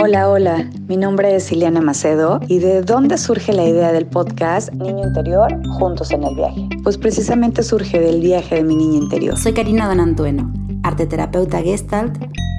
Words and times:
Hola, 0.00 0.30
hola, 0.30 0.70
mi 0.86 0.96
nombre 0.96 1.34
es 1.34 1.50
Ileana 1.50 1.80
Macedo 1.80 2.38
y 2.46 2.60
¿de 2.60 2.82
dónde 2.82 3.18
surge 3.18 3.52
la 3.52 3.64
idea 3.64 3.90
del 3.90 4.06
podcast 4.06 4.72
Niño 4.72 5.08
Interior 5.08 5.60
Juntos 5.70 6.12
en 6.12 6.22
el 6.22 6.36
Viaje? 6.36 6.68
Pues 6.84 6.96
precisamente 6.96 7.64
surge 7.64 7.98
del 7.98 8.20
viaje 8.20 8.54
de 8.54 8.62
mi 8.62 8.76
niña 8.76 8.98
interior. 8.98 9.36
Soy 9.36 9.54
Karina 9.54 9.88
Donantueno, 9.88 10.52
arteterapeuta 10.84 11.60
gestalt, 11.62 12.16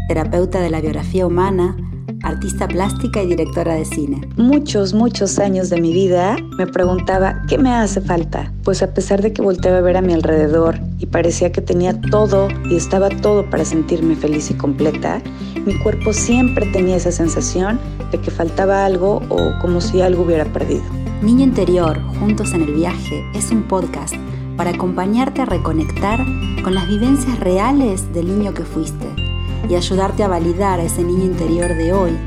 terapeuta 0.09 0.59
de 0.59 0.69
la 0.69 0.81
biografía 0.81 1.25
humana, 1.25 1.77
artista 2.23 2.67
plástica 2.67 3.23
y 3.23 3.27
directora 3.27 3.75
de 3.75 3.85
cine. 3.85 4.27
Muchos, 4.37 4.93
muchos 4.93 5.39
años 5.39 5.69
de 5.69 5.81
mi 5.81 5.93
vida 5.93 6.37
me 6.57 6.67
preguntaba 6.67 7.41
qué 7.47 7.57
me 7.57 7.71
hace 7.71 8.01
falta, 8.01 8.51
pues 8.63 8.81
a 8.81 8.93
pesar 8.93 9.21
de 9.21 9.33
que 9.33 9.41
volteaba 9.41 9.77
a 9.77 9.81
ver 9.81 9.97
a 9.97 10.01
mi 10.01 10.13
alrededor 10.13 10.79
y 10.97 11.05
parecía 11.05 11.51
que 11.51 11.61
tenía 11.61 11.99
todo 11.99 12.47
y 12.69 12.75
estaba 12.75 13.09
todo 13.09 13.49
para 13.49 13.65
sentirme 13.65 14.15
feliz 14.15 14.51
y 14.51 14.53
completa, 14.53 15.21
mi 15.65 15.77
cuerpo 15.79 16.13
siempre 16.13 16.65
tenía 16.67 16.97
esa 16.97 17.11
sensación 17.11 17.79
de 18.11 18.19
que 18.19 18.31
faltaba 18.31 18.85
algo 18.85 19.21
o 19.29 19.53
como 19.61 19.81
si 19.81 20.01
algo 20.01 20.23
hubiera 20.23 20.45
perdido. 20.45 20.83
Niño 21.21 21.43
Interior, 21.43 22.01
Juntos 22.19 22.53
en 22.53 22.61
el 22.61 22.73
Viaje, 22.73 23.23
es 23.35 23.51
un 23.51 23.63
podcast 23.63 24.15
para 24.55 24.71
acompañarte 24.71 25.41
a 25.41 25.45
reconectar 25.45 26.25
con 26.63 26.75
las 26.75 26.87
vivencias 26.87 27.39
reales 27.39 28.11
del 28.13 28.27
niño 28.27 28.53
que 28.53 28.63
fuiste 28.63 29.28
y 29.67 29.75
ayudarte 29.75 30.23
a 30.23 30.27
validar 30.27 30.79
a 30.79 30.83
ese 30.83 31.03
niño 31.03 31.25
interior 31.25 31.75
de 31.75 31.93
hoy 31.93 32.17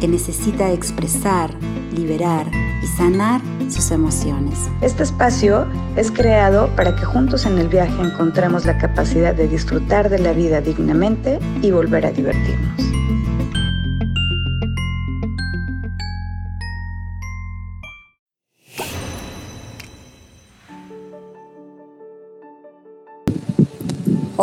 que 0.00 0.08
necesita 0.08 0.72
expresar, 0.72 1.50
liberar 1.94 2.46
y 2.82 2.86
sanar 2.86 3.40
sus 3.68 3.90
emociones. 3.90 4.58
Este 4.80 5.02
espacio 5.02 5.66
es 5.96 6.10
creado 6.10 6.68
para 6.76 6.96
que 6.96 7.04
juntos 7.04 7.46
en 7.46 7.58
el 7.58 7.68
viaje 7.68 8.02
encontremos 8.02 8.64
la 8.64 8.78
capacidad 8.78 9.34
de 9.34 9.48
disfrutar 9.48 10.10
de 10.10 10.18
la 10.18 10.32
vida 10.32 10.60
dignamente 10.60 11.38
y 11.62 11.70
volver 11.70 12.06
a 12.06 12.10
divertirnos. 12.10 13.01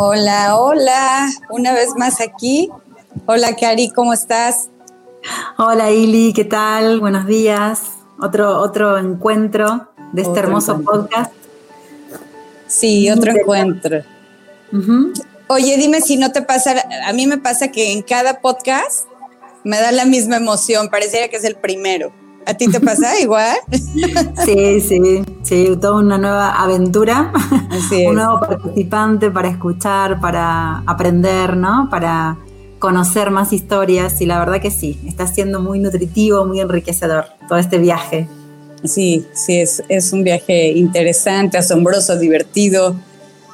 Hola, 0.02 0.56
hola, 0.58 1.30
una 1.50 1.74
vez 1.74 1.90
más 1.98 2.22
aquí. 2.22 2.70
Hola, 3.26 3.54
Cari, 3.58 3.90
¿cómo 3.90 4.14
estás? 4.14 4.70
Hola, 5.58 5.92
Ili, 5.92 6.32
¿qué 6.32 6.46
tal? 6.46 7.02
Buenos 7.02 7.28
días. 7.28 7.82
Otro, 8.18 8.62
otro 8.62 8.98
encuentro 8.98 9.90
de 10.14 10.22
este 10.22 10.40
hermoso 10.40 10.80
podcast. 10.84 11.34
Sí, 12.66 13.12
otro 13.12 13.34
encuentro. 13.34 14.02
Oye, 15.48 15.76
dime 15.76 16.00
si 16.00 16.16
no 16.16 16.32
te 16.32 16.44
pasa, 16.44 16.82
a 17.06 17.12
mí 17.12 17.28
me 17.28 17.38
pasa 17.38 17.68
que 17.68 17.92
en 17.92 18.02
cada 18.02 18.40
podcast 18.40 19.06
me 19.66 19.82
da 19.82 19.92
la 19.92 20.06
misma 20.06 20.38
emoción, 20.38 20.88
pareciera 20.88 21.28
que 21.28 21.36
es 21.36 21.44
el 21.44 21.58
primero. 21.58 22.14
¿A 22.46 22.54
ti 22.56 22.68
te 22.68 22.80
pasa 22.80 23.20
igual? 23.20 23.58
Sí, 24.46 24.82
sí, 24.82 25.22
sí, 25.44 25.78
toda 25.80 26.00
una 26.00 26.18
nueva 26.18 26.52
aventura, 26.52 27.32
un 28.08 28.16
nuevo 28.16 28.40
participante 28.40 29.30
para 29.30 29.50
escuchar, 29.50 30.20
para 30.20 30.84
aprender, 30.86 31.56
¿no? 31.58 31.88
Para 31.92 32.38
conocer 32.80 33.30
más 33.30 33.54
historias 33.54 34.22
y 34.22 34.26
la 34.26 34.40
verdad 34.40 34.62
que 34.62 34.72
sí, 34.72 35.00
está 35.06 35.28
siendo 35.28 35.60
muy 35.60 35.80
nutritivo, 35.80 36.46
muy 36.46 36.60
enriquecedor 36.60 37.26
todo 37.48 37.60
este 37.60 37.78
viaje. 37.78 38.28
Sí, 38.86 39.28
sí, 39.34 39.60
es, 39.60 39.84
es 39.90 40.14
un 40.14 40.24
viaje 40.24 40.70
interesante, 40.70 41.58
asombroso, 41.58 42.18
divertido, 42.18 42.96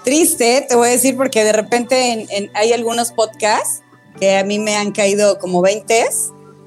triste, 0.03 0.66
te 0.69 0.75
voy 0.75 0.89
a 0.89 0.91
decir, 0.91 1.17
porque 1.17 1.44
de 1.44 1.52
repente 1.52 2.28
hay 2.53 2.72
algunos 2.72 3.11
podcasts 3.11 3.81
que 4.19 4.38
a 4.38 4.44
mí 4.44 4.59
me 4.59 4.75
han 4.75 4.91
caído 4.91 5.39
como 5.39 5.61
20 5.61 6.06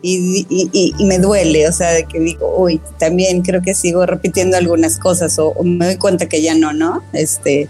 y, 0.00 0.94
me 1.00 1.18
duele, 1.18 1.68
o 1.68 1.72
sea, 1.72 1.90
de 1.90 2.04
que 2.04 2.20
digo, 2.20 2.54
uy, 2.56 2.80
también 2.98 3.42
creo 3.42 3.62
que 3.62 3.74
sigo 3.74 4.06
repitiendo 4.06 4.56
algunas 4.56 4.98
cosas 4.98 5.38
o, 5.38 5.54
me 5.64 5.86
doy 5.86 5.96
cuenta 5.96 6.26
que 6.26 6.40
ya 6.40 6.54
no, 6.54 6.72
¿no? 6.72 7.02
Este, 7.12 7.68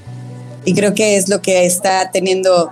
y 0.64 0.75
creo 0.75 0.94
que 0.94 1.16
es 1.16 1.28
lo 1.28 1.41
que 1.41 1.64
está 1.64 2.10
teniendo 2.10 2.70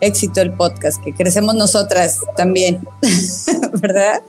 éxito 0.00 0.40
el 0.40 0.52
podcast, 0.52 1.02
que 1.02 1.12
crecemos 1.14 1.54
nosotras 1.54 2.20
también, 2.36 2.86
¿verdad? 3.80 4.22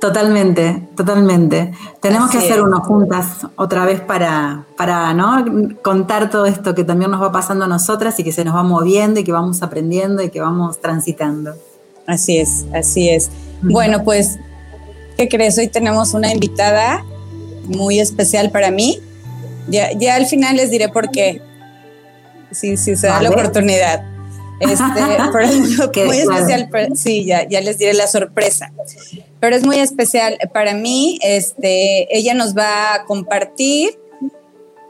Totalmente, 0.00 0.86
totalmente. 0.96 1.72
Tenemos 2.02 2.30
que 2.30 2.36
hacer 2.36 2.60
uno 2.60 2.80
juntas 2.82 3.46
otra 3.56 3.86
vez 3.86 4.02
para, 4.02 4.66
para 4.76 5.14
¿no? 5.14 5.46
contar 5.80 6.28
todo 6.28 6.44
esto 6.44 6.74
que 6.74 6.84
también 6.84 7.10
nos 7.10 7.22
va 7.22 7.32
pasando 7.32 7.64
a 7.64 7.68
nosotras 7.68 8.18
y 8.20 8.24
que 8.24 8.32
se 8.32 8.44
nos 8.44 8.54
va 8.54 8.62
moviendo 8.62 9.20
y 9.20 9.24
que 9.24 9.32
vamos 9.32 9.62
aprendiendo 9.62 10.22
y 10.22 10.28
que 10.28 10.42
vamos 10.42 10.78
transitando. 10.78 11.54
Así 12.06 12.36
es, 12.36 12.66
así 12.74 13.08
es. 13.08 13.30
Bueno, 13.64 14.04
pues, 14.04 14.38
¿qué 15.16 15.28
crees? 15.28 15.58
Hoy 15.58 15.68
tenemos 15.68 16.14
una 16.14 16.32
invitada 16.32 17.04
muy 17.64 18.00
especial 18.00 18.50
para 18.50 18.70
mí. 18.70 19.00
Ya, 19.68 19.92
ya 19.92 20.16
al 20.16 20.26
final 20.26 20.56
les 20.56 20.70
diré 20.70 20.88
por 20.88 21.10
qué. 21.10 21.40
Sí, 22.50 22.76
sí, 22.76 22.96
se 22.96 23.06
da 23.06 23.22
la 23.22 23.30
oportunidad. 23.30 24.04
Este, 24.60 24.84
pero 25.92 26.06
muy 26.06 26.18
especial, 26.18 26.68
sí, 26.94 27.24
ya, 27.24 27.48
ya 27.48 27.60
les 27.60 27.78
diré 27.78 27.94
la 27.94 28.06
sorpresa. 28.06 28.72
Pero 29.40 29.56
es 29.56 29.64
muy 29.64 29.78
especial 29.78 30.38
para 30.52 30.74
mí. 30.74 31.18
Este, 31.22 32.16
ella 32.16 32.34
nos 32.34 32.56
va 32.56 32.94
a 32.94 33.04
compartir 33.04 33.98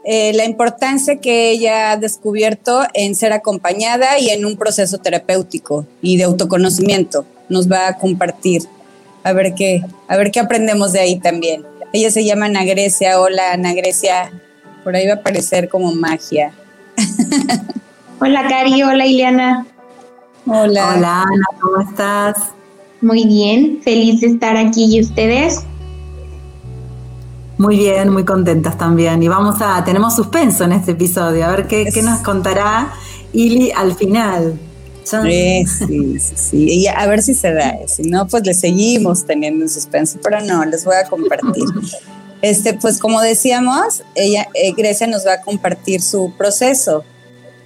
eh, 0.03 0.33
la 0.33 0.45
importancia 0.45 1.15
que 1.15 1.49
ella 1.49 1.91
ha 1.91 1.97
descubierto 1.97 2.83
en 2.93 3.15
ser 3.15 3.33
acompañada 3.33 4.19
y 4.19 4.29
en 4.29 4.45
un 4.45 4.55
proceso 4.55 4.99
terapéutico 4.99 5.85
y 6.01 6.17
de 6.17 6.25
autoconocimiento. 6.25 7.25
Nos 7.49 7.71
va 7.71 7.87
a 7.87 7.97
compartir 7.97 8.63
a 9.23 9.33
ver 9.33 9.55
qué, 9.55 9.81
a 10.07 10.17
ver 10.17 10.31
qué 10.31 10.39
aprendemos 10.39 10.93
de 10.93 10.99
ahí 10.99 11.19
también. 11.19 11.65
Ella 11.93 12.11
se 12.11 12.23
llama 12.23 12.45
Ana 12.45 12.63
Grecia. 12.63 13.19
Hola, 13.19 13.53
Ana 13.53 13.73
Grecia. 13.73 14.31
Por 14.83 14.95
ahí 14.95 15.07
va 15.07 15.13
a 15.13 15.15
aparecer 15.17 15.67
como 15.67 15.93
magia. 15.95 16.53
Hola, 18.19 18.47
Cari. 18.47 18.83
Hola, 18.83 19.05
Ileana. 19.07 19.65
Hola. 20.45 20.93
Hola, 20.95 21.21
Ana. 21.21 21.45
¿Cómo 21.59 21.81
estás? 21.81 22.37
Muy 23.01 23.25
bien. 23.25 23.81
Feliz 23.83 24.21
de 24.21 24.27
estar 24.27 24.57
aquí. 24.57 24.95
¿Y 24.95 25.01
ustedes? 25.01 25.63
Muy 27.57 27.77
bien, 27.77 28.11
muy 28.11 28.25
contentas 28.25 28.77
también. 28.77 29.23
Y 29.23 29.27
vamos 29.27 29.61
a, 29.61 29.83
tenemos 29.83 30.15
suspenso 30.15 30.65
en 30.65 30.73
este 30.73 30.91
episodio, 30.91 31.45
a 31.45 31.51
ver 31.51 31.67
qué, 31.67 31.85
qué 31.93 32.01
nos 32.01 32.19
contará 32.19 32.93
Ili 33.31 33.71
al 33.71 33.95
final. 33.95 34.59
Sí, 35.05 35.65
sí, 35.67 36.19
sí, 36.19 36.67
Y 36.67 36.87
a 36.87 37.05
ver 37.07 37.21
si 37.21 37.35
se 37.35 37.53
da. 37.53 37.75
Si 37.87 38.03
no, 38.03 38.27
pues 38.27 38.45
le 38.45 38.53
seguimos 38.53 39.25
teniendo 39.25 39.63
en 39.63 39.69
suspenso, 39.69 40.17
pero 40.23 40.41
no, 40.41 40.65
les 40.65 40.83
voy 40.83 40.95
a 40.95 41.07
compartir. 41.07 41.63
Este, 42.41 42.73
pues 42.73 42.99
como 42.99 43.21
decíamos, 43.21 44.03
ella, 44.15 44.47
eh, 44.53 44.73
Grecia 44.73 45.07
nos 45.07 45.25
va 45.25 45.33
a 45.33 45.41
compartir 45.41 46.01
su 46.01 46.33
proceso, 46.37 47.03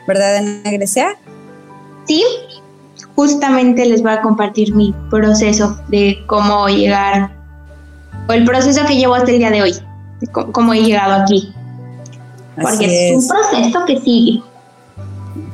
¿verdad, 0.07 0.38
Ana 0.38 0.72
Grecia? 0.72 1.17
Sí, 2.07 2.23
justamente 3.16 3.85
les 3.85 4.01
voy 4.01 4.11
a 4.11 4.22
compartir 4.22 4.73
mi 4.73 4.94
proceso 5.09 5.78
de 5.89 6.17
cómo 6.28 6.67
llegar 6.67 7.31
o 8.28 8.33
el 8.33 8.45
proceso 8.45 8.85
que 8.85 8.95
llevo 8.95 9.16
hasta 9.16 9.31
el 9.31 9.39
día 9.39 9.49
de 9.51 9.61
hoy, 9.61 9.75
cómo 10.31 10.73
he 10.73 10.81
llegado 10.81 11.23
aquí. 11.23 11.53
Porque 12.61 13.09
es. 13.09 13.16
un 13.16 13.28
proceso 13.28 13.85
que 13.85 13.99
sigue. 14.01 14.41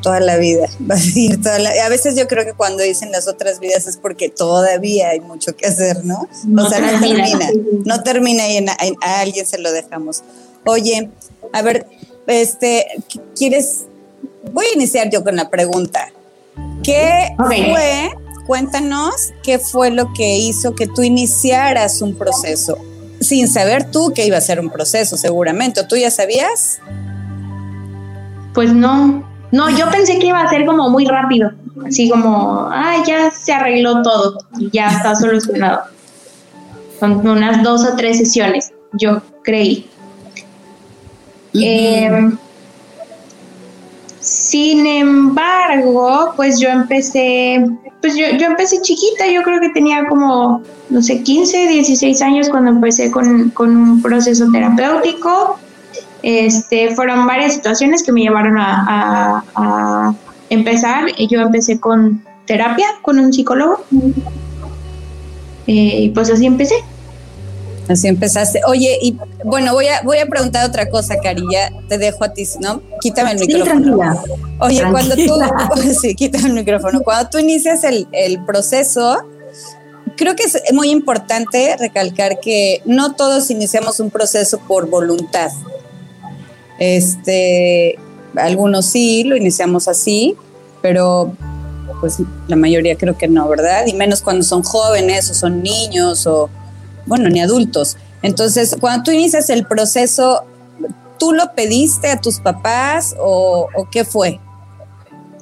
Toda 0.06 0.20
la 0.20 0.38
vida, 0.38 0.70
va 0.90 0.94
a 0.94 1.00
seguir 1.00 1.42
toda 1.42 1.58
la 1.58 1.72
A 1.84 1.90
veces 1.90 2.16
yo 2.16 2.28
creo 2.28 2.46
que 2.46 2.54
cuando 2.54 2.84
dicen 2.84 3.12
las 3.12 3.28
otras 3.28 3.60
vidas 3.60 3.88
es 3.88 3.98
porque 3.98 4.30
todavía 4.30 5.10
hay 5.10 5.20
mucho 5.20 5.56
que 5.56 5.66
hacer, 5.66 6.06
¿no? 6.06 6.30
o 6.58 6.70
sea, 6.70 6.80
no 6.80 7.00
termina, 7.00 7.50
no 7.86 8.04
termina 8.04 8.48
y 8.48 8.64
a, 8.68 9.20
alguien 9.20 9.48
se 9.48 9.58
lo 9.58 9.72
dejamos. 9.72 10.22
Oye, 10.64 11.10
a 11.54 11.62
ver, 11.64 11.88
este, 12.28 12.86
¿quieres? 13.36 13.86
Voy 14.52 14.68
a 14.68 14.76
iniciar 14.76 15.10
yo 15.10 15.24
con 15.24 15.36
la 15.36 15.50
pregunta. 15.50 16.12
¿Qué 16.84 17.36
fue 17.38 18.12
cuéntanos 18.46 19.34
qué 19.42 19.58
fue 19.58 19.90
lo 19.90 20.14
que 20.14 20.38
hizo 20.38 20.76
que 20.76 20.86
tú 20.86 21.02
iniciaras 21.02 22.04
un 22.04 22.16
proceso, 22.16 22.78
sin 23.20 23.48
saber 23.48 23.90
tú 23.90 24.14
que 24.14 24.26
iba 24.28 24.38
a 24.38 24.42
ser 24.42 24.60
un 24.60 24.70
proceso, 24.70 25.18
seguramente. 25.18 25.84
¿Tú 25.84 25.96
ya 25.96 26.12
sabías? 26.12 26.80
Pues 28.54 28.72
no, 28.72 29.28
no, 29.52 29.70
yo 29.70 29.90
pensé 29.90 30.20
que 30.20 30.28
iba 30.28 30.42
a 30.42 30.50
ser 30.50 30.66
como 30.66 30.90
muy 30.90 31.06
rápido, 31.06 31.52
así 31.86 32.10
como, 32.10 32.68
ah, 32.72 33.04
ya 33.06 33.32
se 33.32 33.54
arregló 33.54 34.02
todo 34.02 34.38
y 34.60 34.70
ya 34.72 34.88
está 34.88 35.16
solucionado. 35.16 35.82
Son 37.00 37.28
unas 37.28 37.64
dos 37.64 37.84
o 37.86 37.96
tres 37.96 38.18
sesiones, 38.18 38.74
yo 38.94 39.22
creí. 39.44 39.90
Sin 44.20 44.88
embargo, 44.88 46.34
pues 46.36 46.60
yo 46.60 46.70
empecé, 46.70 47.64
pues 48.02 48.16
yo, 48.16 48.26
yo, 48.38 48.48
empecé 48.48 48.82
chiquita, 48.82 49.28
yo 49.32 49.44
creo 49.44 49.62
que 49.62 49.70
tenía 49.70 50.08
como, 50.08 50.62
no 50.90 51.02
sé, 51.02 51.22
15, 51.22 51.68
16 51.68 52.22
años 52.24 52.50
cuando 52.50 52.72
empecé 52.72 53.12
con, 53.12 53.54
un 53.58 54.02
proceso 54.02 54.52
terapéutico. 54.52 55.60
Este, 56.26 56.96
fueron 56.96 57.28
varias 57.28 57.54
situaciones 57.54 58.02
que 58.02 58.12
me 58.12 58.22
llevaron 58.22 58.58
a, 58.58 58.86
a, 58.88 59.44
a 59.54 60.16
empezar. 60.50 61.06
Yo 61.30 61.40
empecé 61.40 61.80
con 61.80 62.24
terapia, 62.48 62.88
con 63.04 63.20
un 63.20 63.32
psicólogo. 63.32 63.86
Eh, 65.68 66.02
y 66.02 66.10
pues 66.10 66.32
así 66.32 66.48
empecé. 66.48 66.76
Así 67.88 68.08
empezaste. 68.08 68.62
Oye, 68.66 68.98
y 69.04 69.16
bueno, 69.44 69.74
voy 69.74 69.86
a, 69.86 70.02
voy 70.02 70.18
a 70.18 70.26
preguntar 70.26 70.68
otra 70.68 70.90
cosa, 70.90 71.18
Cari, 71.22 71.44
ya 71.52 71.72
te 71.88 72.00
dejo 72.00 72.24
a 72.24 72.34
ti, 72.34 72.44
¿no? 72.60 72.82
Quítame 73.02 73.34
el 73.34 73.40
micrófono. 73.42 73.98
Tranquila. 73.98 74.24
Oye, 74.62 74.82
cuando 74.90 75.16
tú, 75.16 75.40
sí, 76.02 76.16
quítame 76.16 76.48
el 76.48 76.54
micrófono. 76.54 77.02
Cuando 77.02 77.30
tú 77.30 77.38
inicias 77.38 77.84
el, 77.84 78.08
el 78.14 78.44
proceso, 78.46 79.20
creo 80.18 80.36
que 80.36 80.46
es 80.46 80.60
muy 80.74 80.90
importante 80.90 81.76
recalcar 81.78 82.40
que 82.40 82.82
no 82.86 83.14
todos 83.14 83.52
iniciamos 83.52 84.00
un 84.00 84.10
proceso 84.10 84.58
por 84.68 84.90
voluntad. 84.90 85.52
Este, 86.80 87.98
algunos 88.36 88.86
sí, 88.86 89.24
lo 89.24 89.36
iniciamos 89.36 89.88
así, 89.88 90.36
pero 90.82 91.34
pues 92.00 92.20
la 92.48 92.56
mayoría 92.56 92.98
creo 92.98 93.18
que 93.18 93.28
no, 93.28 93.48
¿verdad? 93.48 93.86
Y 93.88 93.94
menos 93.94 94.22
cuando 94.22 94.44
son 94.44 94.64
jóvenes 94.64 95.30
o 95.30 95.34
son 95.34 95.64
niños 95.64 96.28
o, 96.28 96.50
bueno, 97.06 97.30
ni 97.30 97.40
adultos. 97.40 97.98
Entonces, 98.22 98.76
cuando 98.80 99.04
tú 99.04 99.12
inicias 99.12 99.50
el 99.50 99.66
proceso, 99.66 100.44
¿tú 101.18 101.32
lo 101.32 101.54
pediste 101.54 102.10
a 102.10 102.20
tus 102.20 102.40
papás 102.40 103.16
o, 103.20 103.68
qué 103.92 104.04
fue? 104.04 104.40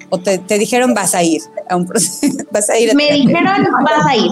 ¿O 0.10 0.20
te, 0.20 0.40
dijeron 0.60 0.94
vas 0.94 1.16
a 1.16 1.24
ir 1.24 1.42
a 1.70 1.76
un 1.76 1.88
proceso? 1.88 2.38
¿Vas 2.52 2.70
a 2.70 2.78
ir 2.78 2.94
Me 2.96 3.12
dijeron 3.12 3.66
vas 3.84 4.06
a 4.06 4.16
ir. 4.16 4.32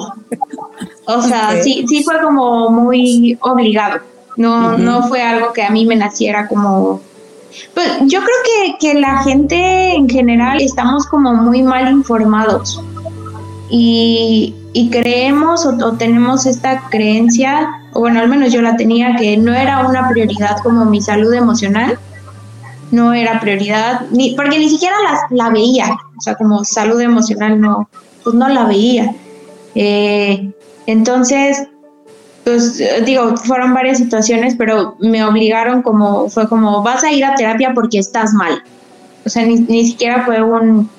O 1.08 1.22
sea, 1.24 1.62
sí, 1.64 1.86
sí 1.88 2.04
fue 2.04 2.22
como 2.22 2.70
muy 2.70 3.38
obligado. 3.42 4.00
No, 4.38 4.78
no 4.78 5.08
fue 5.08 5.22
algo 5.22 5.54
que 5.54 5.64
a 5.64 5.70
mí 5.70 5.86
me 5.86 5.96
naciera 5.96 6.48
como 6.48 7.02
pues 7.74 7.88
yo 8.02 8.20
creo 8.20 8.38
que, 8.46 8.78
que, 8.80 8.94
la 8.94 9.24
gente 9.24 9.94
en 9.94 10.08
general 10.08 10.62
estamos 10.62 11.06
como 11.06 11.34
muy 11.34 11.62
mal 11.62 11.92
informados 11.92 12.82
y, 13.70 14.56
y 14.74 14.90
creemos 14.90 15.66
o, 15.66 15.76
o, 15.86 15.94
tenemos 15.94 16.46
esta 16.46 16.90
creencia, 16.90 17.70
o 17.94 18.00
bueno, 18.00 18.20
al 18.20 18.30
menos 18.30 18.54
yo 18.54 18.62
la 18.62 18.78
tenía, 18.78 19.16
que 19.16 19.38
no 19.38 19.54
era 19.54 19.86
una 19.86 20.10
prioridad 20.10 20.58
como 20.64 20.86
mi 20.86 21.02
salud 21.02 21.34
emocional, 21.34 22.00
no 22.92 23.14
era 23.14 23.40
prioridad, 23.40 24.02
ni, 24.12 24.36
porque 24.36 24.60
ni 24.60 24.70
siquiera 24.70 24.96
la, 25.04 25.46
la 25.46 25.50
veía, 25.50 25.98
o 26.18 26.22
sea, 26.22 26.36
como 26.36 26.64
salud 26.64 27.00
emocional 27.02 27.60
no, 27.60 27.90
pues 28.24 28.36
no 28.36 28.48
la 28.50 28.66
veía. 28.66 29.14
Eh, 29.76 30.52
entonces, 30.86 31.68
pues 32.44 32.82
digo, 33.06 33.38
fueron 33.38 33.74
varias 33.74 34.00
situaciones, 34.00 34.56
pero 34.58 34.96
me 35.00 35.24
obligaron 35.24 35.82
como, 35.82 36.30
fue 36.30 36.48
como, 36.48 36.82
vas 36.82 37.04
a 37.04 37.12
ir 37.12 37.24
a 37.24 37.36
terapia 37.36 37.74
porque 37.74 38.00
estás 38.00 38.34
mal. 38.34 38.64
O 39.26 39.30
sea, 39.30 39.46
ni, 39.46 39.56
ni 39.56 39.86
siquiera 39.86 40.26
fue 40.26 40.42
un, 40.42 40.90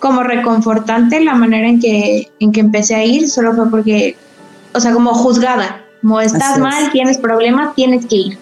como 0.00 0.22
reconfortante 0.22 1.20
la 1.20 1.34
manera 1.34 1.68
en 1.68 1.80
que, 1.80 2.30
en 2.40 2.52
que 2.52 2.60
empecé 2.60 2.94
a 2.94 3.04
ir, 3.04 3.28
solo 3.30 3.54
fue 3.54 3.70
porque, 3.70 4.16
o 4.74 4.80
sea, 4.80 4.92
como 4.92 5.14
juzgada, 5.14 5.82
como 6.02 6.20
estás 6.20 6.58
mal, 6.58 6.90
tienes 6.92 7.18
problemas, 7.18 7.74
tienes 7.74 8.06
que 8.06 8.16
ir. 8.16 8.38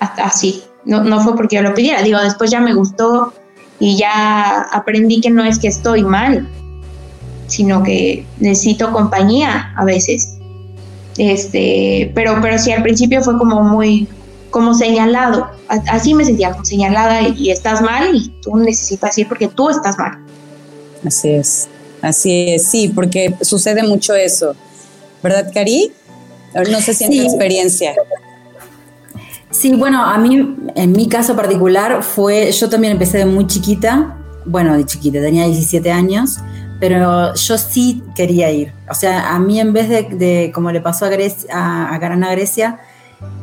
Hasta 0.00 0.24
así, 0.24 0.62
no, 0.84 1.02
no 1.02 1.20
fue 1.20 1.36
porque 1.36 1.56
yo 1.56 1.62
lo 1.62 1.74
pidiera, 1.74 2.02
digo, 2.02 2.20
después 2.20 2.50
ya 2.50 2.60
me 2.60 2.74
gustó 2.74 3.32
y 3.80 3.96
ya 3.96 4.62
aprendí 4.72 5.20
que 5.20 5.30
no 5.30 5.44
es 5.44 5.58
que 5.58 5.68
estoy 5.68 6.04
mal, 6.04 6.48
sino 7.46 7.82
que 7.82 8.26
necesito 8.38 8.92
compañía 8.92 9.72
a 9.76 9.84
veces 9.84 10.33
este, 11.18 12.10
pero, 12.14 12.38
pero 12.42 12.58
sí, 12.58 12.72
al 12.72 12.82
principio 12.82 13.22
fue 13.22 13.38
como 13.38 13.62
muy, 13.62 14.08
como 14.50 14.74
señalado. 14.74 15.48
Así 15.68 16.14
me 16.14 16.24
sentía 16.24 16.52
como 16.52 16.64
señalada 16.64 17.22
y, 17.22 17.50
estás 17.50 17.82
mal 17.82 18.14
y 18.14 18.28
tú 18.40 18.56
necesitas 18.56 19.16
ir 19.18 19.28
porque 19.28 19.48
tú 19.48 19.70
estás 19.70 19.98
mal. 19.98 20.18
Así 21.06 21.30
es, 21.30 21.68
así 22.02 22.50
es, 22.50 22.66
sí, 22.66 22.92
porque 22.94 23.34
sucede 23.42 23.82
mucho 23.82 24.14
eso. 24.14 24.54
¿Verdad, 25.22 25.50
Cari? 25.52 25.92
No 26.70 26.80
sé 26.80 26.94
si 26.94 27.04
en 27.04 27.10
tu 27.10 27.22
experiencia. 27.22 27.94
Sí, 29.50 29.72
bueno, 29.74 30.04
a 30.04 30.18
mí, 30.18 30.56
en 30.74 30.92
mi 30.92 31.08
caso 31.08 31.36
particular, 31.36 32.02
fue, 32.02 32.50
yo 32.50 32.68
también 32.68 32.92
empecé 32.92 33.18
de 33.18 33.26
muy 33.26 33.46
chiquita, 33.46 34.16
bueno, 34.44 34.76
de 34.76 34.84
chiquita, 34.84 35.20
tenía 35.20 35.46
17 35.46 35.90
años, 35.90 36.38
pero 36.80 37.34
yo 37.34 37.58
sí 37.58 38.02
quería 38.14 38.50
ir. 38.50 38.72
O 38.90 38.94
sea, 38.94 39.34
a 39.34 39.38
mí 39.38 39.60
en 39.60 39.72
vez 39.72 39.88
de, 39.88 40.50
como 40.54 40.70
le 40.70 40.80
pasó 40.80 41.06
a, 41.06 41.08
Grecia, 41.08 41.48
a, 41.52 41.98
Carana 42.00 42.30
Grecia, 42.32 42.80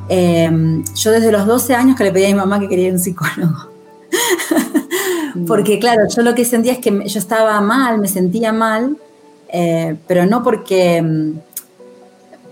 em, 0.10 0.84
yo 0.96 1.12
desde 1.12 1.32
los 1.32 1.46
12 1.46 1.76
años 1.76 1.98
que 1.98 2.04
le 2.04 2.12
pedí 2.12 2.26
a 2.26 2.28
mi 2.28 2.34
mamá 2.36 2.60
que 2.60 2.68
quería 2.68 2.88
ir 2.88 2.92
a 2.92 2.96
un 2.96 3.00
psicólogo. 3.00 3.72
Mm. 5.36 5.46
porque 5.48 5.80
claro, 5.80 6.04
yo 6.14 6.22
lo 6.22 6.36
que 6.36 6.46
sentía 6.46 6.74
es 6.74 6.80
que 6.80 7.08
yo 7.08 7.20
estaba 7.20 7.60
mal, 7.62 7.98
me 8.00 8.08
sentía 8.08 8.52
mal, 8.52 8.98
eh, 9.48 9.96
pero 10.08 10.26
no 10.26 10.44
porque, 10.44 10.98
em, 10.98 11.36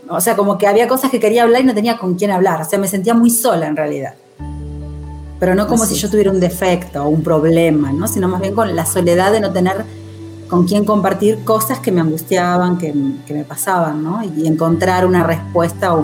o 0.08 0.22
sea, 0.22 0.36
como 0.36 0.58
que 0.58 0.68
había 0.68 0.88
cosas 0.88 1.12
que 1.12 1.20
quería 1.20 1.44
hablar 1.44 1.62
y 1.62 1.66
no 1.66 1.74
tenía 1.74 1.98
con 1.98 2.16
quién 2.16 2.32
hablar. 2.32 2.62
O 2.62 2.66
sea, 2.66 2.80
me 2.80 2.88
sentía 2.88 3.14
muy 3.14 3.30
sola 3.30 3.68
en 3.68 3.76
realidad. 3.76 4.14
Pero 5.40 5.56
no 5.56 5.68
como 5.68 5.86
si 5.86 5.96
yo 5.96 6.10
tuviera 6.10 6.32
un 6.32 6.40
defecto 6.40 7.04
o 7.04 7.08
un 7.08 7.24
problema, 7.24 7.94
¿no? 7.94 8.08
Sino 8.08 8.28
más 8.28 8.42
bien 8.42 8.54
con 8.54 8.76
la 8.76 8.86
soledad 8.86 9.32
de 9.32 9.40
no 9.40 9.54
tener 9.54 9.86
con 10.50 10.68
quien 10.68 10.84
compartir 10.84 11.44
cosas 11.44 11.80
que 11.80 11.92
me 11.92 12.02
angustiaban, 12.02 12.78
que, 12.78 12.94
me 12.94 13.44
pasaban, 13.44 14.04
¿no? 14.04 14.22
Y 14.24 14.48
encontrar 14.48 15.06
una 15.06 15.24
respuesta 15.24 15.94
o 15.94 16.04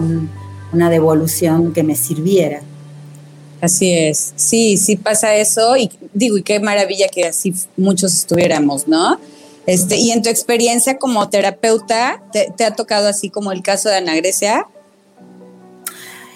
una 0.72 0.90
devolución 0.90 1.74
que 1.74 1.84
me 1.84 1.96
sirviera. 1.96 2.62
Así 3.60 3.92
es, 3.92 4.34
sí, 4.36 4.78
sí 4.78 4.96
pasa 4.98 5.36
eso 5.36 5.76
y 5.76 5.90
digo, 6.14 6.38
y 6.38 6.44
qué 6.44 6.60
maravilla 6.60 7.08
que 7.08 7.26
así 7.26 7.54
muchos 7.76 8.14
estuviéramos, 8.14 8.88
¿no? 8.88 9.18
Este, 9.66 9.98
y 9.98 10.12
en 10.12 10.22
tu 10.22 10.30
experiencia 10.30 11.00
como 11.00 11.28
terapeuta, 11.30 12.22
¿te, 12.32 12.54
te 12.56 12.66
ha 12.66 12.76
tocado 12.76 13.08
así 13.08 13.32
como 13.32 13.52
el 13.52 13.64
caso 13.64 13.90
de 13.90 13.96
Ana 13.96 14.16
Grecia? 14.16 14.68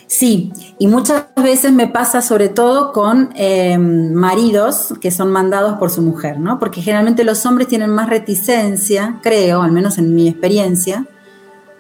Sí, 0.10 0.52
y 0.80 0.88
muchas 0.88 1.26
veces 1.36 1.72
me 1.72 1.88
pasa 1.88 2.24
sobre 2.24 2.50
todo 2.50 2.94
con 2.94 3.30
em, 3.36 4.12
maridos 4.12 4.96
que 5.00 5.12
son 5.12 5.30
mandados 5.30 5.78
por 5.78 5.92
su 5.92 6.02
mujer, 6.02 6.40
¿no? 6.40 6.58
Porque 6.58 6.82
generalmente 6.82 7.24
los 7.24 7.46
hombres 7.46 7.68
tienen 7.68 7.92
más 7.92 8.10
reticencia, 8.10 9.20
creo, 9.22 9.62
al 9.62 9.72
menos 9.72 10.00
en 10.00 10.16
mi 10.16 10.28
experiencia, 10.28 11.06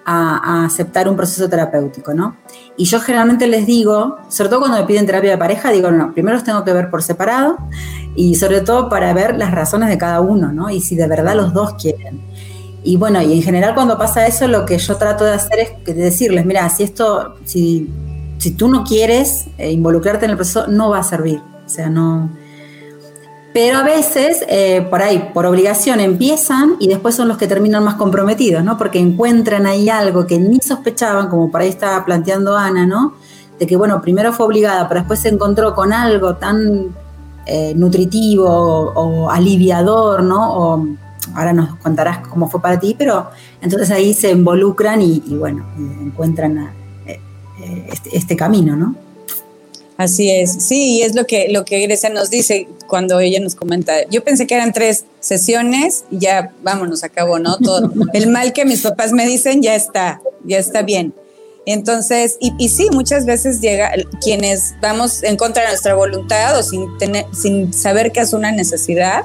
a, 0.06 0.64
aceptar 0.66 1.10
un 1.10 1.16
proceso 1.16 1.50
terapéutico, 1.50 2.14
¿no? 2.14 2.38
Y 2.78 2.86
yo 2.86 3.00
generalmente 3.00 3.48
les 3.48 3.66
digo, 3.66 4.18
sobre 4.30 4.50
todo 4.50 4.60
cuando 4.60 4.78
me 4.78 4.84
piden 4.86 5.08
terapia 5.08 5.32
de 5.32 5.38
pareja, 5.40 5.72
digo, 5.72 5.90
no, 5.90 6.14
primero 6.14 6.36
los 6.36 6.44
tengo 6.44 6.64
que 6.64 6.72
ver 6.72 6.92
por 6.92 7.02
separado 7.02 7.58
y 8.16 8.36
sobre 8.36 8.62
todo 8.62 8.90
para 8.90 9.12
ver 9.12 9.38
las 9.40 9.50
razones 9.50 9.90
de 9.90 9.98
cada 9.98 10.22
uno, 10.22 10.52
¿no? 10.52 10.70
Y 10.70 10.82
si 10.82 10.96
de 10.96 11.08
verdad 11.08 11.34
los 11.34 11.52
dos 11.52 11.74
quieren. 11.82 12.22
Y 12.84 12.96
bueno, 12.96 13.24
y 13.24 13.34
en 13.34 13.42
general 13.42 13.74
cuando 13.74 13.98
pasa 13.98 14.28
eso, 14.28 14.48
lo 14.48 14.68
que 14.68 14.78
yo 14.78 14.98
trato 14.98 15.24
de 15.26 15.34
hacer 15.34 15.60
es 15.60 15.96
decirles, 15.96 16.46
mira, 16.46 16.70
si 16.70 16.84
esto, 16.84 17.36
si 17.44 17.90
si 18.40 18.52
tú 18.52 18.70
no 18.70 18.84
quieres 18.84 19.48
eh, 19.58 19.72
involucrarte 19.72 20.26
en 20.26 20.32
el 20.32 20.38
proceso, 20.38 20.68
no 20.68 20.90
va 20.90 21.00
a 21.00 21.04
servir. 21.04 21.42
O 21.66 21.70
sea, 21.70 21.90
no. 21.90 22.30
Pero 23.54 23.78
a 23.78 23.84
veces, 23.84 24.44
eh, 24.48 24.88
por 24.90 25.02
ahí, 25.02 25.32
por 25.34 25.46
obligación, 25.46 26.00
empiezan 26.00 26.76
y 26.80 26.88
después 26.88 27.16
son 27.16 27.28
los 27.28 27.38
que 27.38 27.48
terminan 27.48 27.84
más 27.84 27.96
comprometidos, 27.96 28.64
¿no? 28.64 28.78
Porque 28.78 29.00
encuentran 29.00 29.66
ahí 29.66 29.90
algo 29.90 30.26
que 30.26 30.40
ni 30.40 30.60
sospechaban, 30.60 31.30
como 31.30 31.52
por 31.52 31.62
ahí 31.62 31.70
estaba 31.70 32.06
planteando 32.06 32.56
Ana, 32.58 32.86
¿no? 32.86 33.16
De 33.60 33.68
que, 33.68 33.76
bueno, 33.76 34.02
primero 34.02 34.32
fue 34.32 34.46
obligada, 34.46 34.88
pero 34.88 35.02
después 35.02 35.20
se 35.20 35.30
encontró 35.30 35.76
con 35.76 35.92
algo 35.92 36.36
tan 36.36 36.96
eh, 37.46 37.74
nutritivo 37.76 38.48
o, 38.48 39.30
aliviador, 39.30 40.24
¿no? 40.24 40.54
O 40.54 40.88
ahora 41.36 41.52
nos 41.52 41.76
contarás 41.78 42.20
cómo 42.28 42.48
fue 42.48 42.62
para 42.62 42.80
ti, 42.80 42.96
pero 42.98 43.32
entonces 43.62 43.92
ahí 43.92 44.14
se 44.14 44.32
involucran 44.32 45.02
y, 45.02 45.20
bueno, 45.38 45.66
encuentran 45.78 46.58
a, 46.60 46.74
este, 47.92 48.18
este, 48.18 48.36
camino, 48.36 48.76
¿no? 48.76 48.96
Así 49.98 50.32
es, 50.32 50.52
sí, 50.64 50.98
y 50.98 51.02
es 51.02 51.14
lo 51.14 51.26
que, 51.26 51.50
lo 51.50 51.66
que 51.66 51.82
Grecia 51.82 52.10
nos 52.10 52.30
dice 52.30 52.68
cuando 52.88 53.20
ella 53.20 53.42
nos 53.42 53.56
comenta. 53.56 54.08
Yo 54.10 54.24
pensé 54.24 54.48
que 54.48 54.56
eran 54.56 54.72
tres 54.72 55.06
sesiones 55.20 56.06
y 56.10 56.20
ya 56.20 56.54
vámonos, 56.64 57.04
acabó, 57.04 57.38
¿no? 57.38 57.58
Todo 57.58 57.92
el 58.14 58.28
mal 58.28 58.54
que 58.54 58.64
mis 58.64 58.82
papás 58.82 59.12
me 59.12 59.26
dicen 59.28 59.62
ya 59.62 59.76
está, 59.76 60.22
ya 60.46 60.58
está 60.58 60.84
bien. 60.84 61.14
Entonces, 61.66 62.38
y, 62.40 62.54
y, 62.58 62.70
sí, 62.70 62.88
muchas 62.92 63.26
veces 63.26 63.62
llega 63.62 63.92
quienes 64.24 64.74
vamos 64.82 65.22
en 65.22 65.36
contra 65.36 65.64
de 65.64 65.70
nuestra 65.70 65.94
voluntad 65.94 66.58
o 66.58 66.64
sin, 66.64 66.98
tener, 66.98 67.26
sin 67.34 67.74
saber 67.74 68.12
que 68.12 68.22
es 68.22 68.34
una 68.34 68.52
necesidad, 68.52 69.24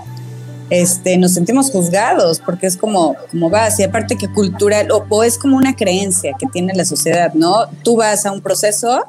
este, 0.70 1.18
nos 1.18 1.32
sentimos 1.32 1.70
juzgados 1.70 2.40
porque 2.40 2.66
es 2.66 2.76
como, 2.76 3.16
como 3.30 3.50
vas, 3.50 3.78
y 3.78 3.82
aparte 3.82 4.16
que 4.16 4.32
cultural, 4.32 4.88
o, 4.90 5.22
es 5.22 5.38
como 5.38 5.56
una 5.56 5.76
creencia 5.76 6.32
que 6.38 6.46
tiene 6.46 6.74
la 6.74 6.84
sociedad, 6.84 7.34
¿no? 7.34 7.66
Tú 7.82 7.96
vas 7.96 8.24
a 8.26 8.32
un 8.32 8.40
proceso 8.40 9.04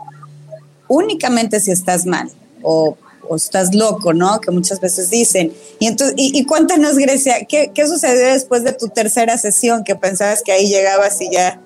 únicamente 0.87 1.59
si 1.59 1.71
estás 1.71 2.05
mal 2.05 2.29
o, 2.61 2.97
estás 3.35 3.73
loco, 3.73 4.13
¿no? 4.13 4.39
Que 4.39 4.51
muchas 4.51 4.79
veces 4.79 5.09
dicen. 5.09 5.51
Y 5.79 5.87
entonces, 5.87 6.13
y, 6.15 6.45
cuéntanos, 6.45 6.95
Grecia, 6.95 7.45
¿qué, 7.49 7.71
¿qué 7.73 7.87
sucedió 7.87 8.27
después 8.33 8.63
de 8.63 8.71
tu 8.71 8.89
tercera 8.89 9.35
sesión 9.39 9.83
que 9.83 9.95
pensabas 9.95 10.43
que 10.43 10.51
ahí 10.51 10.67
llegabas 10.67 11.19
y 11.21 11.31
ya 11.31 11.59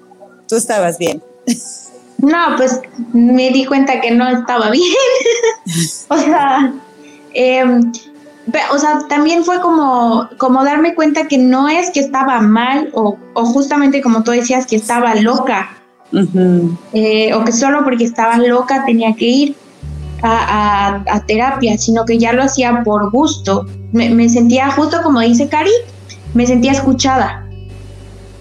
tú 0.47 0.55
estabas 0.55 0.97
bien? 0.97 1.21
No, 2.17 2.55
pues 2.57 2.79
me 3.11 3.49
di 3.51 3.65
cuenta 3.65 3.99
que 3.99 4.11
no 4.11 4.29
estaba 4.29 4.69
bien. 4.71 4.85
o 6.07 6.17
sea, 6.17 6.73
eh, 7.33 7.63
o 8.71 8.77
sea, 8.77 8.99
también 9.07 9.43
fue 9.43 9.59
como, 9.59 10.29
como 10.37 10.63
darme 10.63 10.95
cuenta 10.95 11.27
que 11.27 11.37
no 11.37 11.67
es 11.67 11.91
que 11.91 11.99
estaba 11.99 12.41
mal 12.41 12.89
o, 12.93 13.17
justamente 13.33 14.01
como 14.01 14.23
tú 14.23 14.31
decías 14.31 14.65
que 14.65 14.75
estaba 14.75 15.15
loca 15.15 15.69
eh, 16.93 17.33
o 17.33 17.43
que 17.43 17.51
solo 17.51 17.83
porque 17.83 18.03
estaba 18.03 18.37
loca 18.37 18.83
tenía 18.85 19.13
que 19.15 19.25
ir 19.25 19.55
a, 20.21 21.23
terapia, 21.27 21.77
sino 21.77 22.05
que 22.05 22.17
ya 22.17 22.33
lo 22.33 22.43
hacía 22.43 22.83
por 22.83 23.09
gusto. 23.11 23.65
Me, 23.93 24.27
sentía 24.27 24.69
justo 24.71 25.01
como 25.01 25.21
dice 25.21 25.47
Cari, 25.47 25.71
me 26.33 26.45
sentía 26.45 26.73
escuchada. 26.73 27.45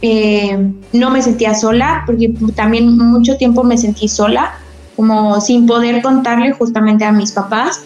Eh, 0.02 0.72
no 0.92 1.10
me 1.10 1.22
sentía 1.22 1.54
sola, 1.54 2.02
porque 2.06 2.32
también 2.54 2.96
mucho 2.96 3.36
tiempo 3.36 3.64
me 3.64 3.76
sentí 3.76 4.08
sola, 4.08 4.54
como 4.96 5.40
sin 5.40 5.66
poder 5.66 6.02
contarle 6.02 6.52
justamente 6.52 7.04
a 7.04 7.12
mis 7.12 7.32
papás 7.32 7.82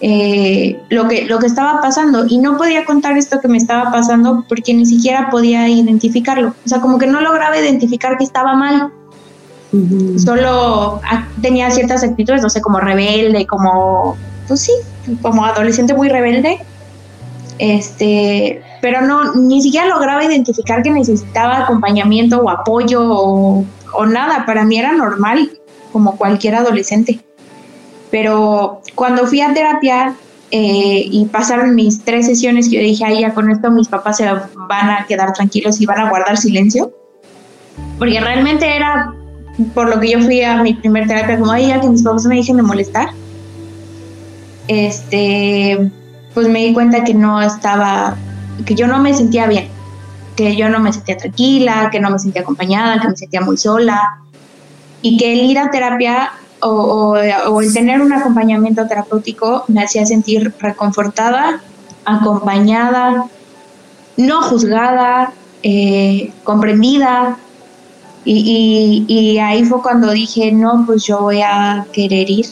eh, 0.00 0.80
lo, 0.90 1.08
que, 1.08 1.24
lo 1.24 1.38
que 1.40 1.46
estaba 1.46 1.80
pasando 1.80 2.24
y 2.28 2.38
no 2.38 2.56
podía 2.56 2.84
contar 2.84 3.18
esto 3.18 3.40
que 3.40 3.48
me 3.48 3.56
estaba 3.56 3.90
pasando 3.90 4.44
porque 4.48 4.72
ni 4.72 4.86
siquiera 4.86 5.28
podía 5.30 5.68
identificarlo. 5.68 6.54
O 6.64 6.68
sea, 6.68 6.80
como 6.80 6.98
que 6.98 7.06
no 7.06 7.20
lograba 7.20 7.58
identificar 7.58 8.16
que 8.16 8.24
estaba 8.24 8.54
mal. 8.54 8.92
Solo 10.16 11.00
tenía 11.42 11.70
ciertas 11.70 12.02
actitudes, 12.02 12.40
no 12.40 12.48
sé, 12.48 12.62
como 12.62 12.80
rebelde, 12.80 13.46
como, 13.46 14.16
pues 14.46 14.62
sí, 14.62 14.72
como 15.20 15.44
adolescente 15.44 15.92
muy 15.94 16.08
rebelde. 16.08 16.58
Este, 17.58 18.62
pero 18.80 19.02
no, 19.02 19.34
ni 19.34 19.60
siquiera 19.60 19.88
lograba 19.88 20.24
identificar 20.24 20.82
que 20.82 20.90
necesitaba 20.90 21.58
acompañamiento 21.58 22.38
o 22.40 22.48
apoyo 22.48 23.02
o, 23.02 23.64
o 23.94 24.06
nada. 24.06 24.46
Para 24.46 24.64
mí 24.64 24.78
era 24.78 24.92
normal, 24.92 25.50
como 25.92 26.16
cualquier 26.16 26.54
adolescente. 26.54 27.20
Pero 28.10 28.80
cuando 28.94 29.26
fui 29.26 29.40
a 29.40 29.52
terapia 29.52 30.14
eh, 30.50 31.02
y 31.10 31.26
pasaron 31.26 31.74
mis 31.74 32.02
tres 32.04 32.26
sesiones, 32.26 32.70
yo 32.70 32.80
dije, 32.80 33.04
ay, 33.04 33.20
ya 33.20 33.34
con 33.34 33.50
esto 33.50 33.70
mis 33.70 33.88
papás 33.88 34.16
se 34.16 34.26
van 34.26 34.90
a 34.90 35.06
quedar 35.06 35.32
tranquilos 35.32 35.80
y 35.80 35.86
van 35.86 36.00
a 36.00 36.08
guardar 36.08 36.36
silencio. 36.36 36.92
Porque 37.98 38.20
realmente 38.20 38.74
era 38.74 39.12
por 39.74 39.88
lo 39.88 40.00
que 40.00 40.10
yo 40.10 40.20
fui 40.20 40.42
a 40.42 40.62
mi 40.62 40.74
primer 40.74 41.06
terapia, 41.06 41.38
como, 41.38 41.52
ay, 41.52 41.68
ya 41.68 41.80
que 41.80 41.88
mis 41.88 42.02
papás 42.02 42.24
me 42.26 42.36
dejen 42.36 42.56
de 42.56 42.62
molestar. 42.62 43.10
Este, 44.68 45.90
pues 46.34 46.48
me 46.48 46.64
di 46.64 46.72
cuenta 46.72 47.04
que 47.04 47.14
no 47.14 47.42
estaba, 47.42 48.16
que 48.64 48.74
yo 48.74 48.86
no 48.86 48.98
me 48.98 49.14
sentía 49.14 49.46
bien, 49.46 49.68
que 50.36 50.54
yo 50.56 50.68
no 50.68 50.78
me 50.78 50.92
sentía 50.92 51.16
tranquila, 51.16 51.88
que 51.90 52.00
no 52.00 52.10
me 52.10 52.18
sentía 52.18 52.42
acompañada, 52.42 53.00
que 53.00 53.08
me 53.08 53.16
sentía 53.16 53.40
muy 53.40 53.56
sola. 53.56 54.20
Y 55.02 55.16
que 55.16 55.32
el 55.32 55.50
ir 55.50 55.58
a 55.58 55.70
terapia 55.70 56.32
o, 56.60 57.16
el 57.16 57.72
tener 57.72 58.00
un 58.00 58.12
acompañamiento 58.12 58.86
terapéutico 58.86 59.64
me 59.68 59.82
hacía 59.82 60.04
sentir 60.06 60.52
reconfortada, 60.58 61.60
acompañada, 62.04 63.26
no 64.16 64.42
juzgada, 64.42 65.32
eh, 65.62 66.32
comprendida. 66.44 67.38
Y, 68.24 69.38
ahí 69.38 69.64
fue 69.64 69.80
cuando 69.80 70.10
dije, 70.10 70.52
no, 70.52 70.84
pues 70.84 71.04
yo 71.04 71.20
voy 71.20 71.40
a 71.40 71.86
querer 71.92 72.28
ir. 72.28 72.46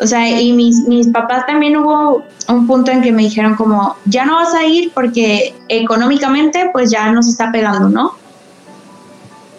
O 0.00 0.06
sea, 0.06 0.40
y 0.40 0.52
mis, 0.54 0.86
mis 0.86 1.08
papás 1.08 1.44
también 1.44 1.76
hubo 1.76 2.22
un 2.48 2.66
punto 2.66 2.90
en 2.90 3.02
que 3.02 3.12
me 3.12 3.24
dijeron 3.24 3.54
como, 3.54 3.96
ya 4.06 4.24
no 4.24 4.36
vas 4.36 4.54
a 4.54 4.64
ir 4.64 4.92
porque 4.94 5.54
económicamente 5.68 6.70
pues 6.72 6.90
ya 6.90 7.12
nos 7.12 7.28
está 7.28 7.52
pegando, 7.52 7.90
¿no? 7.90 8.12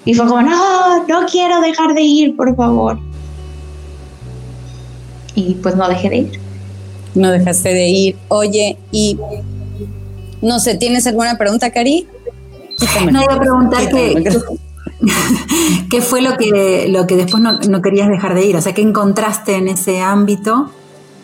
Y 0.03 0.15
fue 0.15 0.25
como, 0.25 0.41
no, 0.41 1.05
no 1.05 1.25
quiero 1.31 1.61
dejar 1.61 1.93
de 1.93 2.01
ir, 2.01 2.35
por 2.35 2.55
favor 2.55 2.97
y 5.35 5.55
pues 5.55 5.75
no 5.75 5.87
dejé 5.87 6.09
de 6.09 6.17
ir. 6.17 6.39
No 7.15 7.31
dejaste 7.31 7.73
de 7.73 7.87
ir. 7.87 8.17
Oye, 8.29 8.77
y 8.91 9.17
no 10.41 10.59
sé, 10.59 10.75
¿tienes 10.75 11.05
alguna 11.07 11.37
pregunta, 11.37 11.71
Cari? 11.71 12.07
No, 13.11 13.23
voy 13.23 13.35
a 13.35 13.39
preguntar 13.39 13.89
qué 15.89 16.01
fue 16.01 16.21
lo 16.21 16.37
que, 16.37 16.87
lo 16.89 17.05
que 17.05 17.15
después 17.15 17.41
no, 17.41 17.81
querías 17.81 18.09
dejar 18.09 18.33
de 18.33 18.45
ir. 18.45 18.55
O 18.55 18.61
sea, 18.61 18.73
¿qué 18.73 18.81
encontraste 18.81 19.55
en 19.55 19.67
ese 19.67 20.01
ámbito? 20.01 20.71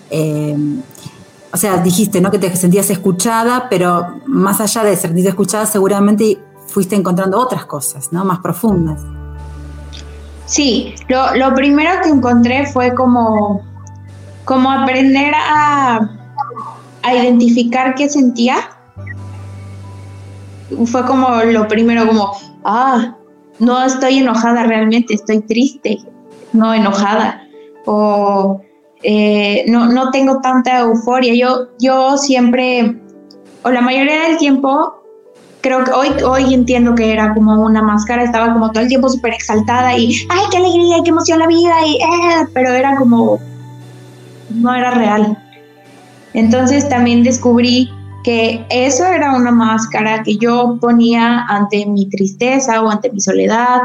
Eh, 0.10 0.56
o 1.52 1.58
sea, 1.58 1.78
dijiste, 1.78 2.22
¿no? 2.22 2.30
Que 2.30 2.38
te 2.38 2.56
sentías 2.56 2.90
escuchada, 2.90 3.68
pero 3.70 4.20
más 4.28 4.62
allá 4.62 4.84
de 4.84 4.96
sentirte 4.96 5.30
escuchada, 5.30 5.66
seguramente 5.66 6.38
fuiste 6.68 6.96
encontrando 6.96 7.40
otras 7.40 7.66
cosas, 7.66 8.12
¿no? 8.12 8.24
Más 8.26 8.40
profundas. 8.40 9.02
Sí, 10.46 10.94
lo, 11.08 11.36
lo 11.36 11.54
primero 11.56 12.02
que 12.04 12.10
encontré 12.10 12.68
fue 12.68 12.94
como 12.94 13.64
como 14.48 14.72
aprender 14.72 15.34
a, 15.36 16.10
identificar 17.04 17.96
qué 17.96 18.10
sentía. 18.10 18.56
Fue 20.86 21.06
como 21.06 21.42
lo 21.44 21.68
primero, 21.68 22.08
como, 22.08 22.32
ah, 22.66 23.16
no 23.60 23.84
estoy 23.86 24.20
enojada 24.20 24.64
realmente, 24.64 25.14
estoy 25.14 25.42
triste, 25.42 26.00
no 26.54 26.74
enojada. 26.74 27.42
O 27.86 28.62
eh, 29.04 29.66
no, 29.68 29.88
no 29.88 30.12
tengo 30.12 30.40
tanta 30.42 30.80
euforia. 30.80 31.34
Yo, 31.34 31.68
yo 31.80 32.18
siempre, 32.18 33.02
o 33.64 33.70
la 33.70 33.82
mayoría 33.82 34.24
del 34.24 34.38
tiempo, 34.38 34.96
creo 35.62 35.84
que 35.84 35.92
hoy, 35.92 36.10
hoy 36.26 36.54
entiendo 36.54 36.96
que 36.96 37.12
era 37.12 37.34
como 37.34 37.62
una 37.64 37.82
máscara, 37.82 38.24
estaba 38.24 38.54
como 38.54 38.72
todo 38.72 38.84
el 38.84 38.90
tiempo 38.90 39.10
súper 39.10 39.34
exaltada 39.34 39.98
y, 39.98 40.26
ay, 40.30 40.42
qué 40.52 40.58
alegría, 40.58 40.98
qué 41.04 41.10
emoción 41.10 41.40
la 41.40 41.48
vida, 41.48 41.86
y, 41.86 41.96
eh", 41.96 42.48
pero 42.54 42.72
era 42.72 42.98
como 42.98 43.40
no 44.50 44.74
era 44.74 44.92
real. 44.92 45.38
Entonces 46.34 46.88
también 46.90 47.24
descubrí 47.24 47.90
que 48.24 48.66
eso 48.70 49.06
era 49.06 49.36
una 49.36 49.52
máscara 49.52 50.24
que 50.24 50.38
yo 50.38 50.78
ponía 50.82 51.46
ante 51.46 51.86
mi 51.86 52.10
tristeza 52.10 52.82
o 52.82 52.90
ante 52.90 53.10
mi 53.12 53.22
soledad. 53.22 53.84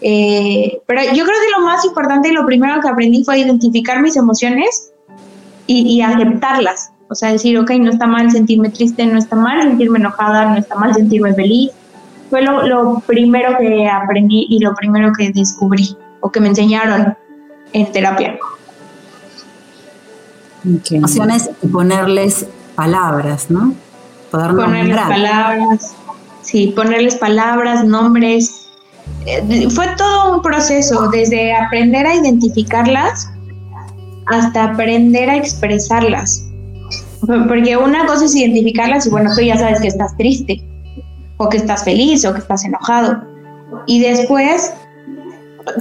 Eh, 0.00 0.80
pero 0.86 1.02
yo 1.02 1.24
creo 1.24 1.26
que 1.26 1.60
lo 1.60 1.66
más 1.66 1.84
importante 1.84 2.28
y 2.28 2.32
lo 2.32 2.46
primero 2.46 2.80
que 2.80 2.88
aprendí 2.88 3.24
fue 3.24 3.38
identificar 3.38 4.00
mis 4.00 4.16
emociones 4.16 4.90
y, 5.66 6.00
aceptarlas. 6.00 6.92
O 7.08 7.14
sea, 7.14 7.32
decir, 7.32 7.58
ok, 7.58 7.70
no 7.72 7.90
está 7.90 8.06
mal 8.06 8.30
sentirme 8.30 8.70
triste, 8.70 9.06
no 9.06 9.18
está 9.18 9.36
mal 9.36 9.62
sentirme 9.62 9.98
enojada, 9.98 10.46
no 10.46 10.56
está 10.56 10.74
mal 10.74 10.94
sentirme 10.94 11.34
feliz. 11.34 11.70
Fue 12.30 12.42
lo, 12.42 12.66
lo 12.66 13.02
primero 13.06 13.56
que 13.58 13.86
aprendí 13.86 14.46
y 14.48 14.60
lo 14.60 14.74
primero 14.74 15.12
que 15.12 15.30
descubrí 15.30 15.96
o 16.20 16.30
que 16.30 16.40
me 16.40 16.48
enseñaron 16.48 17.16
en 17.72 17.92
terapia. 17.92 18.38
Emociones 20.90 21.50
y 21.62 21.66
ponerles 21.68 22.46
palabras, 22.74 23.50
¿no? 23.50 23.74
Poder 24.30 24.54
ponerles 24.54 24.98
palabras, 24.98 25.94
sí, 26.42 26.72
ponerles 26.74 27.16
palabras, 27.16 27.84
nombres. 27.84 28.68
Eh, 29.26 29.68
fue 29.70 29.86
todo 29.96 30.36
un 30.36 30.42
proceso, 30.42 31.08
desde 31.08 31.54
aprender 31.54 32.06
a 32.06 32.14
identificarlas 32.14 33.28
hasta 34.26 34.64
aprender 34.64 35.28
a 35.28 35.36
expresarlas. 35.36 36.46
Porque 37.20 37.76
una 37.76 38.06
cosa 38.06 38.24
es 38.24 38.34
identificarlas 38.34 39.06
y 39.06 39.10
bueno, 39.10 39.30
tú 39.34 39.42
ya 39.42 39.56
sabes 39.56 39.80
que 39.80 39.88
estás 39.88 40.16
triste, 40.16 40.62
o 41.36 41.48
que 41.48 41.58
estás 41.58 41.84
feliz, 41.84 42.24
o 42.24 42.32
que 42.32 42.40
estás 42.40 42.64
enojado. 42.64 43.22
Y 43.86 44.00
después 44.00 44.72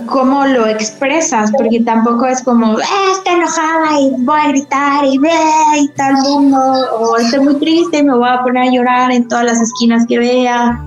cómo 0.08 0.46
lo 0.46 0.68
expresas, 0.68 1.52
porque 1.58 1.80
tampoco 1.82 2.26
es 2.26 2.42
como, 2.42 2.78
ah, 2.78 3.12
estoy 3.18 3.34
enojada 3.36 4.00
y 4.00 4.12
voy 4.20 4.40
a 4.40 4.48
gritar 4.50 5.06
y, 5.06 5.18
ve 5.18 5.30
y 5.78 5.88
tal 5.90 6.16
mundo, 6.24 6.58
o 7.00 7.18
estoy 7.18 7.42
muy 7.42 7.56
triste 7.56 7.98
y 7.98 8.04
me 8.04 8.16
voy 8.16 8.30
a 8.30 8.42
poner 8.44 8.64
a 8.64 8.72
llorar 8.72 9.12
en 9.12 9.28
todas 9.28 9.46
las 9.46 9.62
esquinas 9.62 10.06
que 10.08 10.20
vea. 10.20 10.82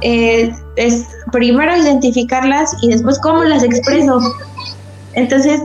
Eh, 0.00 0.52
es 0.76 1.06
primero 1.30 1.76
identificarlas 1.76 2.74
y 2.82 2.88
después 2.88 3.18
cómo 3.20 3.44
las 3.44 3.62
expreso. 3.62 4.20
Entonces, 5.14 5.62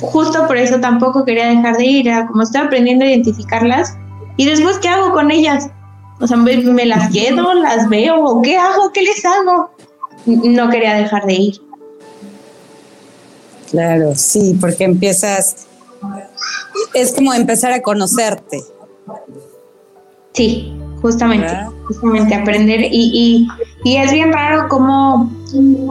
justo 0.00 0.46
por 0.46 0.56
eso 0.56 0.80
tampoco 0.80 1.24
quería 1.24 1.46
dejar 1.46 1.76
de 1.76 1.84
ir, 1.84 2.10
como 2.26 2.42
estoy 2.42 2.62
aprendiendo 2.62 3.04
a 3.04 3.08
identificarlas 3.08 3.96
y 4.36 4.46
después 4.46 4.78
qué 4.78 4.88
hago 4.88 5.12
con 5.12 5.30
ellas. 5.30 5.70
O 6.20 6.26
sea, 6.26 6.36
me, 6.36 6.56
me 6.56 6.84
las 6.84 7.10
quedo, 7.12 7.54
las 7.54 7.88
veo, 7.88 8.42
qué 8.42 8.56
hago, 8.58 8.90
qué 8.92 9.02
les 9.02 9.24
hago. 9.24 9.70
No 10.26 10.68
quería 10.68 10.94
dejar 10.94 11.24
de 11.24 11.34
ir. 11.34 11.69
Claro, 13.70 14.14
sí, 14.16 14.56
porque 14.60 14.84
empiezas, 14.84 15.66
es 16.92 17.12
como 17.12 17.32
empezar 17.32 17.72
a 17.72 17.82
conocerte. 17.82 18.60
Sí, 20.32 20.72
justamente, 21.00 21.52
justamente 21.86 22.34
aprender 22.34 22.80
y, 22.90 23.48
y, 23.84 23.96
es 23.96 24.12
bien 24.12 24.32
raro 24.32 24.68
como, 24.68 25.30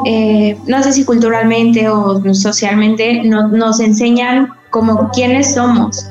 eh, 0.05 0.57
no 0.67 0.83
sé 0.83 0.93
si 0.93 1.05
culturalmente 1.05 1.89
o 1.89 2.21
socialmente 2.33 3.23
nos 3.23 3.79
enseñan 3.79 4.49
como 4.71 5.09
quiénes 5.11 5.53
somos. 5.53 6.05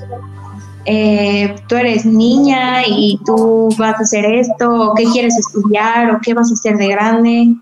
Eh, 0.85 1.55
tú 1.69 1.77
eres 1.77 2.07
niña 2.07 2.83
y 2.87 3.21
tú 3.27 3.69
vas 3.79 3.97
a 3.99 4.03
hacer 4.03 4.25
esto, 4.25 4.91
o 4.91 4.95
qué 4.95 5.05
quieres 5.05 5.37
estudiar, 5.39 6.15
o 6.15 6.19
qué 6.23 6.33
vas 6.33 6.51
a 6.51 6.55
hacer 6.55 6.79
de 6.79 6.89
grande. 6.89 7.55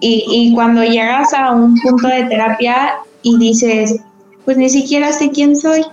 Y, 0.00 0.24
y 0.28 0.54
cuando 0.54 0.84
llegas 0.84 1.32
a 1.32 1.52
un 1.52 1.74
punto 1.80 2.06
de 2.08 2.24
terapia, 2.24 2.96
y 3.24 3.36
dices, 3.38 3.96
pues 4.44 4.56
ni 4.56 4.68
siquiera 4.68 5.10
sé 5.10 5.30
quién 5.30 5.56
soy, 5.56 5.84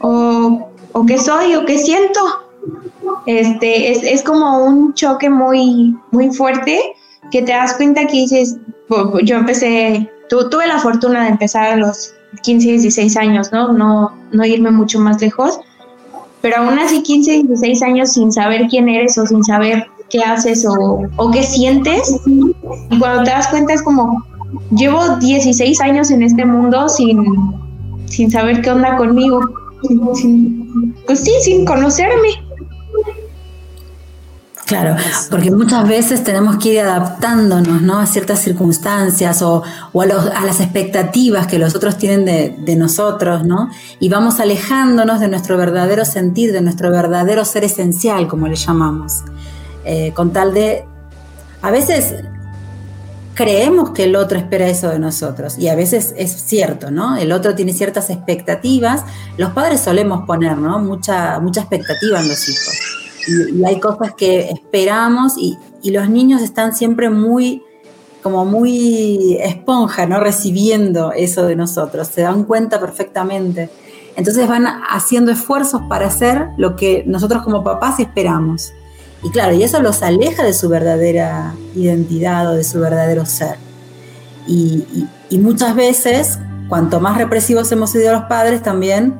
o, 0.00 0.70
qué 1.06 1.18
soy, 1.18 1.54
o 1.54 1.66
qué 1.66 1.78
siento. 1.78 2.20
Este, 3.26 3.92
es, 3.92 4.02
es 4.02 4.22
como 4.22 4.64
un 4.64 4.94
choque 4.94 5.28
muy, 5.28 5.94
muy 6.12 6.32
fuerte 6.32 6.80
que 7.30 7.42
te 7.42 7.52
das 7.52 7.74
cuenta 7.74 8.06
que 8.06 8.12
dices, 8.12 8.56
yo 9.24 9.36
empecé, 9.36 10.08
tuve 10.28 10.66
la 10.66 10.78
fortuna 10.78 11.24
de 11.24 11.30
empezar 11.30 11.72
a 11.72 11.76
los 11.76 12.14
15, 12.42 12.68
16 12.68 13.16
años, 13.16 13.52
¿no? 13.52 13.72
No, 13.72 14.12
no 14.32 14.46
irme 14.46 14.70
mucho 14.70 15.00
más 15.00 15.20
lejos, 15.20 15.58
pero 16.40 16.58
aún 16.58 16.78
así 16.78 17.02
15, 17.02 17.42
16 17.44 17.82
años 17.82 18.12
sin 18.12 18.32
saber 18.32 18.66
quién 18.68 18.88
eres 18.88 19.18
o 19.18 19.26
sin 19.26 19.42
saber 19.42 19.88
qué 20.08 20.20
haces 20.20 20.64
o, 20.64 21.02
o 21.16 21.30
qué 21.32 21.42
sientes, 21.42 22.20
y 22.26 22.98
cuando 23.00 23.24
te 23.24 23.30
das 23.30 23.48
cuenta 23.48 23.74
es 23.74 23.82
como, 23.82 24.24
llevo 24.70 25.16
16 25.16 25.80
años 25.80 26.10
en 26.10 26.22
este 26.22 26.44
mundo 26.44 26.88
sin, 26.88 27.24
sin 28.06 28.30
saber 28.30 28.62
qué 28.62 28.70
onda 28.70 28.96
conmigo, 28.96 29.40
pues 31.06 31.20
sí, 31.20 31.32
sin 31.42 31.64
conocerme. 31.64 32.46
Claro, 34.66 34.96
porque 35.30 35.52
muchas 35.52 35.86
veces 35.86 36.24
tenemos 36.24 36.56
que 36.56 36.70
ir 36.70 36.80
adaptándonos 36.80 37.82
¿no? 37.82 38.00
a 38.00 38.06
ciertas 38.06 38.40
circunstancias 38.40 39.40
o, 39.40 39.62
o 39.92 40.02
a, 40.02 40.06
los, 40.06 40.26
a, 40.26 40.44
las 40.44 40.60
expectativas 40.60 41.46
que 41.46 41.60
los 41.60 41.76
otros 41.76 41.96
tienen 41.98 42.24
de, 42.24 42.76
nosotros, 42.76 43.44
¿no? 43.44 43.70
Y 44.00 44.08
vamos 44.08 44.40
alejándonos 44.40 45.20
de 45.20 45.28
nuestro 45.28 45.56
verdadero 45.56 46.04
sentir, 46.04 46.52
de 46.52 46.62
nuestro 46.62 46.90
verdadero 46.90 47.44
ser 47.44 47.62
esencial, 47.62 48.26
como 48.26 48.48
le 48.48 48.56
llamamos, 48.56 49.22
eh, 49.84 50.10
con 50.14 50.32
tal 50.32 50.52
de... 50.52 50.84
A 51.62 51.70
veces 51.70 52.16
creemos 53.36 53.90
que 53.90 54.04
el 54.04 54.16
otro 54.16 54.38
espera 54.38 54.66
eso 54.66 54.88
de 54.88 54.98
nosotros 54.98 55.58
y 55.58 55.68
a 55.68 55.76
veces 55.76 56.14
es 56.16 56.32
cierto, 56.32 56.90
¿no? 56.90 57.16
El 57.16 57.32
otro 57.32 57.54
tiene 57.54 57.74
ciertas 57.74 58.08
expectativas, 58.08 59.04
los 59.36 59.50
padres 59.50 59.82
solemos 59.82 60.26
poner, 60.26 60.56
¿no? 60.56 60.78
Mucha, 60.78 61.38
mucha 61.38 61.60
expectativa 61.60 62.18
en 62.18 62.28
los 62.28 62.48
hijos 62.48 62.74
y, 63.28 63.58
y 63.60 63.64
hay 63.64 63.78
cosas 63.78 64.14
que 64.16 64.48
esperamos 64.48 65.34
y, 65.36 65.58
y, 65.82 65.90
los 65.90 66.08
niños 66.08 66.40
están 66.40 66.74
siempre 66.74 67.10
muy, 67.10 67.62
como 68.22 68.46
muy 68.46 69.36
esponja, 69.38 70.06
¿no? 70.06 70.18
Recibiendo 70.18 71.12
eso 71.12 71.44
de 71.44 71.56
nosotros, 71.56 72.08
se 72.08 72.22
dan 72.22 72.44
cuenta 72.44 72.80
perfectamente. 72.80 73.68
Entonces 74.16 74.48
van 74.48 74.66
haciendo 74.66 75.30
esfuerzos 75.30 75.82
para 75.90 76.06
hacer 76.06 76.48
lo 76.56 76.74
que 76.74 77.04
nosotros 77.06 77.42
como 77.42 77.62
papás 77.62 78.00
esperamos. 78.00 78.72
Y 79.22 79.30
claro, 79.30 79.54
y 79.54 79.62
eso 79.62 79.80
los 79.80 80.02
aleja 80.02 80.44
de 80.44 80.52
su 80.52 80.68
verdadera 80.68 81.54
identidad 81.74 82.50
o 82.50 82.54
de 82.54 82.64
su 82.64 82.80
verdadero 82.80 83.26
ser. 83.26 83.56
Y, 84.46 84.84
muchas 85.32 85.74
veces, 85.74 86.38
cuanto 86.68 87.00
más 87.00 87.16
represivos 87.18 87.70
hemos 87.72 87.90
sido 87.90 88.12
los 88.12 88.22
padres, 88.24 88.62
también 88.62 89.18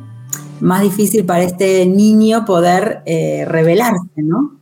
más 0.60 0.82
difícil 0.82 1.24
para 1.24 1.42
este 1.42 1.84
niño 1.86 2.44
poder 2.44 3.02
eh, 3.06 3.44
revelarse, 3.46 4.08
¿no? 4.16 4.56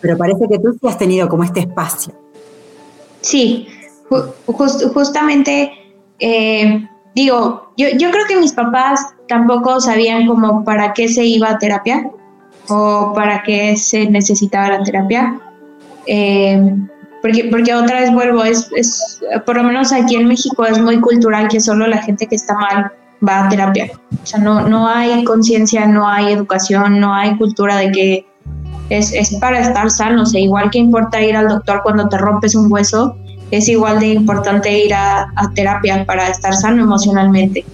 Pero 0.00 0.16
parece 0.18 0.48
que 0.48 0.58
tú 0.58 0.76
sí 0.80 0.86
has 0.86 0.98
tenido 0.98 1.28
como 1.28 1.44
este 1.44 1.60
espacio. 1.60 2.12
Sí, 3.20 3.68
just, 4.46 4.84
justamente, 4.92 5.72
eh, 6.18 6.88
digo, 7.14 7.72
yo, 7.76 7.88
yo 7.96 8.10
creo 8.10 8.26
que 8.26 8.36
mis 8.36 8.52
papás 8.52 9.00
tampoco 9.28 9.80
sabían 9.80 10.26
como 10.26 10.64
para 10.64 10.92
qué 10.92 11.08
se 11.08 11.24
iba 11.24 11.50
a 11.50 11.58
terapia 11.58 12.10
o 12.68 13.12
para 13.14 13.42
qué 13.42 13.76
se 13.76 14.08
necesitaba 14.08 14.68
la 14.68 14.82
terapia. 14.82 15.40
Eh, 16.06 16.74
porque, 17.20 17.48
porque 17.50 17.74
otra 17.74 18.00
vez 18.00 18.12
vuelvo, 18.12 18.44
es, 18.44 18.70
es, 18.76 19.20
por 19.44 19.56
lo 19.56 19.64
menos 19.64 19.92
aquí 19.92 20.16
en 20.16 20.28
México 20.28 20.64
es 20.64 20.78
muy 20.78 21.00
cultural 21.00 21.48
que 21.48 21.60
solo 21.60 21.86
la 21.86 22.02
gente 22.02 22.26
que 22.26 22.36
está 22.36 22.54
mal 22.54 22.92
va 23.26 23.46
a 23.46 23.48
terapia. 23.48 23.90
O 24.22 24.26
sea, 24.26 24.38
no, 24.38 24.68
no 24.68 24.88
hay 24.88 25.24
conciencia, 25.24 25.86
no 25.86 26.08
hay 26.08 26.32
educación, 26.32 27.00
no 27.00 27.12
hay 27.12 27.36
cultura 27.36 27.76
de 27.76 27.90
que 27.90 28.26
es, 28.90 29.12
es 29.12 29.34
para 29.40 29.60
estar 29.60 29.90
sano. 29.90 30.22
O 30.22 30.26
sea, 30.26 30.40
igual 30.40 30.70
que 30.70 30.78
importa 30.78 31.20
ir 31.20 31.36
al 31.36 31.48
doctor 31.48 31.80
cuando 31.82 32.08
te 32.08 32.18
rompes 32.18 32.54
un 32.54 32.72
hueso, 32.72 33.16
es 33.50 33.68
igual 33.68 33.98
de 33.98 34.08
importante 34.08 34.84
ir 34.84 34.94
a, 34.94 35.32
a 35.34 35.50
terapia 35.54 36.04
para 36.04 36.28
estar 36.28 36.54
sano 36.54 36.82
emocionalmente. 36.82 37.64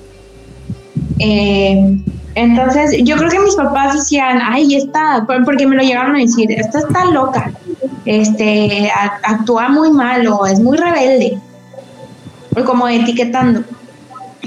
Eh, 1.19 1.99
entonces, 2.35 2.97
yo 3.05 3.17
creo 3.17 3.31
que 3.31 3.39
mis 3.39 3.55
papás 3.55 3.95
decían, 3.95 4.41
ay, 4.43 4.75
está, 4.75 5.25
porque 5.45 5.67
me 5.67 5.77
lo 5.77 5.83
llegaron 5.83 6.17
a 6.17 6.19
decir, 6.19 6.51
esta 6.51 6.81
está 6.81 7.05
loca, 7.07 7.53
este, 8.05 8.91
actúa 9.23 9.69
muy 9.69 9.93
mal 9.93 10.27
o 10.27 10.45
es 10.47 10.59
muy 10.59 10.77
rebelde, 10.77 11.39
como 12.67 12.89
etiquetando. 12.89 13.63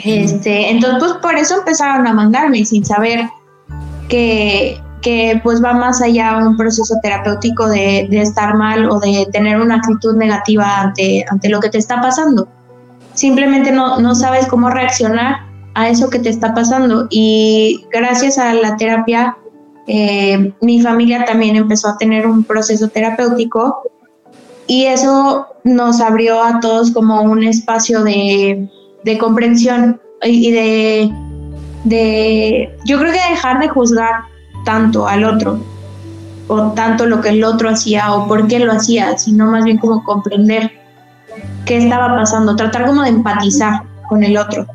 Este, 0.04 0.69
entonces, 0.69 1.00
pues 1.00 1.13
por 1.21 1.36
eso 1.36 1.58
empezaron 1.60 2.06
a 2.08 2.13
mandarme 2.13 2.65
sin 2.65 2.86
saber 2.86 3.30
que, 4.10 4.80
que 5.02 5.39
pues 5.43 5.63
va 5.63 5.73
más 5.73 6.02
allá 6.02 6.38
un 6.38 6.58
proceso 6.58 6.95
terapéutico 7.02 7.67
de, 7.67 8.08
de, 8.10 8.21
estar 8.21 8.56
mal 8.56 8.89
o 8.89 9.00
de 9.00 9.28
tener 9.32 9.60
una 9.60 9.76
actitud 9.76 10.15
negativa 10.15 10.82
ante, 10.82 11.26
ante 11.30 11.50
lo 11.50 11.60
que 11.60 11.69
te 11.69 11.78
está 11.78 12.02
pasando. 12.02 12.47
Simplemente 13.13 13.71
no, 13.71 14.00
no 14.00 14.13
sabes 14.13 14.45
cómo 14.47 14.69
reaccionar 14.69 15.46
a 15.78 15.90
eso 15.90 16.10
que 16.10 16.18
te 16.18 16.30
está 16.30 16.56
pasando 16.56 17.06
y 17.12 17.86
gracias 17.92 18.40
a 18.40 18.52
la 18.56 18.76
terapia 18.78 19.38
eh, 19.86 20.52
mi 20.60 20.82
familia 20.82 21.24
también 21.24 21.56
empezó 21.56 21.90
a 21.90 21.98
tener 22.00 22.26
un 22.26 22.44
proceso 22.44 22.90
terapéutico 22.90 23.84
y 24.66 24.86
eso 24.86 25.46
nos 25.63 26.02
abrió 26.02 26.42
a 26.42 26.60
todos 26.62 26.90
como 26.90 27.22
un 27.22 27.44
espacio 27.44 28.04
de, 28.04 28.68
de 29.04 29.18
comprensión 29.20 30.02
y 30.24 30.50
de, 30.50 31.13
de, 31.84 32.76
yo 32.86 32.98
creo 32.98 33.13
que 33.13 33.30
dejar 33.30 33.60
de 33.60 33.68
juzgar 33.70 34.24
tanto 34.66 35.08
al 35.08 35.26
otro 35.26 35.60
o 36.48 36.72
tanto 36.72 37.06
lo 37.06 37.22
que 37.22 37.30
el 37.30 37.44
otro 37.44 37.70
hacía 37.70 38.16
o 38.16 38.28
por 38.28 38.48
qué 38.48 38.58
lo 38.58 38.74
hacía, 38.74 39.16
sino 39.20 39.46
más 39.46 39.63
bien 39.63 39.78
como 39.78 40.04
comprender 40.04 40.72
qué 41.66 41.78
estaba 41.78 42.16
pasando, 42.16 42.56
tratar 42.56 42.88
como 42.88 43.04
de 43.04 43.10
empatizar 43.10 43.84
con 44.10 44.24
el 44.24 44.38
otro. 44.38 44.66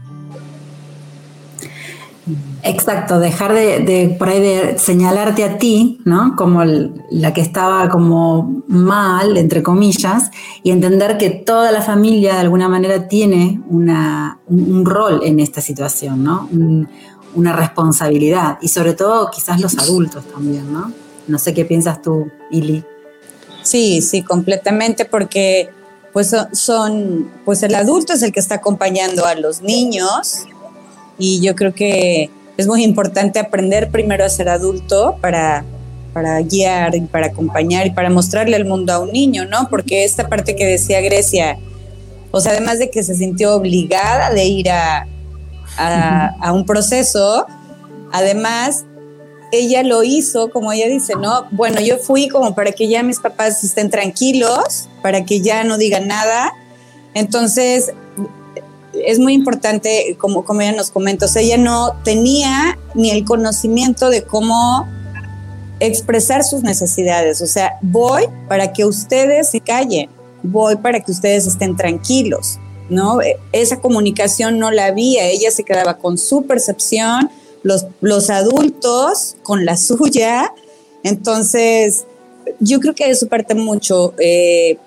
Exacto, 2.65 3.19
dejar 3.19 3.55
de, 3.55 4.15
por 4.17 4.29
ahí 4.29 4.41
de 4.41 4.79
señalarte 4.79 5.43
a 5.43 5.59
ti, 5.59 6.01
¿no? 6.05 6.37
Como 6.37 6.63
la 6.65 7.33
que 7.33 7.41
estaba 7.41 7.89
como 7.89 8.63
mal, 8.69 9.37
entre 9.37 9.65
comillas, 9.65 10.31
y 10.63 10.71
entender 10.71 11.19
que 11.19 11.31
toda 11.31 11.73
la 11.73 11.83
familia 11.83 12.35
de 12.35 12.41
alguna 12.41 12.69
manera 12.69 13.09
tiene 13.09 13.61
una, 13.69 14.39
un, 14.47 14.85
rol 14.85 15.23
en 15.25 15.41
esta 15.41 15.61
situación, 15.61 16.23
¿no? 16.23 16.49
Un, 16.53 16.89
una 17.35 17.53
responsabilidad, 17.53 18.59
y 18.61 18.69
sobre 18.69 18.93
todo 18.93 19.29
quizás 19.31 19.61
los 19.61 19.77
adultos 19.79 20.25
también, 20.33 20.73
¿no? 20.73 20.93
No 21.27 21.39
sé 21.39 21.55
qué 21.55 21.65
piensas 21.65 22.01
tú, 22.01 22.31
Ili. 22.53 22.85
Sí, 23.63 24.03
sí, 24.03 24.23
completamente, 24.23 25.05
porque 25.05 25.71
pues 26.13 26.33
son, 26.53 27.29
pues 27.45 27.63
el 27.65 27.75
adulto 27.75 28.13
es 28.13 28.23
el 28.23 28.33
que 28.33 28.41
está 28.41 28.57
acompañando 28.57 29.25
a 29.25 29.35
los 29.35 29.63
niños, 29.63 30.45
y 31.19 31.41
yo 31.41 31.57
creo 31.57 31.75
que 31.75 32.31
es 32.57 32.67
muy 32.67 32.85
importante 32.85 33.39
aprender 33.39 33.91
primero 33.91 34.25
a 34.25 34.29
ser 34.29 34.49
adulto 34.49 35.17
para, 35.21 35.65
para 36.13 36.41
guiar 36.43 36.95
y 36.95 37.01
para 37.03 37.29
acompañar 37.29 37.87
y 37.87 37.91
para 37.91 38.11
mostrarle 38.11 38.57
el 38.57 38.65
mundo 38.65 38.93
a 38.93 38.99
un 38.99 39.11
niño, 39.11 39.47
¿no? 39.47 39.69
Porque 39.69 40.05
esta 40.05 40.29
parte 40.29 40.55
que 40.55 40.67
decía 40.67 41.01
Grecia, 41.01 41.59
o 42.31 42.41
sea, 42.41 42.53
además 42.53 42.79
de 42.79 42.91
que 42.91 43.03
se 43.03 43.15
sintió 43.15 43.55
obligada 43.55 44.31
de 44.31 44.45
ir 44.45 44.71
a, 44.71 45.07
a, 45.77 46.35
a 46.41 46.53
un 46.53 46.65
proceso, 46.65 47.47
además 48.13 48.85
ella 49.53 49.83
lo 49.83 50.03
hizo, 50.03 50.51
como 50.51 50.73
ella 50.73 50.89
dice, 50.89 51.15
¿no? 51.15 51.47
Bueno, 51.51 51.81
yo 51.81 51.99
fui 51.99 52.29
como 52.29 52.55
para 52.55 52.73
que 52.73 52.89
ya 52.89 53.03
mis 53.03 53.21
papás 53.21 53.63
estén 53.63 53.91
tranquilos, 53.91 54.89
para 55.03 55.25
que 55.25 55.41
ya 55.43 55.63
no 55.63 55.77
digan 55.77 56.09
nada. 56.09 56.53
Entonces, 57.13 57.93
es 58.95 59.19
muy 59.19 59.33
importante, 59.33 60.17
como, 60.19 60.45
como 60.45 60.61
ella 60.61 60.73
nos 60.73 60.91
comenta, 60.91 61.27
o 61.27 61.29
sea, 61.29 61.43
ella 61.43 61.57
no 61.57 61.97
tenía 62.05 62.79
ni 62.95 63.11
el 63.11 63.25
conocimiento 63.25 64.11
de 64.11 64.23
cómo 64.23 64.87
expresar 65.81 66.45
sus 66.45 66.63
necesidades. 66.63 67.41
O 67.41 67.47
sea, 67.47 67.79
voy 67.81 68.25
para 68.49 68.73
que 68.73 68.85
ustedes 68.85 69.51
se 69.51 69.61
callen, 69.61 70.09
voy 70.43 70.77
para 70.77 71.01
que 71.01 71.11
ustedes 71.11 71.47
estén 71.47 71.77
tranquilos, 71.77 72.59
¿no? 72.91 73.19
Esa 73.53 73.81
comunicación 73.81 74.59
no 74.59 74.71
la 74.71 74.87
había, 74.87 75.27
ella 75.27 75.51
se 75.51 75.65
quedaba 75.65 75.99
con 75.99 76.19
su 76.19 76.43
percepción, 76.43 77.31
los, 77.63 77.87
los 78.01 78.31
adultos 78.31 79.37
con 79.43 79.65
la 79.65 79.77
suya. 79.79 80.53
Entonces, 81.03 82.05
yo 82.61 82.79
creo 82.81 82.95
que 82.95 83.09
eso 83.09 83.27
parte 83.27 83.55
mucho. 83.55 84.15
Eh, 84.19 84.79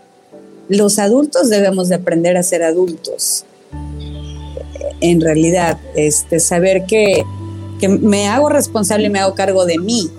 los 0.69 0.97
adultos 0.97 1.49
debemos 1.49 1.89
de 1.89 1.95
aprender 1.95 2.37
a 2.37 2.43
ser 2.43 2.63
adultos 2.63 3.45
en 5.01 5.21
realidad, 5.21 5.77
este, 5.95 6.39
saber 6.39 6.85
que, 6.85 7.23
que 7.79 7.89
me 7.89 8.27
hago 8.27 8.49
responsable 8.49 9.07
y 9.07 9.09
me 9.09 9.19
hago 9.19 9.35
cargo 9.35 9.65
de 9.65 9.77
mí. 9.77 10.09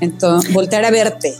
Entonces, 0.00 0.52
voltear 0.52 0.84
a 0.84 0.90
verte. 0.90 1.34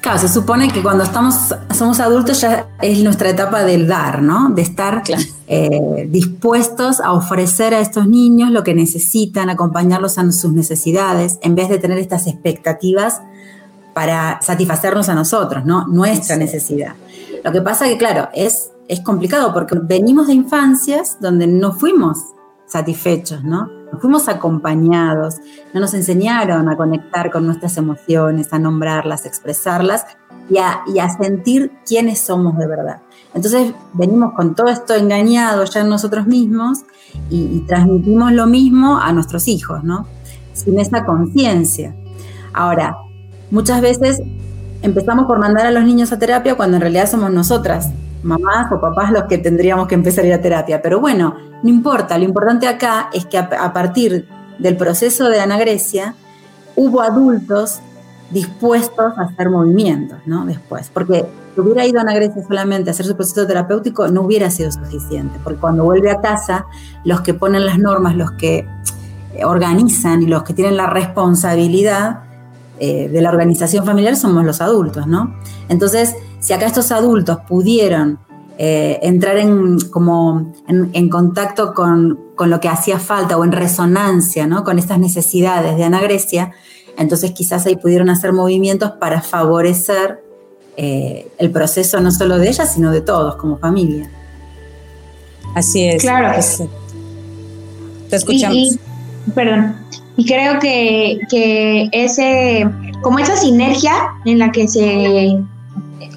Claro, 0.00 0.18
se 0.18 0.28
supone 0.28 0.68
que 0.68 0.80
cuando 0.80 1.02
estamos, 1.02 1.34
somos 1.76 1.98
adultos 1.98 2.40
ya 2.40 2.68
es 2.80 3.02
nuestra 3.02 3.30
etapa 3.30 3.64
del 3.64 3.88
dar, 3.88 4.22
¿no? 4.22 4.50
De 4.50 4.62
estar 4.62 5.02
eh, 5.48 6.06
dispuestos 6.08 7.00
a 7.00 7.12
ofrecer 7.12 7.74
a 7.74 7.80
estos 7.80 8.06
niños 8.06 8.50
lo 8.50 8.62
que 8.62 8.74
necesitan, 8.74 9.50
acompañarlos 9.50 10.18
a 10.18 10.30
sus 10.30 10.52
necesidades, 10.52 11.38
en 11.42 11.56
vez 11.56 11.68
de 11.68 11.78
tener 11.78 11.98
estas 11.98 12.28
expectativas 12.28 13.20
para 13.92 14.40
satisfacernos 14.40 15.08
a 15.08 15.14
nosotros, 15.14 15.64
¿no? 15.64 15.88
Nuestra 15.88 16.36
necesidad. 16.36 16.94
Lo 17.42 17.50
que 17.50 17.60
pasa 17.60 17.86
que, 17.86 17.98
claro, 17.98 18.28
es, 18.32 18.70
es 18.88 19.00
complicado 19.00 19.52
porque 19.52 19.78
venimos 19.80 20.26
de 20.26 20.32
infancias 20.32 21.18
donde 21.20 21.46
no 21.46 21.72
fuimos 21.72 22.18
satisfechos, 22.66 23.44
¿no? 23.44 23.68
Fuimos 24.00 24.28
acompañados, 24.28 25.36
no 25.72 25.80
nos 25.80 25.94
enseñaron 25.94 26.68
a 26.68 26.76
conectar 26.76 27.30
con 27.30 27.46
nuestras 27.46 27.76
emociones, 27.76 28.52
a 28.52 28.58
nombrarlas, 28.58 29.24
a 29.24 29.28
expresarlas 29.28 30.04
y 30.50 30.58
a, 30.58 31.08
sentir 31.18 31.72
quiénes 31.86 32.20
somos 32.20 32.56
de 32.58 32.66
verdad. 32.66 33.02
Entonces 33.34 33.72
venimos 33.92 34.32
con 34.34 34.54
todo 34.54 34.68
esto 34.68 34.94
engañado 34.94 35.64
ya 35.64 35.80
en 35.80 35.88
nosotros 35.90 36.26
mismos 36.26 36.80
y, 37.30 37.42
y 37.44 37.64
transmitimos 37.66 38.32
lo 38.32 38.46
mismo 38.46 38.98
a 38.98 39.12
nuestros 39.12 39.48
hijos, 39.48 39.84
¿no? 39.84 40.06
Sin 40.54 40.78
esa 40.78 41.04
conciencia. 41.04 41.94
Ahora, 42.54 42.96
muchas 43.50 43.80
veces 43.80 44.20
empezamos 44.80 45.26
por 45.26 45.38
mandar 45.38 45.66
a 45.66 45.70
los 45.70 45.84
niños 45.84 46.12
a 46.12 46.18
terapia 46.18 46.54
cuando 46.54 46.76
en 46.76 46.82
realidad 46.82 47.10
somos 47.10 47.30
nosotras 47.30 47.90
mamás 48.22 48.70
o 48.72 48.80
papás 48.80 49.12
los 49.12 49.24
que 49.24 49.38
tendríamos 49.38 49.86
que 49.86 49.94
empezar 49.94 50.24
a 50.24 50.28
ir 50.28 50.34
a 50.34 50.40
terapia. 50.40 50.82
Pero 50.82 51.00
bueno, 51.00 51.36
no 51.62 51.68
importa, 51.68 52.18
lo 52.18 52.24
importante 52.24 52.66
acá 52.66 53.10
es 53.12 53.26
que 53.26 53.38
a, 53.38 53.72
partir 53.72 54.28
del 54.58 54.76
proceso 54.76 55.28
de 55.28 55.40
anagresia 55.40 56.14
hubo 56.76 57.00
adultos 57.00 57.80
dispuestos 58.30 59.16
a 59.16 59.22
hacer 59.22 59.48
movimientos, 59.50 60.18
¿no? 60.26 60.44
Después, 60.44 60.90
porque 60.92 61.24
si 61.54 61.60
hubiera 61.60 61.86
ido 61.86 62.00
a 62.00 62.42
solamente 62.46 62.90
a 62.90 62.92
hacer 62.92 63.06
su 63.06 63.16
proceso 63.16 63.46
terapéutico, 63.46 64.08
no 64.08 64.22
hubiera 64.22 64.50
sido 64.50 64.70
suficiente, 64.70 65.38
porque 65.42 65.58
cuando 65.58 65.84
vuelve 65.84 66.10
a 66.10 66.20
casa, 66.20 66.66
los 67.04 67.22
que 67.22 67.34
ponen 67.34 67.64
las 67.64 67.78
normas, 67.78 68.14
los 68.16 68.32
que 68.32 68.66
organizan 69.44 70.22
y 70.22 70.26
los 70.26 70.42
que 70.42 70.52
tienen 70.52 70.76
la 70.76 70.86
responsabilidad 70.86 72.20
eh, 72.80 73.08
de 73.08 73.20
la 73.22 73.30
organización 73.30 73.84
familiar 73.84 74.14
somos 74.16 74.44
los 74.44 74.60
adultos, 74.60 75.06
¿no? 75.06 75.34
Entonces, 75.68 76.14
si 76.40 76.52
acá 76.52 76.66
estos 76.66 76.92
adultos 76.92 77.38
pudieron 77.48 78.18
eh, 78.60 78.98
entrar 79.02 79.36
en, 79.36 79.78
como 79.90 80.52
en, 80.66 81.08
contacto 81.08 81.74
con, 81.74 82.18
lo 82.36 82.60
que 82.60 82.68
hacía 82.68 82.98
falta 82.98 83.36
o 83.36 83.44
en 83.44 83.52
resonancia 83.52 84.46
¿no? 84.46 84.64
con 84.64 84.78
estas 84.78 84.98
necesidades 84.98 85.76
de 85.76 85.84
anagresia, 85.84 86.52
entonces 86.96 87.30
quizás 87.32 87.66
ahí 87.66 87.76
pudieron 87.76 88.10
hacer 88.10 88.32
movimientos 88.32 88.92
para 88.92 89.22
favorecer 89.22 90.20
eh, 90.76 91.28
el 91.38 91.50
proceso 91.50 92.00
no 92.00 92.10
solo 92.10 92.38
de 92.38 92.48
ellas, 92.48 92.72
sino 92.72 92.90
de 92.90 93.00
todos 93.00 93.36
como 93.36 93.58
familia. 93.58 94.10
Así 95.54 95.86
es. 95.86 96.02
Claro. 96.02 96.38
te 98.10 98.16
escuchamos. 98.16 98.78
perdón. 99.34 99.76
Y 100.16 100.26
creo 100.26 100.58
que, 100.58 101.20
que 101.30 101.88
ese, 101.92 102.68
como 103.02 103.20
esa 103.20 103.36
sinergia 103.36 103.92
en 104.24 104.40
la 104.40 104.50
que 104.50 104.66
se 104.66 105.38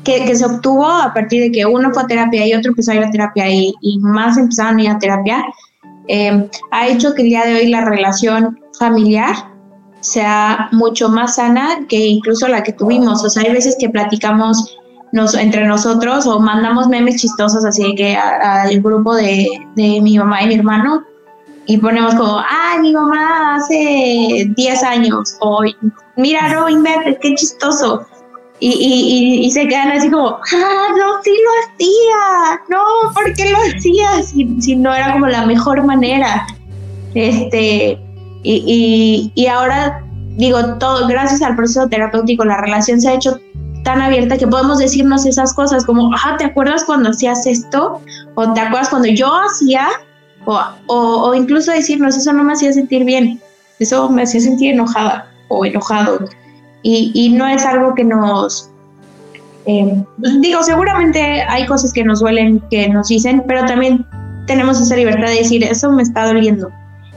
que, 0.03 0.35
se 0.35 0.45
obtuvo 0.45 0.85
a 0.85 1.13
partir 1.13 1.41
de 1.43 1.51
que 1.51 1.65
uno 1.65 1.91
fue 1.93 2.03
a 2.03 2.07
terapia 2.07 2.45
y 2.45 2.53
otro 2.53 2.71
empezó 2.71 2.91
a 2.91 2.95
ir 2.95 3.03
a 3.03 3.11
terapia 3.11 3.49
y, 3.49 3.99
más 4.01 4.37
empezaron 4.37 4.79
a 4.79 4.83
ir 4.83 4.89
a 4.89 4.99
terapia, 4.99 5.45
eh, 6.07 6.49
ha 6.71 6.87
hecho 6.87 7.13
que 7.13 7.21
el 7.21 7.29
día 7.29 7.45
de 7.45 7.55
hoy 7.55 7.67
la 7.67 7.85
relación 7.85 8.59
familiar 8.79 9.35
sea 9.99 10.69
mucho 10.71 11.09
más 11.09 11.35
sana 11.35 11.85
que 11.87 12.07
incluso 12.07 12.47
la 12.47 12.63
que 12.63 12.73
tuvimos. 12.73 13.23
O 13.23 13.29
sea, 13.29 13.43
hay 13.43 13.53
veces 13.53 13.75
que 13.79 13.89
platicamos 13.89 14.77
nos, 15.11 15.35
entre 15.35 15.65
nosotros 15.67 16.25
o 16.25 16.39
mandamos 16.39 16.87
memes 16.87 17.17
chistosos 17.17 17.65
así 17.65 17.93
que 17.95 18.15
al 18.15 18.81
grupo 18.81 19.13
de, 19.15 19.47
de, 19.75 19.99
mi 20.01 20.17
mamá 20.17 20.41
y 20.43 20.47
mi 20.47 20.55
hermano 20.55 21.03
y 21.65 21.77
ponemos 21.77 22.15
como, 22.15 22.39
ay, 22.39 22.79
mi 22.79 22.93
mamá 22.93 23.55
hace 23.55 24.49
10 24.55 24.83
años 24.83 25.37
o 25.41 25.63
mira, 26.15 26.53
no 26.53 26.69
inventes, 26.69 27.17
qué 27.21 27.35
chistoso 27.35 28.07
y, 28.63 29.43
y, 29.43 29.51
se 29.51 29.67
quedan 29.67 29.91
así 29.91 30.09
como, 30.11 30.37
ah, 30.37 30.87
no, 30.95 31.23
sí 31.23 31.31
lo 31.31 31.73
hacía, 31.73 32.61
no, 32.69 33.11
¿por 33.11 33.33
qué 33.33 33.49
lo 33.49 33.57
hacía? 33.57 34.21
Si, 34.21 34.75
no 34.75 34.93
era 34.93 35.13
como 35.13 35.27
la 35.27 35.47
mejor 35.47 35.83
manera. 35.83 36.45
Este, 37.15 37.99
y, 38.43 39.31
y, 39.33 39.47
ahora 39.47 40.03
digo, 40.37 40.77
todo, 40.77 41.07
gracias 41.07 41.41
al 41.41 41.55
proceso 41.55 41.89
terapéutico, 41.89 42.45
la 42.45 42.57
relación 42.57 43.01
se 43.01 43.09
ha 43.09 43.15
hecho 43.15 43.39
tan 43.83 43.99
abierta 43.99 44.37
que 44.37 44.45
podemos 44.45 44.77
decirnos 44.77 45.25
esas 45.25 45.55
cosas 45.55 45.83
como, 45.83 46.11
ah, 46.13 46.35
¿te 46.37 46.45
acuerdas 46.45 46.83
cuando 46.83 47.09
hacías 47.09 47.47
esto? 47.47 47.99
O 48.35 48.53
¿te 48.53 48.59
acuerdas 48.59 48.89
cuando 48.89 49.07
yo 49.07 49.27
hacía? 49.27 49.87
O, 50.45 50.61
o, 50.85 51.29
o 51.29 51.33
incluso 51.33 51.71
decirnos, 51.71 52.15
eso 52.15 52.31
no 52.31 52.43
me 52.43 52.53
hacía 52.53 52.71
sentir 52.73 53.05
bien, 53.05 53.41
eso 53.79 54.07
me 54.07 54.21
hacía 54.21 54.41
sentir 54.41 54.73
enojada 54.73 55.31
o 55.47 55.65
enojado 55.65 56.19
y, 56.83 57.29
no 57.29 57.47
es 57.47 57.65
algo 57.65 57.93
que 57.95 58.03
nos... 58.03 58.69
Eh, 59.65 60.03
digo, 60.39 60.63
seguramente 60.63 61.43
hay 61.43 61.65
cosas 61.67 61.93
que 61.93 62.03
nos 62.03 62.19
duelen, 62.19 62.61
que 62.71 62.89
nos 62.89 63.07
dicen, 63.07 63.43
pero 63.47 63.65
también 63.65 64.05
tenemos 64.47 64.81
esa 64.81 64.95
libertad 64.95 65.27
de 65.27 65.35
decir, 65.35 65.63
eso 65.63 65.91
me 65.91 66.03
está 66.03 66.25
doliendo. 66.25 66.71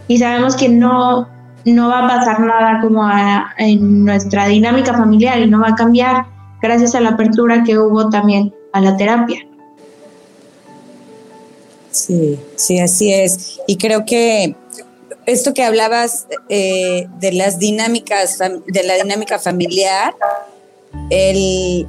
Y 0.08 0.18
sabemos 0.18 0.54
que 0.56 0.68
no, 0.68 1.26
no 1.64 1.88
va 1.88 2.04
a 2.04 2.08
pasar 2.08 2.40
nada 2.40 2.80
como 2.82 3.08
en 3.56 4.04
nuestra 4.04 4.46
dinámica 4.48 4.92
familiar 4.92 5.40
y 5.40 5.48
no 5.48 5.60
va 5.60 5.68
a 5.68 5.74
cambiar 5.74 6.26
gracias 6.60 6.94
a 6.94 7.00
la 7.00 7.10
apertura 7.10 7.64
que 7.64 7.78
hubo 7.78 8.10
también 8.10 8.52
a 8.72 8.80
la 8.80 8.96
terapia. 8.96 9.38
Sí, 11.90 12.38
sí, 12.56 12.80
así 12.80 13.12
es. 13.12 13.60
Y 13.66 13.76
creo 13.76 14.04
que 14.04 14.56
esto 15.26 15.54
que 15.54 15.62
hablabas 15.62 16.26
eh, 16.48 17.06
de 17.20 17.32
las 17.32 17.58
dinámicas, 17.58 18.38
de 18.38 18.82
la 18.82 18.94
dinámica 18.94 19.38
familiar, 19.38 20.14
el, 21.10 21.86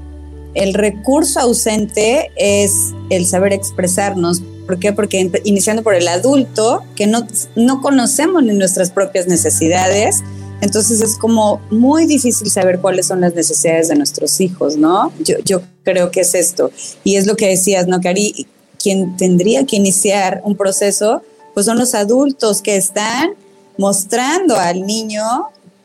recurso 0.73 1.39
ausente 1.39 2.31
es 2.35 2.93
el 3.09 3.25
saber 3.25 3.53
expresarnos. 3.53 4.41
¿Por 4.65 4.79
qué? 4.79 4.93
Porque 4.93 5.29
iniciando 5.43 5.83
por 5.83 5.95
el 5.95 6.07
adulto, 6.07 6.83
que 6.95 7.07
no, 7.07 7.27
no 7.55 7.81
conocemos 7.81 8.43
ni 8.43 8.53
nuestras 8.53 8.89
propias 8.89 9.27
necesidades, 9.27 10.23
entonces 10.61 11.01
es 11.01 11.17
como 11.17 11.61
muy 11.69 12.05
difícil 12.05 12.49
saber 12.49 12.79
cuáles 12.79 13.07
son 13.07 13.21
las 13.21 13.35
necesidades 13.35 13.89
de 13.89 13.95
nuestros 13.95 14.39
hijos, 14.39 14.77
¿no? 14.77 15.11
Yo, 15.19 15.35
yo 15.43 15.61
creo 15.83 16.09
que 16.09 16.21
es 16.21 16.33
esto. 16.33 16.71
Y 17.03 17.17
es 17.17 17.27
lo 17.27 17.35
que 17.35 17.49
decías, 17.49 17.87
¿no, 17.87 17.99
Cari? 17.99 18.47
Quien 18.81 19.17
tendría 19.17 19.65
que 19.65 19.75
iniciar 19.75 20.41
un 20.45 20.55
proceso 20.55 21.21
pues 21.55 21.65
son 21.65 21.79
los 21.79 21.95
adultos 21.95 22.61
que 22.61 22.75
están 22.75 23.31
mostrando 23.77 24.57
al 24.57 24.85
niño 24.85 25.23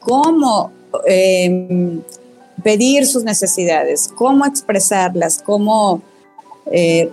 cómo 0.00 0.72
em, 1.06 2.02
pedir 2.62 3.06
sus 3.06 3.22
necesidades, 3.24 4.10
cómo 4.14 4.44
expresarlas, 4.44 5.40
cómo 5.42 6.02
eh, 6.72 7.08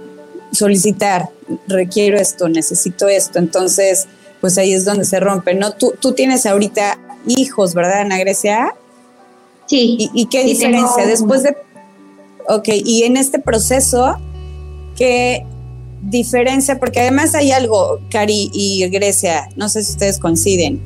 solicitar, 0.51 1.29
requiero 1.67 2.17
esto, 2.17 2.49
necesito 2.49 3.07
esto. 3.07 3.37
Entonces, 3.39 4.07
pues 4.41 4.57
ahí 4.57 4.73
es 4.73 4.85
donde 4.85 5.05
se 5.05 5.19
rompe, 5.19 5.53
¿no? 5.53 5.73
Tú, 5.73 5.93
tú 5.99 6.13
tienes 6.13 6.45
ahorita 6.47 6.97
hijos, 7.27 7.75
¿verdad, 7.75 8.01
Ana 8.01 8.17
Grecia? 8.17 8.73
Sí. 9.67 10.09
¿Y, 10.13 10.25
qué 10.27 10.43
diferencia? 10.43 11.05
Después 11.05 11.43
de... 11.43 11.55
Ok, 12.49 12.69
y 12.69 13.03
en 13.03 13.17
este 13.17 13.39
proceso, 13.39 14.17
¿qué, 14.95 15.45
diferencia, 16.09 16.79
porque 16.79 17.01
además 17.01 17.35
hay 17.35 17.51
algo, 17.51 17.99
Cari 18.09 18.49
y 18.53 18.87
Grecia, 18.89 19.49
no 19.55 19.69
sé 19.69 19.83
si 19.83 19.91
ustedes 19.91 20.19
coinciden, 20.19 20.81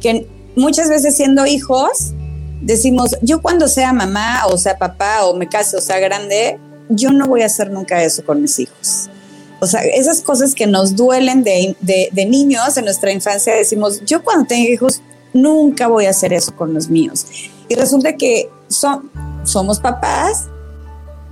que 0.00 0.26
muchas 0.56 0.88
veces 0.88 1.16
siendo 1.16 1.46
hijos, 1.46 2.14
decimos, 2.60 3.16
yo 3.22 3.42
cuando 3.42 3.68
sea 3.68 3.92
mamá 3.92 4.46
o 4.46 4.56
sea 4.56 4.78
papá 4.78 5.24
o 5.24 5.34
me 5.34 5.48
case 5.48 5.76
o 5.76 5.80
sea 5.80 5.98
grande, 5.98 6.58
yo 6.88 7.10
no 7.10 7.26
voy 7.26 7.42
a 7.42 7.46
hacer 7.46 7.70
nunca 7.70 8.02
eso 8.02 8.24
con 8.24 8.40
mis 8.40 8.58
hijos. 8.58 9.08
O 9.60 9.66
sea, 9.66 9.82
esas 9.82 10.22
cosas 10.22 10.54
que 10.54 10.66
nos 10.66 10.96
duelen 10.96 11.44
de, 11.44 11.76
de, 11.80 12.26
niños 12.26 12.76
en 12.76 12.84
nuestra 12.84 13.12
infancia, 13.12 13.54
decimos, 13.54 14.02
yo 14.04 14.24
cuando 14.24 14.46
tenga 14.46 14.68
hijos, 14.68 15.02
nunca 15.32 15.86
voy 15.86 16.06
a 16.06 16.10
hacer 16.10 16.32
eso 16.32 16.56
con 16.56 16.74
los 16.74 16.88
míos. 16.88 17.26
Y 17.68 17.76
resulta 17.76 18.16
que 18.16 18.50
son, 18.66 19.08
somos 19.44 19.78
papás 19.78 20.48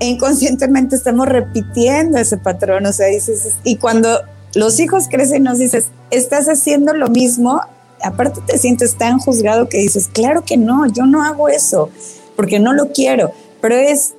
e 0.00 0.06
inconscientemente 0.06 0.96
estamos 0.96 1.28
repitiendo 1.28 2.18
ese 2.18 2.38
patrón, 2.38 2.86
o 2.86 2.92
sea, 2.92 3.06
dices, 3.06 3.52
y 3.64 3.76
cuando 3.76 4.20
los 4.54 4.80
hijos 4.80 5.08
crecen 5.08 5.44
nos 5.44 5.58
dices, 5.58 5.88
estás 6.10 6.48
haciendo 6.48 6.94
lo 6.94 7.08
mismo, 7.08 7.60
aparte 8.02 8.40
te 8.46 8.58
sientes 8.58 8.96
tan 8.96 9.18
juzgado 9.18 9.68
que 9.68 9.76
dices, 9.76 10.08
claro 10.10 10.42
que 10.44 10.56
no, 10.56 10.86
yo 10.86 11.04
no 11.04 11.22
hago 11.22 11.50
eso, 11.50 11.90
porque 12.34 12.58
no 12.58 12.72
lo 12.72 12.92
quiero, 12.92 13.32
pero 13.60 13.76
es 13.76 14.14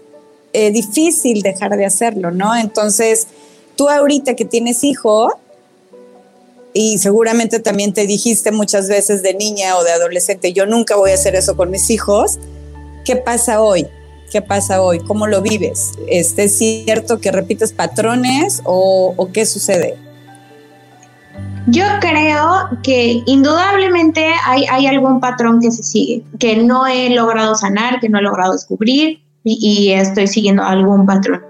eh, 0.53 0.71
difícil 0.71 1.41
dejar 1.41 1.75
de 1.75 1.85
hacerlo, 1.85 2.29
¿no? 2.29 2.55
Entonces, 2.55 3.27
tú 3.75 3.89
ahorita 3.89 4.35
que 4.35 4.45
tienes 4.45 4.83
hijo, 4.83 5.39
y 6.73 6.99
seguramente 6.99 7.59
también 7.59 7.91
te 7.91 8.05
dijiste 8.05 8.51
muchas 8.51 8.87
veces 8.87 9.23
de 9.23 9.33
niña 9.33 9.75
o 9.77 9.83
de 9.83 9.91
adolescente, 9.91 10.53
yo 10.53 10.67
nunca 10.67 10.95
voy 10.95 11.11
a 11.11 11.15
hacer 11.15 11.35
eso 11.35 11.57
con 11.57 11.71
mis 11.71 11.89
hijos, 11.89 12.37
¿qué 13.03 13.15
pasa 13.15 13.61
hoy? 13.61 13.87
¿Qué 14.31 14.41
pasa 14.41 14.81
hoy? 14.81 14.99
¿Cómo 14.99 15.27
lo 15.27 15.41
vives? 15.41 15.91
¿Este, 16.07 16.45
¿Es 16.45 16.57
cierto 16.57 17.19
que 17.19 17.31
repites 17.31 17.73
patrones 17.73 18.61
o, 18.65 19.27
qué 19.33 19.45
sucede? 19.45 19.97
Yo 21.67 21.83
creo 21.99 22.69
que 22.81 23.21
indudablemente 23.27 24.25
hay, 24.45 24.65
hay, 24.71 24.87
algún 24.87 25.19
patrón 25.19 25.59
que 25.59 25.69
se 25.69 25.83
sigue, 25.83 26.23
que 26.39 26.57
no 26.57 26.87
he 26.87 27.11
logrado 27.11 27.53
sanar, 27.55 27.99
que 27.99 28.09
no 28.09 28.17
he 28.17 28.21
logrado 28.23 28.53
descubrir 28.53 29.21
y, 29.43 29.57
y, 29.61 29.91
estoy 29.91 30.27
siguiendo 30.27 30.63
algún 30.63 31.05
patrón. 31.05 31.41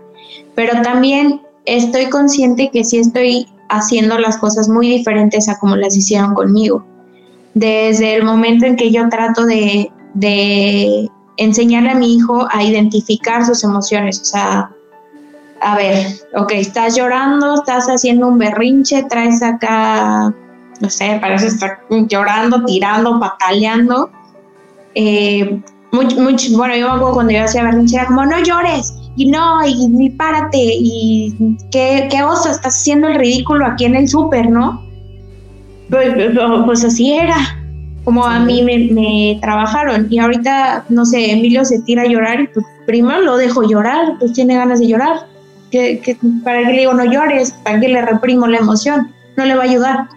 Pero 0.55 0.81
también 0.81 1.41
estoy 1.65 2.07
consciente 2.07 2.71
que 2.73 2.83
sí 2.83 2.97
estoy 2.97 3.47
haciendo 3.69 4.19
las 4.19 4.37
cosas 4.37 4.67
muy 4.67 4.89
diferentes 4.89 5.47
a 5.47 5.57
como 5.59 5.77
las 5.77 5.95
hicieron 5.95 6.33
conmigo. 6.33 6.85
Desde 7.53 8.15
el 8.15 8.23
momento 8.23 8.65
en 8.65 8.75
que 8.75 8.91
yo 8.91 9.07
trato 9.07 9.45
de, 9.45 9.91
de 10.13 11.09
enseñarle 11.43 11.91
a 11.91 11.95
mi 11.95 12.15
hijo 12.15 12.47
a 12.51 12.63
identificar 12.63 13.45
sus 13.45 13.63
emociones, 13.63 14.21
o 14.21 14.25
sea, 14.25 14.71
a 15.61 15.75
ver, 15.75 16.07
ok, 16.35 16.51
estás 16.53 16.95
llorando, 16.95 17.55
estás 17.55 17.87
haciendo 17.87 18.27
un 18.27 18.37
berrinche, 18.37 19.03
traes 19.03 19.41
acá, 19.43 20.33
no 20.79 20.89
sé, 20.89 21.17
parece 21.21 21.47
estar 21.47 21.79
llorando, 21.89 22.65
tirando, 22.65 23.19
pataleando. 23.19 24.09
Eh, 24.95 25.61
mucho, 25.91 26.19
mucho, 26.19 26.57
bueno, 26.57 26.75
yo 26.75 26.95
me 26.95 27.13
cuando 27.13 27.33
yo 27.33 27.43
hacía 27.43 27.63
berrinche, 27.63 27.95
era 27.95 28.07
como, 28.07 28.25
no 28.25 28.41
llores, 28.41 28.93
y 29.15 29.29
no, 29.29 29.65
y, 29.65 29.89
y 29.99 30.09
párate, 30.11 30.57
y 30.57 31.57
qué, 31.71 32.07
qué 32.09 32.23
oso, 32.23 32.49
estás 32.49 32.77
haciendo 32.77 33.07
el 33.07 33.15
ridículo 33.15 33.65
aquí 33.65 33.85
en 33.85 33.95
el 33.95 34.07
súper, 34.07 34.49
¿no? 34.49 34.81
Pues, 35.89 36.13
pues, 36.65 36.85
así 36.85 37.13
era, 37.13 37.35
como 38.03 38.25
a 38.25 38.39
mí 38.39 38.63
me, 38.63 38.93
me, 38.93 39.39
trabajaron. 39.41 40.07
Y 40.09 40.19
ahorita, 40.19 40.85
no 40.89 41.05
sé, 41.05 41.31
Emilio 41.31 41.65
se 41.65 41.79
tira 41.79 42.03
a 42.03 42.07
llorar 42.07 42.41
y 42.41 42.47
pues 42.47 42.65
primero 42.85 43.21
lo 43.21 43.37
dejo 43.37 43.63
llorar, 43.63 44.17
pues 44.19 44.33
tiene 44.33 44.55
ganas 44.55 44.79
de 44.79 44.87
llorar. 44.87 45.27
Que, 45.69 46.17
para 46.43 46.65
que 46.65 46.73
le 46.73 46.79
digo 46.79 46.93
no 46.93 47.05
llores, 47.05 47.53
para 47.63 47.79
que 47.79 47.87
le 47.87 48.01
reprimo 48.01 48.45
la 48.47 48.57
emoción, 48.57 49.11
no 49.37 49.45
le 49.45 49.55
va 49.55 49.63
a 49.63 49.65
ayudar. 49.65 50.07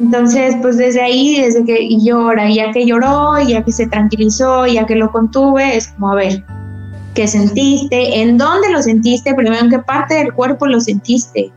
Entonces, 0.00 0.56
pues 0.60 0.78
desde 0.78 1.00
ahí, 1.00 1.40
desde 1.40 1.64
que 1.64 1.88
llora, 2.00 2.50
y 2.50 2.56
ya 2.56 2.72
que 2.72 2.84
lloró, 2.84 3.38
ya 3.40 3.62
que 3.62 3.70
se 3.70 3.86
tranquilizó, 3.86 4.66
ya 4.66 4.84
que 4.84 4.96
lo 4.96 5.12
contuve, 5.12 5.76
es 5.76 5.88
como, 5.88 6.10
a 6.10 6.16
ver, 6.16 6.42
¿qué 7.14 7.28
sentiste? 7.28 8.20
¿En 8.20 8.36
dónde 8.36 8.70
lo 8.70 8.82
sentiste? 8.82 9.32
Primero, 9.32 9.62
¿en 9.62 9.70
qué 9.70 9.78
parte 9.78 10.14
del 10.14 10.32
cuerpo 10.32 10.66
lo 10.66 10.80
sentiste? 10.80 11.52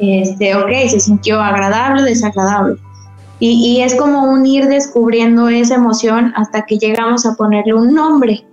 Este, 0.00 0.56
ok, 0.56 0.70
se 0.88 0.98
sintió 0.98 1.40
agradable, 1.40 2.02
desagradable. 2.02 2.76
Y, 3.40 3.76
y 3.76 3.82
es 3.82 3.94
como 3.94 4.24
un 4.24 4.44
ir 4.46 4.66
descubriendo 4.66 5.48
esa 5.48 5.76
emoción 5.76 6.32
hasta 6.36 6.66
que 6.66 6.78
llegamos 6.78 7.24
a 7.24 7.34
ponerle 7.34 7.74
un 7.74 7.94
nombre. 7.94 8.44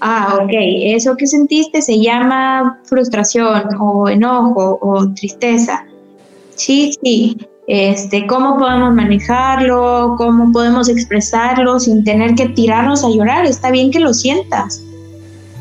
Ah, 0.00 0.38
ok, 0.42 0.50
eso 0.52 1.16
que 1.16 1.26
sentiste 1.26 1.80
se 1.80 2.00
llama 2.00 2.78
frustración 2.84 3.68
o 3.80 4.08
enojo 4.08 4.78
o 4.80 5.08
tristeza. 5.14 5.86
Sí, 6.56 6.92
sí. 7.02 7.36
Este, 7.66 8.26
¿Cómo 8.26 8.58
podemos 8.58 8.92
manejarlo? 8.92 10.14
¿Cómo 10.18 10.52
podemos 10.52 10.90
expresarlo 10.90 11.80
sin 11.80 12.04
tener 12.04 12.34
que 12.34 12.50
tirarnos 12.50 13.02
a 13.02 13.08
llorar? 13.08 13.46
Está 13.46 13.70
bien 13.70 13.90
que 13.90 14.00
lo 14.00 14.12
sientas, 14.12 14.82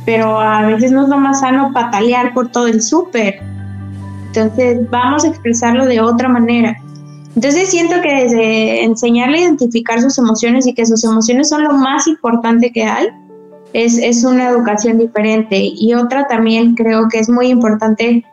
pero 0.05 0.37
a 0.39 0.67
veces 0.67 0.91
no 0.91 1.03
es 1.03 1.09
lo 1.09 1.17
más 1.17 1.39
sano 1.39 1.71
patalear 1.73 2.33
por 2.33 2.49
todo 2.49 2.67
el 2.67 2.81
súper. 2.81 3.41
Entonces, 4.27 4.89
vamos 4.89 5.23
a 5.23 5.29
expresarlo 5.29 5.85
de 5.85 6.01
otra 6.01 6.27
manera. 6.27 6.75
Entonces, 7.35 7.69
siento 7.69 7.99
que 8.01 8.13
desde 8.13 8.83
enseñarle 8.83 9.39
a 9.39 9.41
identificar 9.41 10.01
sus 10.01 10.17
emociones 10.17 10.67
y 10.67 10.73
que 10.73 10.85
sus 10.85 11.03
emociones 11.03 11.49
son 11.49 11.63
lo 11.63 11.73
más 11.73 12.07
importante 12.07 12.71
que 12.71 12.83
hay, 12.83 13.07
es, 13.73 13.97
es 13.97 14.23
una 14.23 14.49
educación 14.49 14.99
diferente. 14.99 15.57
Y 15.57 15.93
otra 15.95 16.27
también 16.27 16.75
creo 16.75 17.07
que 17.09 17.19
es 17.19 17.29
muy 17.29 17.47
importante 17.47 18.23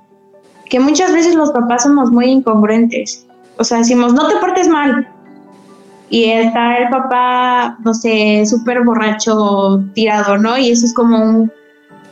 que 0.71 0.81
muchas 0.81 1.13
veces 1.13 1.35
los 1.35 1.51
papás 1.51 1.83
somos 1.83 2.11
muy 2.11 2.27
incongruentes. 2.27 3.27
O 3.57 3.65
sea, 3.65 3.79
decimos, 3.79 4.15
no 4.15 4.29
te 4.29 4.37
portes 4.37 4.69
mal. 4.69 5.09
Y 6.09 6.25
está 6.25 6.79
el 6.79 6.89
papá, 6.89 7.77
no 7.85 7.95
sé, 7.95 8.45
súper 8.47 8.83
borracho, 8.85 9.83
tirado, 9.95 10.39
¿no? 10.39 10.59
Y 10.59 10.71
eso 10.71 10.87
es 10.87 10.95
como 10.95 11.19
un 11.19 11.53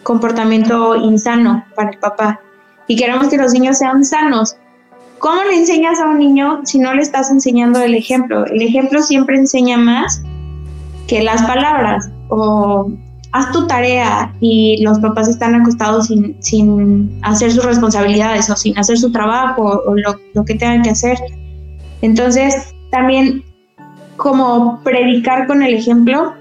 comportamiento 0.03 0.97
insano 0.97 1.65
para 1.75 1.91
el 1.91 1.99
papá. 1.99 2.41
Y 2.87 2.97
queremos 2.97 3.29
que 3.29 3.37
los 3.37 3.53
niños 3.53 3.79
sean 3.79 4.05
sanos. 4.05 4.57
¿Cómo 5.19 5.43
le 5.45 5.57
enseñas 5.57 6.01
a 6.01 6.07
un 6.07 6.19
niño 6.19 6.61
si 6.65 6.79
no 6.79 6.95
le 6.95 7.03
estás 7.03 7.31
enseñando 7.31 7.81
el 7.81 7.95
ejemplo? 7.95 8.47
El 8.47 8.63
ejemplo 8.63 9.03
siempre 9.03 9.37
enseña 9.37 9.77
más 9.77 10.23
que 11.07 11.23
las 11.23 11.43
palabras. 11.43 12.11
O 12.29 12.91
haz 13.33 13.53
tu 13.53 13.67
tarea 13.67 14.33
y 14.41 14.83
los 14.83 14.99
papás 15.01 15.29
están 15.29 15.55
acostados 15.55 16.07
sin, 16.07 16.41
sin 16.43 17.19
hacer 17.23 17.53
sus 17.53 17.65
responsabilidades 17.65 18.49
o 18.49 18.57
sin 18.57 18.79
hacer 18.79 18.99
su 18.99 19.11
trabajo 19.11 19.83
o 19.87 19.95
lo, 19.95 20.17
lo, 20.35 20.45
que 20.45 20.55
tengan 20.55 20.83
que 20.83 20.91
hacer. 20.91 21.19
Entonces, 22.01 22.75
también 22.91 23.43
como 24.17 24.81
predicar 24.83 25.47
con 25.47 25.63
el 25.63 25.75
ejemplo, 25.75 26.35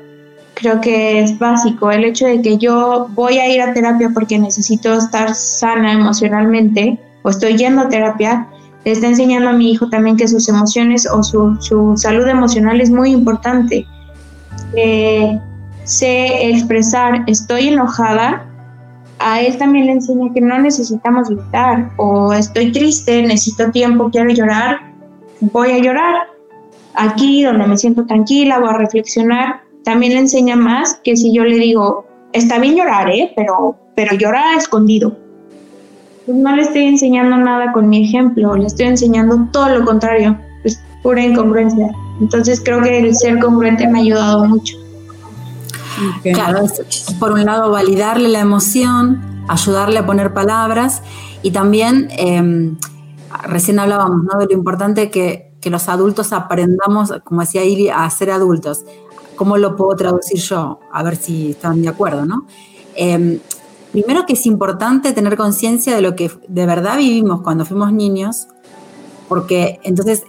creo 0.54 0.82
que 0.82 1.22
es 1.22 1.38
básico. 1.40 1.92
El 1.92 2.04
hecho 2.04 2.26
de 2.26 2.42
que 2.42 2.58
yo 2.58 3.08
voy 3.12 3.38
a 3.40 3.50
ir 3.50 3.62
a 3.62 3.74
terapia 3.74 4.12
porque 4.13 4.38
necesito 4.40 4.94
estar 4.94 5.34
sana 5.34 5.94
emocionalmente 5.94 7.00
o 7.24 7.30
estoy 7.30 7.58
yendo 7.58 7.82
a 7.82 7.90
terapia, 7.90 8.48
le 8.88 8.93
está 8.93 9.08
enseñando 9.08 9.50
a 9.50 9.52
mi 9.52 9.69
hijo 9.69 9.89
también 9.89 10.15
que 10.15 10.30
sus 10.30 10.47
emociones 10.47 11.06
o 11.12 11.21
su, 11.21 11.58
su 11.60 11.97
salud 11.97 12.26
emocional 12.26 12.80
es 12.80 12.89
muy 12.89 13.12
importante. 13.12 13.86
Eh, 14.78 15.38
sé 15.84 16.50
expresar 16.52 17.26
estoy 17.28 17.67
enojada, 17.67 18.45
a 19.19 19.41
él 19.41 19.58
también 19.58 19.88
le 19.88 19.91
enseña 19.91 20.34
que 20.34 20.39
no 20.39 20.58
necesitamos 20.60 21.28
gritar 21.28 21.91
o 21.97 22.32
estoy 22.32 22.71
triste, 22.71 23.23
necesito 23.23 23.71
tiempo, 23.71 24.10
quiero 24.10 24.30
llorar, 24.30 24.80
voy 25.41 25.71
a 25.71 25.80
llorar. 25.80 26.15
Aquí 26.93 27.43
donde 27.43 27.67
me 27.67 27.76
siento 27.76 28.06
tranquila, 28.06 28.60
voy 28.60 28.69
a 28.69 28.78
reflexionar. 28.78 29.63
También 29.84 30.13
le 30.13 30.19
enseña 30.19 30.56
más 30.56 31.02
que 31.04 31.17
si 31.17 31.34
yo 31.34 31.43
le 31.43 31.58
digo, 31.58 32.06
está 32.32 32.58
bien 32.58 32.78
llorar, 32.78 33.10
¿eh? 33.10 33.34
pero, 33.36 33.76
pero 33.95 34.15
llora 34.15 34.56
escondido. 34.56 35.27
Pues 36.28 36.38
no 36.40 36.54
le 36.58 36.63
estoy 36.63 36.84
enseñando 36.84 37.38
nada 37.38 37.72
con 37.72 37.88
mi 37.88 38.04
ejemplo, 38.04 38.54
le 38.58 38.68
estoy 38.68 38.88
enseñando 38.88 39.48
todo 39.54 39.70
lo 39.70 39.86
contrario, 39.86 40.38
es 40.66 40.78
pura 41.02 41.24
incongruencia. 41.24 41.88
Entonces 42.20 42.62
creo 42.63 42.82
que 42.82 43.00
el 43.00 43.16
ser 43.16 43.40
congruente 43.40 43.88
me 43.88 44.00
ha 44.00 44.02
ayudado 44.02 44.44
mucho. 44.44 44.76
Okay. 46.20 46.34
Claro, 46.34 46.66
es, 46.66 47.13
por 47.18 47.32
un 47.32 47.46
lado 47.46 47.72
validarle 47.72 48.28
la 48.28 48.42
emoción, 48.42 49.22
ayudarle 49.48 50.00
a 50.00 50.06
poner 50.06 50.34
palabras 50.34 51.02
y 51.44 51.52
también, 51.52 52.10
eh, 52.12 52.76
recién 53.44 53.80
hablábamos 53.80 54.26
¿no? 54.26 54.38
de 54.38 54.48
lo 54.48 54.54
importante 54.54 55.10
que, 55.10 55.54
que, 55.62 55.70
los 55.70 55.88
adultos 55.88 56.34
aprendamos, 56.34 57.13
como 57.24 57.40
decía 57.40 57.63
Ili, 57.63 57.88
a 57.88 58.10
ser 58.10 58.32
adultos. 58.32 58.84
¿Cómo 59.38 59.56
lo 59.56 59.78
puedo 59.78 59.96
traducir 59.96 60.42
yo? 60.42 60.82
A 60.92 61.04
ver 61.04 61.16
si 61.16 61.52
están 61.52 61.82
de 61.82 61.88
acuerdo, 61.88 62.26
¿no? 62.26 62.46
Eh, 62.96 63.40
primero 63.91 64.26
que 64.26 64.34
es 64.34 64.45
importante 64.45 65.13
tener 65.13 65.38
conciencia 65.38 65.95
de 65.95 66.02
lo 66.02 66.15
que 66.15 66.32
de 66.47 66.65
verdad 66.65 66.97
vivimos 66.97 67.41
cuando 67.41 67.65
fuimos 67.65 67.91
niños, 67.93 68.47
porque 69.28 69.80
entonces 69.84 70.23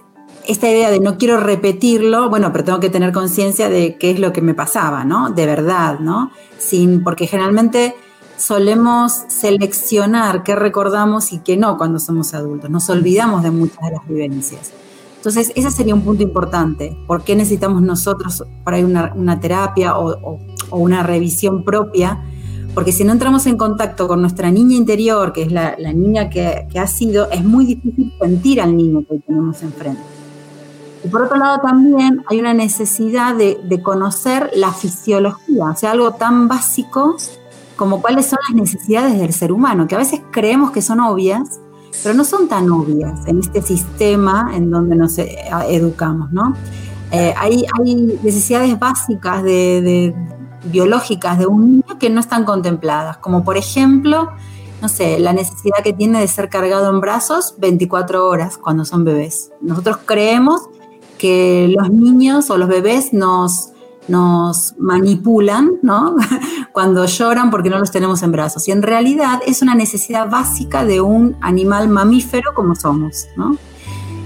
esta 0.47 0.69
idea 0.69 0.89
de 0.89 0.99
no 0.99 1.17
quiero 1.17 1.39
repetirlo, 1.39 2.29
bueno, 2.29 2.51
pero 2.51 2.63
tengo 2.63 2.79
que 2.79 2.89
tener 2.89 3.13
conciencia 3.13 3.69
de 3.69 3.97
qué 3.97 4.11
es 4.11 4.19
lo 4.19 4.33
que 4.33 4.41
me 4.41 4.53
pasaba, 4.55 5.03
¿no? 5.03 5.29
De 5.29 5.45
verdad, 5.45 5.99
¿no? 5.99 6.31
Sin, 6.57 7.03
porque 7.03 7.27
generalmente 7.27 7.95
solemos 8.35 9.25
seleccionar 9.27 10.43
qué 10.43 10.55
recordamos 10.55 11.33
y 11.33 11.39
qué 11.39 11.57
no 11.57 11.77
cuando 11.77 11.99
somos 11.99 12.33
adultos. 12.33 12.69
Nos 12.69 12.89
olvidamos 12.89 13.43
de 13.43 13.51
muchas 13.51 13.79
de 13.81 13.91
las 13.91 14.07
vivencias. 14.07 14.71
Entonces, 15.17 15.51
ese 15.55 15.69
sería 15.69 15.93
un 15.93 16.01
punto 16.01 16.23
importante. 16.23 16.97
¿Por 17.05 17.23
qué 17.23 17.35
necesitamos 17.35 17.81
nosotros 17.81 18.43
para 18.63 18.79
ir 18.79 18.85
una, 18.85 19.13
una 19.15 19.39
terapia 19.39 19.97
o, 19.97 20.39
una 20.71 21.03
revisión 21.03 21.63
propia? 21.63 22.23
Porque 22.73 22.91
si 22.91 23.03
no 23.03 23.11
entramos 23.11 23.45
en 23.47 23.57
contacto 23.57 24.07
con 24.07 24.21
nuestra 24.21 24.51
niña 24.51 24.75
interior, 24.75 25.33
que 25.33 25.43
es 25.43 25.51
la, 25.51 25.75
niña 25.77 26.29
que, 26.29 26.67
ha 26.79 26.87
sido, 26.87 27.29
es 27.31 27.43
muy 27.43 27.65
difícil 27.65 28.13
sentir 28.19 28.61
al 28.61 28.77
niño 28.77 29.03
que 29.09 29.19
tenemos 29.19 29.61
enfrente. 29.63 30.01
Y 31.03 31.07
por 31.07 31.23
otro 31.23 31.37
lado 31.37 31.59
también 31.61 32.23
hay 32.29 32.39
una 32.39 32.53
necesidad 32.53 33.35
de, 33.35 33.81
conocer 33.81 34.51
la 34.53 34.71
fisiología, 34.71 35.65
o 35.65 35.75
sea, 35.75 35.91
algo 35.91 36.13
tan 36.13 36.47
básico 36.47 37.15
como 37.75 38.01
cuáles 38.01 38.25
son 38.25 38.39
las 38.49 38.61
necesidades 38.61 39.17
del 39.17 39.31
ser 39.31 39.53
humano, 39.53 39.87
que 39.87 39.95
a 39.95 39.99
veces 39.99 40.21
creemos 40.31 40.71
que 40.71 40.81
son 40.81 40.99
obvias, 40.99 41.61
pero 42.03 42.13
no 42.13 42.25
son 42.25 42.49
tan 42.49 42.69
obvias 42.69 43.25
en 43.25 43.39
este 43.39 43.61
sistema 43.61 44.51
en 44.53 44.69
donde 44.69 44.95
nos 44.95 45.17
educamos, 45.17 46.31
¿no? 46.31 46.53
Eh, 47.11 47.33
hay, 47.35 47.65
necesidades 48.21 48.77
básicas 48.77 49.43
de, 49.43 50.13
biológicas 50.63 51.39
de 51.39 51.47
un 51.47 51.71
niño 51.71 51.99
que 51.99 52.09
no 52.09 52.19
están 52.19 52.45
contempladas, 52.45 53.17
como 53.17 53.43
por 53.43 53.57
ejemplo, 53.57 54.29
no 54.81 54.89
sé, 54.89 55.19
la 55.19 55.33
necesidad 55.33 55.83
que 55.83 55.93
tiene 55.93 56.19
de 56.19 56.27
ser 56.27 56.49
cargado 56.49 56.89
en 56.89 57.01
brazos 57.01 57.55
24 57.57 58.27
horas 58.27 58.57
cuando 58.57 58.85
son 58.85 59.03
bebés. 59.03 59.51
Nosotros 59.61 59.99
creemos 60.05 60.61
que 61.17 61.73
los 61.77 61.89
niños 61.89 62.49
o 62.49 62.57
los 62.57 62.69
bebés 62.69 63.11
nos, 63.13 63.69
nos 64.07 64.73
manipulan, 64.77 65.73
¿no? 65.81 66.15
cuando 66.71 67.05
lloran 67.05 67.51
porque 67.51 67.69
no 67.69 67.77
los 67.77 67.91
tenemos 67.91 68.23
en 68.23 68.31
brazos. 68.31 68.67
Y 68.67 68.71
en 68.71 68.81
realidad 68.81 69.41
es 69.45 69.61
una 69.61 69.75
necesidad 69.75 70.29
básica 70.29 70.85
de 70.85 71.01
un 71.01 71.35
animal 71.41 71.89
mamífero 71.89 72.53
como 72.53 72.75
somos, 72.75 73.27
¿no? 73.35 73.57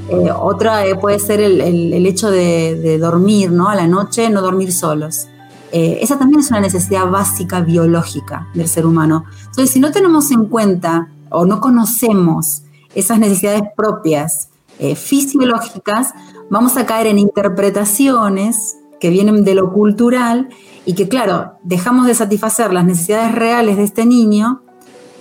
Eh, 0.09 0.29
otra 0.31 0.85
eh, 0.85 0.95
puede 0.95 1.17
ser 1.17 1.39
el, 1.39 2.05
hecho 2.05 2.29
de, 2.29 2.97
dormir, 2.99 3.51
¿no? 3.51 3.69
A 3.69 3.75
la 3.75 3.87
noche 3.87 4.29
no 4.29 4.41
dormir 4.41 4.71
solos. 4.73 5.27
Eh, 5.73 5.99
esa 6.01 6.17
también 6.17 6.39
es 6.39 6.49
una 6.51 6.61
necesidad 6.61 7.09
básica 7.09 7.59
biológica 7.59 8.47
del 8.53 8.67
ser 8.67 8.85
humano. 8.85 9.25
Entonces, 9.39 9.71
si 9.71 9.79
no 9.79 9.91
tenemos 9.91 10.31
en 10.31 10.45
cuenta 10.45 11.09
o 11.29 11.45
no 11.45 11.59
conocemos 11.59 12.61
esas 12.95 13.19
necesidades 13.19 13.63
propias 13.75 14.49
fisiológicas, 14.95 16.13
vamos 16.49 16.77
a 16.77 16.85
caer 16.85 17.07
en 17.07 17.17
interpretaciones 17.19 18.75
que 18.99 19.09
vienen 19.09 19.43
de 19.43 19.55
lo 19.55 19.73
cultural 19.73 20.49
y 20.85 20.93
que, 20.93 21.07
claro, 21.07 21.53
dejamos 21.63 22.07
de 22.07 22.15
satisfacer 22.15 22.71
las 22.73 22.85
necesidades 22.85 23.33
reales 23.33 23.77
de 23.77 23.83
este 23.83 24.05
niño 24.05 24.61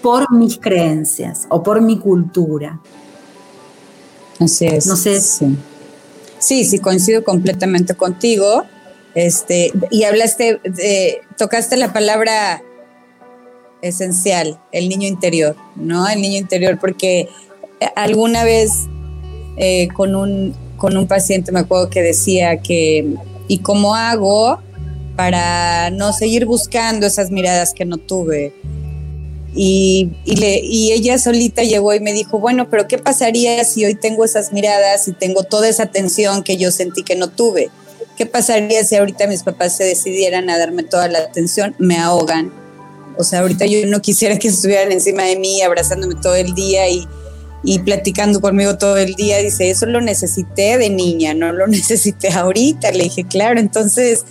por 0.03 0.31
mis 0.33 0.59
creencias 0.59 1.47
o 1.49 1.63
por 1.63 1.81
mi 1.81 1.99
cultura. 1.99 2.81
Así 4.39 4.67
es. 4.67 4.87
No 4.87 4.97
sé. 4.97 5.21
Sí. 5.21 5.57
sí, 6.39 6.65
sí, 6.65 6.79
coincido 6.79 7.25
completamente 7.25 7.95
contigo. 7.95 8.65
Este, 9.15 9.73
y 9.91 10.05
hablaste, 10.05 10.61
de, 10.65 11.21
tocaste 11.37 11.77
la 11.77 11.93
palabra 11.93 12.63
esencial, 13.83 14.59
el 14.73 14.89
niño 14.89 15.07
interior, 15.09 15.57
¿no? 15.77 16.09
El 16.09 16.23
niño 16.23 16.39
interior, 16.39 16.79
porque 16.81 17.29
alguna 17.97 18.45
vez 18.45 18.71
eh, 19.57 19.89
con, 19.95 20.15
un, 20.15 20.55
con 20.77 20.97
un 20.97 21.07
paciente 21.07 21.53
me 21.53 21.61
acuerdo 21.61 21.91
que 21.91 22.01
decía 22.01 22.59
que, 22.59 23.15
¿y 23.49 23.59
cómo 23.59 23.95
hago 23.95 24.61
para 25.17 25.91
no 25.91 26.13
seguir 26.13 26.47
buscando 26.47 27.07
esas 27.07 27.31
miradas 27.31 27.75
que 27.75 27.85
no 27.85 27.99
tuve? 27.99 28.55
Y, 29.55 30.09
y, 30.25 30.93
ella 30.93 31.19
solita 31.19 31.63
llegó 31.63 31.93
y 31.93 32.01
me 32.01 32.15
dijo, 32.15 32.39
bueno, 32.39 32.71
pero 32.71 32.89
¿qué 32.89 32.97
pasaría 32.97 33.63
si 33.65 33.85
hoy 33.85 33.95
tengo 33.95 34.25
esas 34.25 34.51
miradas 34.55 35.07
y 35.09 35.13
tengo 35.13 35.43
toda 35.43 35.69
esa 35.69 35.83
atención 35.83 36.43
que 36.43 36.57
yo 36.57 36.71
sentí 36.71 37.03
que 37.03 37.17
no 37.17 37.29
tuve? 37.29 37.71
¿Qué 38.17 38.27
pasaría 38.27 38.85
si 38.85 38.97
ahorita 38.97 39.27
mis 39.27 39.43
papás 39.43 39.77
se 39.77 39.85
decidieran 39.85 40.51
a 40.51 40.59
darme 40.59 40.83
toda 40.83 41.09
la 41.09 41.19
atención? 41.21 41.75
Me 41.79 41.99
ahogan. 41.99 42.53
O 43.19 43.25
sea, 43.25 43.41
ahorita 43.41 43.67
yo 43.67 43.87
no 43.87 44.01
quisiera 44.01 44.39
que 44.39 44.49
estuvieran 44.49 44.93
encima 44.93 45.25
de 45.25 45.37
mí, 45.37 45.63
abrazándome 45.63 46.15
todo 46.17 46.35
el 46.35 46.55
día 46.55 46.89
y, 46.89 47.07
y 47.63 47.79
platicando 47.81 48.41
conmigo 48.41 48.79
todo 48.79 48.97
el 48.97 49.15
día. 49.15 49.39
Dice, 49.39 49.71
eso 49.71 49.87
lo 49.87 50.01
necesité 50.01 50.79
de 50.79 50.91
niña, 50.91 51.35
no 51.35 51.53
lo 51.53 51.67
necesité 51.69 52.29
ahorita. 52.31 52.91
Le 52.93 53.05
dije, 53.05 53.25
claro, 53.25 53.59
entonces 53.59 54.25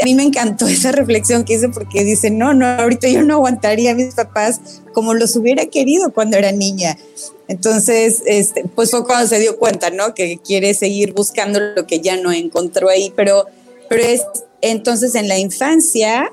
a 0.00 0.04
mí 0.04 0.14
me 0.14 0.22
encantó 0.22 0.66
esa 0.68 0.92
reflexión 0.92 1.44
que 1.44 1.54
hice 1.54 1.68
porque 1.68 2.04
dice, 2.04 2.30
no, 2.30 2.54
no, 2.54 2.66
ahorita 2.66 3.08
yo 3.08 3.22
no 3.22 3.34
aguantaría 3.34 3.92
a 3.92 3.94
mis 3.94 4.14
papás 4.14 4.60
como 4.92 5.14
los 5.14 5.36
hubiera 5.36 5.66
querido 5.66 6.12
cuando 6.12 6.36
era 6.36 6.52
niña. 6.52 6.96
Entonces, 7.48 8.22
este, 8.26 8.64
pues 8.74 8.90
fue 8.90 9.04
cuando 9.04 9.28
se 9.28 9.38
dio 9.38 9.58
cuenta, 9.58 9.90
¿no? 9.90 10.14
Que 10.14 10.38
quiere 10.38 10.74
seguir 10.74 11.12
buscando 11.12 11.60
lo 11.60 11.86
que 11.86 12.00
ya 12.00 12.16
no 12.16 12.32
encontró 12.32 12.88
ahí, 12.88 13.12
pero, 13.14 13.46
pero 13.88 14.02
es 14.02 14.22
entonces 14.62 15.14
en 15.14 15.28
la 15.28 15.38
infancia, 15.38 16.32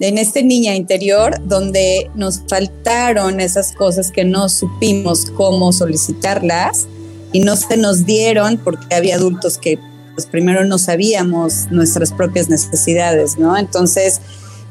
en 0.00 0.18
este 0.18 0.42
niña 0.42 0.74
interior, 0.74 1.36
donde 1.44 2.10
nos 2.14 2.42
faltaron 2.48 3.40
esas 3.40 3.72
cosas 3.72 4.10
que 4.10 4.24
no 4.24 4.48
supimos 4.48 5.30
cómo 5.36 5.72
solicitarlas 5.72 6.88
y 7.32 7.40
no 7.40 7.54
se 7.54 7.76
nos 7.76 8.06
dieron 8.06 8.58
porque 8.58 8.94
había 8.94 9.16
adultos 9.16 9.58
que 9.58 9.78
pues 10.14 10.26
primero 10.26 10.64
no 10.64 10.78
sabíamos 10.78 11.70
nuestras 11.70 12.12
propias 12.12 12.48
necesidades, 12.48 13.38
¿no? 13.38 13.56
Entonces, 13.56 14.20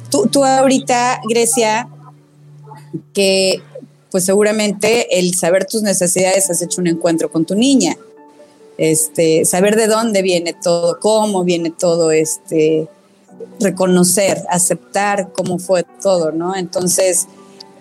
tú, 0.10 0.28
tú 0.28 0.44
ahorita, 0.44 1.22
Grecia, 1.28 1.88
que 3.14 3.62
pues 4.12 4.26
seguramente 4.26 5.20
el 5.20 5.36
saber 5.36 5.66
tus 5.66 5.84
necesidades 5.84 6.50
has 6.50 6.62
hecho 6.62 6.82
un 6.82 6.88
encuentro 6.88 7.32
con 7.32 7.46
tu 7.46 7.56
niña, 7.56 7.96
este, 8.78 9.46
saber 9.46 9.76
de 9.76 9.88
dónde 9.88 10.22
viene 10.22 10.54
todo, 10.54 11.00
cómo 11.00 11.44
viene 11.44 11.70
todo, 11.70 12.12
este, 12.12 12.88
reconocer, 13.60 14.44
aceptar 14.50 15.32
cómo 15.34 15.60
fue 15.60 15.86
todo, 16.02 16.32
¿no? 16.32 16.56
Entonces, 16.56 17.28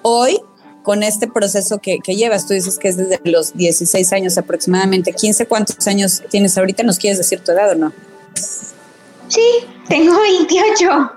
hoy 0.02 0.40
con 0.88 1.03
este 1.03 1.29
proceso 1.29 1.81
que, 1.81 1.98
llevas, 2.07 2.46
tú 2.46 2.55
dices 2.55 2.79
que 2.79 2.88
es 2.88 2.96
desde 2.96 3.20
los 3.24 3.55
16 3.55 4.11
años 4.14 4.38
aproximadamente, 4.38 5.12
15, 5.12 5.44
¿cuántos 5.44 5.87
años 5.87 6.22
tienes 6.31 6.57
ahorita? 6.57 6.83
¿Nos 6.83 6.96
quieres 6.96 7.18
decir 7.18 7.40
tu 7.40 7.53
edad 7.53 7.72
o 7.72 7.74
no? 7.74 7.92
Sí, 8.33 9.42
tengo 9.87 10.18
28. 10.18 11.12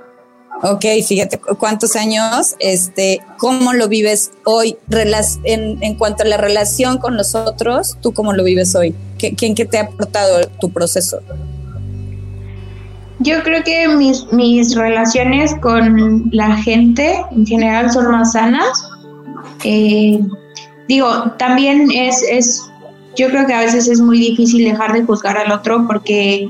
Ok, 0.63 0.83
fíjate 1.07 1.39
cuántos 1.57 1.95
años, 1.95 2.57
este, 2.59 3.21
¿cómo 3.37 3.71
lo 3.71 3.87
vives 3.87 4.31
hoy 4.43 4.75
en, 5.45 5.81
en 5.81 5.95
cuanto 5.95 6.23
a 6.23 6.25
la 6.25 6.35
relación 6.35 6.97
con 6.97 7.15
los 7.15 7.33
otros? 7.33 7.95
¿Tú 8.01 8.11
cómo 8.11 8.33
lo 8.33 8.43
vives 8.43 8.75
hoy? 8.75 8.93
¿Qué, 9.17 9.33
¿En 9.39 9.55
qué 9.55 9.63
te 9.63 9.77
ha 9.77 9.83
aportado 9.83 10.49
tu 10.59 10.69
proceso? 10.69 11.21
Yo 13.19 13.41
creo 13.43 13.63
que 13.63 13.87
mis, 13.87 14.25
mis 14.33 14.75
relaciones 14.75 15.55
con 15.61 16.27
la 16.33 16.57
gente 16.57 17.23
en 17.31 17.45
general 17.45 17.89
son 17.89 18.11
más 18.11 18.33
sanas 18.33 18.90
eh, 19.63 20.19
digo, 20.87 21.31
también 21.37 21.89
es, 21.91 22.23
es, 22.29 22.69
yo 23.15 23.29
creo 23.29 23.45
que 23.45 23.53
a 23.53 23.59
veces 23.59 23.87
es 23.87 23.99
muy 24.01 24.19
difícil 24.19 24.65
dejar 24.65 24.93
de 24.93 25.03
juzgar 25.03 25.37
al 25.37 25.51
otro 25.51 25.85
porque 25.87 26.49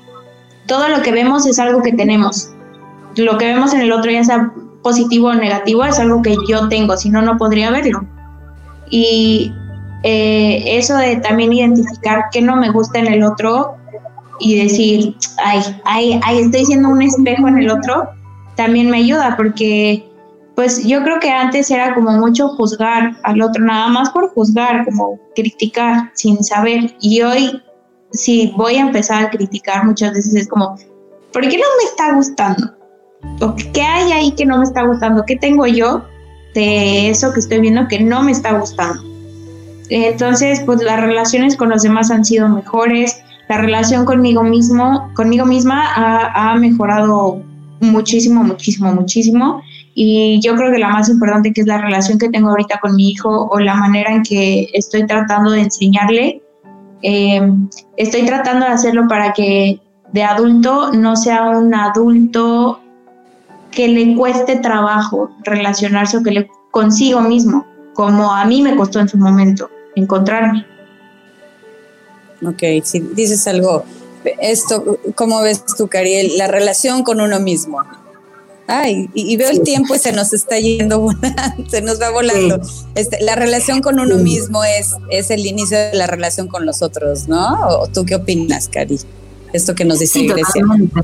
todo 0.67 0.87
lo 0.87 1.01
que 1.01 1.11
vemos 1.11 1.45
es 1.45 1.59
algo 1.59 1.81
que 1.81 1.93
tenemos. 1.93 2.51
Lo 3.15 3.37
que 3.37 3.45
vemos 3.45 3.73
en 3.73 3.81
el 3.81 3.91
otro, 3.91 4.11
ya 4.11 4.23
sea 4.23 4.51
positivo 4.81 5.27
o 5.27 5.33
negativo, 5.33 5.83
es 5.83 5.99
algo 5.99 6.21
que 6.21 6.35
yo 6.47 6.67
tengo, 6.69 6.97
si 6.97 7.09
no, 7.09 7.21
no 7.21 7.37
podría 7.37 7.71
verlo. 7.71 8.05
Y 8.89 9.53
eh, 10.03 10.63
eso 10.65 10.95
de 10.97 11.17
también 11.17 11.53
identificar 11.53 12.25
qué 12.31 12.41
no 12.41 12.55
me 12.55 12.71
gusta 12.71 12.99
en 12.99 13.07
el 13.07 13.23
otro 13.23 13.75
y 14.39 14.63
decir, 14.63 15.15
ay, 15.43 15.61
ay, 15.85 16.19
ay, 16.23 16.39
estoy 16.39 16.65
siendo 16.65 16.89
un 16.89 17.01
espejo 17.01 17.47
en 17.47 17.59
el 17.59 17.69
otro, 17.69 18.09
también 18.55 18.89
me 18.89 18.97
ayuda 18.97 19.35
porque 19.37 20.10
pues 20.55 20.83
yo 20.85 21.01
creo 21.03 21.19
que 21.19 21.29
antes 21.29 21.71
era 21.71 21.93
como 21.93 22.11
mucho 22.11 22.49
juzgar 22.49 23.17
al 23.23 23.41
otro, 23.41 23.63
nada 23.63 23.87
más 23.87 24.09
por 24.09 24.29
juzgar, 24.33 24.85
como 24.85 25.19
criticar 25.35 26.11
sin 26.13 26.43
saber. 26.43 26.95
Y 26.99 27.21
hoy, 27.21 27.61
si 28.11 28.53
voy 28.57 28.75
a 28.75 28.81
empezar 28.81 29.25
a 29.25 29.29
criticar, 29.29 29.85
muchas 29.85 30.13
veces 30.13 30.35
es 30.35 30.47
como, 30.47 30.75
¿por 31.31 31.41
qué 31.47 31.57
no 31.57 31.63
me 31.77 31.83
está 31.89 32.13
gustando? 32.13 32.75
¿O 33.39 33.55
qué 33.73 33.81
hay 33.81 34.11
ahí 34.11 34.31
que 34.33 34.45
no 34.45 34.57
me 34.57 34.63
está 34.63 34.83
gustando? 34.83 35.23
¿Qué 35.25 35.35
tengo 35.35 35.65
yo 35.67 36.03
de 36.53 37.09
eso 37.09 37.31
que 37.33 37.39
estoy 37.39 37.61
viendo 37.61 37.87
que 37.87 37.99
no 37.99 38.21
me 38.21 38.31
está 38.31 38.51
gustando? 38.57 39.01
Entonces, 39.89 40.61
pues 40.65 40.81
las 40.83 40.99
relaciones 40.99 41.55
con 41.55 41.69
los 41.69 41.81
demás 41.81 42.11
han 42.11 42.23
sido 42.23 42.47
mejores, 42.49 43.21
la 43.49 43.57
relación 43.57 44.05
conmigo 44.05 44.43
mismo, 44.43 45.11
conmigo 45.13 45.45
misma 45.45 45.85
ha, 45.95 46.51
ha 46.51 46.55
mejorado 46.55 47.43
muchísimo, 47.81 48.43
muchísimo, 48.43 48.93
muchísimo. 48.93 49.61
Y 49.93 50.39
yo 50.41 50.55
creo 50.55 50.71
que 50.71 50.77
la 50.77 50.89
más 50.89 51.09
importante 51.09 51.51
que 51.51 51.61
es 51.61 51.67
la 51.67 51.79
relación 51.79 52.17
que 52.17 52.29
tengo 52.29 52.49
ahorita 52.49 52.79
con 52.79 52.95
mi 52.95 53.09
hijo 53.09 53.47
o 53.51 53.59
la 53.59 53.75
manera 53.75 54.11
en 54.11 54.23
que 54.23 54.69
estoy 54.73 55.05
tratando 55.05 55.51
de 55.51 55.61
enseñarle, 55.61 56.41
eh, 57.01 57.41
estoy 57.97 58.25
tratando 58.25 58.65
de 58.65 58.71
hacerlo 58.71 59.07
para 59.07 59.33
que 59.33 59.81
de 60.13 60.23
adulto 60.23 60.91
no 60.91 61.15
sea 61.15 61.49
un 61.49 61.73
adulto 61.73 62.79
que 63.71 63.87
le 63.87 64.15
cueste 64.15 64.57
trabajo 64.57 65.31
relacionarse 65.43 66.17
o 66.17 66.23
que 66.23 66.31
le 66.31 66.49
consigo 66.71 67.21
mismo, 67.21 67.65
como 67.93 68.31
a 68.31 68.45
mí 68.45 68.61
me 68.61 68.75
costó 68.75 68.99
en 68.99 69.09
su 69.09 69.17
momento 69.17 69.69
encontrarme. 69.95 70.65
Ok, 72.45 72.83
si 72.83 72.99
dices 72.99 73.45
algo, 73.47 73.83
esto, 74.39 74.99
¿cómo 75.15 75.41
ves 75.41 75.63
tú, 75.77 75.87
Cariel? 75.87 76.37
La 76.37 76.47
relación 76.47 77.03
con 77.03 77.21
uno 77.21 77.39
mismo 77.39 77.81
ay, 78.71 79.09
y, 79.13 79.37
veo 79.37 79.49
el 79.49 79.61
tiempo 79.61 79.95
y 79.95 79.99
se 79.99 80.11
nos 80.11 80.33
está 80.33 80.57
yendo 80.59 81.09
se 81.69 81.81
nos 81.81 82.01
va 82.01 82.09
volando. 82.11 82.59
Este, 82.95 83.21
la 83.23 83.35
relación 83.35 83.81
con 83.81 83.99
uno 83.99 84.17
mismo 84.17 84.63
es, 84.63 84.95
es 85.09 85.31
el 85.31 85.45
inicio 85.45 85.77
de 85.77 85.93
la 85.93 86.07
relación 86.07 86.47
con 86.47 86.65
los 86.65 86.81
otros, 86.81 87.27
¿no? 87.27 87.67
¿O 87.67 87.87
tú 87.87 88.05
qué 88.05 88.15
opinas, 88.15 88.69
Cari? 88.69 88.99
Esto 89.53 89.75
que 89.75 89.85
nos 89.85 89.99
dice 89.99 90.19
sí, 90.19 90.27
totalmente. 90.27 91.01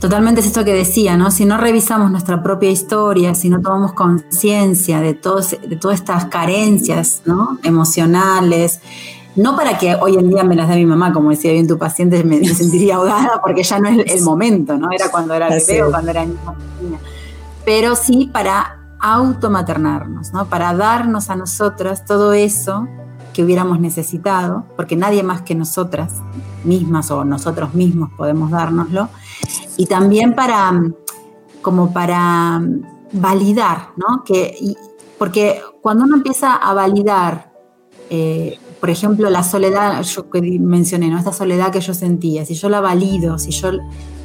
totalmente. 0.00 0.40
es 0.40 0.46
esto 0.46 0.64
que 0.64 0.72
decía, 0.72 1.16
¿no? 1.16 1.30
Si 1.30 1.44
no 1.44 1.58
revisamos 1.58 2.10
nuestra 2.10 2.42
propia 2.42 2.70
historia, 2.70 3.34
si 3.34 3.48
no 3.48 3.60
tomamos 3.60 3.92
conciencia 3.92 5.00
de, 5.00 5.14
de 5.14 5.76
todas 5.76 5.98
estas 5.98 6.26
carencias, 6.26 7.22
¿no? 7.24 7.58
Emocionales, 7.62 8.80
no 9.36 9.56
para 9.56 9.78
que 9.78 9.96
hoy 9.96 10.16
en 10.16 10.30
día 10.30 10.44
me 10.44 10.54
las 10.54 10.68
dé 10.68 10.76
mi 10.76 10.86
mamá, 10.86 11.12
como 11.12 11.30
decía 11.30 11.52
bien 11.52 11.66
tu 11.66 11.78
paciente, 11.78 12.22
me, 12.24 12.44
sentiría 12.44 12.96
ahogada 12.96 13.40
porque 13.42 13.62
ya 13.62 13.78
no 13.78 13.88
es 13.88 14.12
el 14.12 14.22
momento, 14.22 14.76
¿no? 14.76 14.90
Era 14.92 15.10
cuando 15.10 15.34
era 15.34 15.48
bebé 15.48 15.82
o 15.82 15.90
cuando 15.90 16.10
era 16.10 16.24
niña. 16.24 16.98
Pero 17.64 17.96
sí 17.96 18.30
para 18.32 18.78
automaternarnos, 19.00 20.32
¿no? 20.32 20.46
Para 20.46 20.74
darnos 20.74 21.30
a 21.30 21.36
nosotras 21.36 22.04
todo 22.04 22.32
eso 22.32 22.88
que 23.32 23.42
hubiéramos 23.42 23.80
necesitado, 23.80 24.64
porque 24.76 24.96
nadie 24.96 25.22
más 25.22 25.42
que 25.42 25.54
nosotras 25.54 26.14
mismas 26.62 27.10
o 27.10 27.24
nosotros 27.24 27.74
mismos 27.74 28.10
podemos 28.16 28.50
dárnoslo. 28.50 29.08
Y 29.76 29.86
también 29.86 30.34
para 30.34 30.80
como 31.60 31.92
para 31.92 32.62
validar, 33.12 33.88
¿no? 33.96 34.22
Que, 34.24 34.76
porque 35.18 35.60
cuando 35.80 36.04
uno 36.04 36.16
empieza 36.16 36.54
a 36.54 36.74
validar, 36.74 37.52
eh, 38.10 38.58
por 38.84 38.90
ejemplo, 38.90 39.30
la 39.30 39.42
soledad, 39.42 40.02
yo 40.02 40.28
que 40.28 40.42
mencioné, 40.60 41.08
¿no? 41.08 41.16
Esta 41.16 41.32
soledad 41.32 41.72
que 41.72 41.80
yo 41.80 41.94
sentía, 41.94 42.44
si 42.44 42.52
yo 42.52 42.68
la 42.68 42.82
valido, 42.82 43.38
si 43.38 43.50
yo 43.50 43.70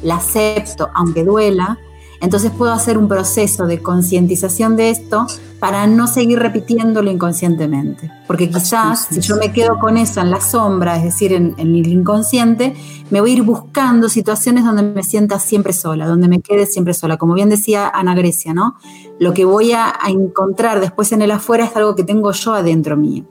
la 0.02 0.16
acepto, 0.16 0.90
aunque 0.94 1.24
duela, 1.24 1.78
entonces 2.20 2.50
puedo 2.50 2.70
hacer 2.70 2.98
un 2.98 3.08
proceso 3.08 3.66
de 3.66 3.80
concientización 3.80 4.76
de 4.76 4.90
esto 4.90 5.26
para 5.60 5.86
no 5.86 6.06
seguir 6.06 6.40
repitiéndolo 6.40 7.10
inconscientemente. 7.10 8.12
Porque 8.26 8.50
quizás 8.50 9.06
si 9.10 9.22
yo 9.22 9.36
me 9.36 9.50
quedo 9.50 9.78
con 9.78 9.96
eso 9.96 10.20
en 10.20 10.30
la 10.30 10.42
sombra, 10.42 10.98
es 10.98 11.04
decir, 11.04 11.32
en, 11.32 11.54
el 11.56 11.86
inconsciente, 11.86 12.74
me 13.08 13.22
voy 13.22 13.30
a 13.30 13.34
ir 13.36 13.42
buscando 13.42 14.10
situaciones 14.10 14.66
donde 14.66 14.82
me 14.82 15.04
sienta 15.04 15.38
siempre 15.38 15.72
sola, 15.72 16.06
donde 16.06 16.28
me 16.28 16.42
quede 16.42 16.66
siempre 16.66 16.92
sola. 16.92 17.16
Como 17.16 17.32
bien 17.32 17.48
decía 17.48 17.88
Ana 17.88 18.14
Grecia, 18.14 18.52
¿no? 18.52 18.76
Lo 19.18 19.32
que 19.32 19.46
voy 19.46 19.72
a, 19.72 19.94
encontrar 20.06 20.80
después 20.80 21.12
en 21.12 21.22
el 21.22 21.30
afuera 21.30 21.64
es 21.64 21.74
algo 21.74 21.94
que 21.94 22.04
tengo 22.04 22.30
yo 22.32 22.52
adentro 22.52 22.98
mío. 22.98 23.24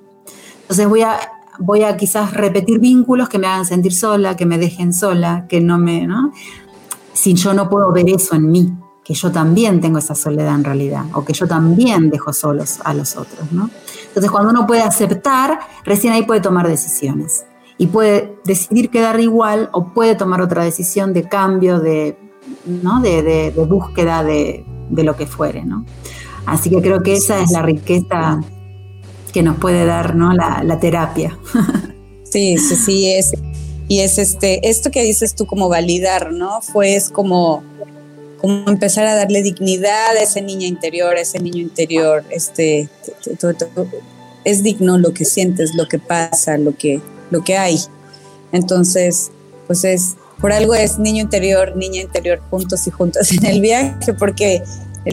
Entonces 0.69 0.87
voy 0.87 1.01
a 1.01 1.17
voy 1.61 1.83
a 1.83 1.97
quizás 1.97 2.33
repetir 2.33 2.79
vínculos 2.79 3.27
que 3.27 3.37
me 3.37 3.47
hagan 3.47 3.65
sentir 3.65 3.93
sola, 3.93 4.37
que 4.37 4.45
me 4.45 4.57
dejen 4.57 4.93
sola, 4.93 5.45
que 5.49 5.59
no 5.59 5.77
me, 5.77 6.07
¿no? 6.07 6.31
si 7.19 7.33
yo 7.33 7.53
no 7.53 7.69
puedo 7.69 7.91
ver 7.91 8.09
eso 8.09 8.35
en 8.35 8.49
mí, 8.49 8.73
que 9.03 9.13
yo 9.13 9.29
también 9.29 9.81
tengo 9.81 9.97
esa 9.97 10.15
soledad 10.15 10.55
en 10.55 10.63
realidad, 10.63 11.03
o 11.13 11.25
que 11.25 11.33
yo 11.33 11.47
también 11.47 12.09
dejo 12.09 12.31
solos 12.31 12.79
a 12.85 12.93
los 12.93 13.17
otros, 13.17 13.51
¿no? 13.51 13.69
Entonces, 14.07 14.31
cuando 14.31 14.51
uno 14.51 14.65
puede 14.65 14.83
aceptar, 14.83 15.59
recién 15.83 16.13
ahí 16.13 16.23
puede 16.23 16.39
tomar 16.39 16.67
decisiones. 16.67 17.45
Y 17.77 17.87
puede 17.87 18.39
decidir 18.45 18.89
quedar 18.89 19.19
igual 19.19 19.69
o 19.73 19.93
puede 19.93 20.15
tomar 20.15 20.41
otra 20.41 20.63
decisión 20.63 21.13
de 21.13 21.27
cambio, 21.27 21.79
de, 21.79 22.17
¿no? 22.65 23.01
de, 23.01 23.53
búsqueda 23.67 24.23
de, 24.23 24.65
lo 24.89 25.15
que 25.15 25.25
fuere, 25.25 25.65
¿no? 25.65 25.85
Así 26.45 26.69
que 26.69 26.81
creo 26.81 27.03
que 27.03 27.13
esa 27.13 27.41
es 27.41 27.51
la 27.51 27.61
riqueza 27.61 28.39
que 29.31 29.43
nos 29.43 29.57
puede 29.57 29.85
dar 29.85 30.15
¿no? 30.15 30.33
la, 30.33 30.79
terapia. 30.79 31.37
Sí, 32.31 32.59
sí, 32.59 32.75
sí, 32.75 33.11
es, 33.11 33.31
y 33.87 34.01
es 34.01 34.19
este, 34.19 34.69
esto 34.69 34.91
que 34.91 35.01
dices 35.01 35.33
tú 35.33 35.47
como 35.47 35.67
validar, 35.67 36.31
¿no? 36.31 36.61
Fue 36.61 36.95
es 36.95 37.09
como, 37.09 37.63
como 38.37 38.69
empezar 38.69 39.07
a 39.07 39.15
darle 39.15 39.41
dignidad 39.41 40.15
a 40.15 40.21
ese 40.21 40.43
niño 40.43 40.67
interior, 40.67 41.15
a 41.15 41.21
ese 41.21 41.39
niño 41.39 41.57
interior, 41.57 42.23
este, 42.29 42.87
es 44.43 44.61
digno 44.61 44.99
lo 44.99 45.11
que 45.11 45.25
sientes, 45.25 45.73
lo 45.73 45.87
que 45.87 45.97
pasa, 45.97 46.59
lo 46.59 46.77
que, 46.77 47.01
lo 47.31 47.43
que 47.43 47.57
hay. 47.57 47.79
Entonces, 48.51 49.31
pues 49.65 49.83
es, 49.83 50.15
por 50.39 50.51
algo 50.51 50.75
es 50.75 50.99
niño 50.99 51.23
interior, 51.23 51.75
niña 51.75 52.01
interior, 52.01 52.39
juntos 52.51 52.85
y 52.85 52.91
juntas 52.91 53.31
en 53.31 53.45
el 53.45 53.59
viaje, 53.59 54.13
porque 54.13 54.61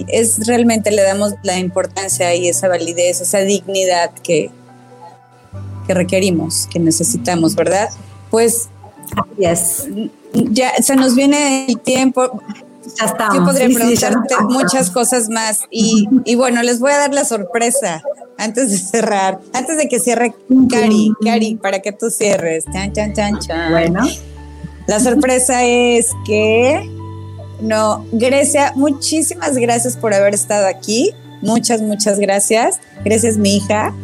es 0.09 0.47
realmente 0.47 0.91
le 0.91 1.03
damos 1.03 1.35
la 1.43 1.59
importancia 1.59 2.35
y 2.35 2.49
esa 2.49 2.69
validez, 2.69 3.21
esa 3.21 3.39
dignidad 3.39 4.11
que, 4.23 4.51
que 5.87 5.95
requerimos, 5.95 6.69
que 6.71 6.79
necesitamos, 6.79 7.55
¿verdad? 7.55 7.89
pues 8.31 8.69
ya 9.39 9.55
se 9.57 10.97
nos 10.97 11.15
viene 11.15 11.67
el 11.69 11.81
tiempo. 11.81 12.43
Ya 12.99 13.07
estamos. 13.07 13.37
Yo 13.37 13.45
podría 13.45 13.69
preguntarte 13.69 14.35
muchas 14.49 14.91
cosas 14.91 15.29
más 15.29 15.63
y, 15.71 16.35
bueno, 16.37 16.63
les 16.63 16.79
voy 16.79 16.93
a 16.93 16.99
dar 16.99 17.13
la 17.13 17.25
sorpresa 17.25 18.03
antes 18.39 18.71
de 18.71 18.79
cerrar, 18.79 19.41
antes 19.53 19.77
de 19.77 19.89
que 19.89 19.99
cierre 20.01 20.35
Cari, 20.71 21.13
Cari, 21.25 21.57
para 21.57 21.81
que 21.81 21.93
tú 21.93 22.11
cierres. 22.11 22.65
Chan, 22.73 22.93
chan, 22.93 23.13
chan, 23.15 23.39
chan. 23.39 23.73
Bueno. 23.73 24.07
La 24.87 25.01
sorpresa 25.01 25.65
es 25.65 26.11
que, 26.27 26.89
no, 27.61 28.05
Grecia, 28.13 28.73
muchísimas 28.75 29.57
gracias 29.57 29.97
por 29.97 30.13
haber 30.13 30.35
estado 30.35 30.67
aquí. 30.67 31.13
Muchas, 31.43 31.81
muchas 31.81 32.19
gracias. 32.19 32.81
Gracias, 33.05 33.37
mi 33.37 33.57
hija. 33.57 33.95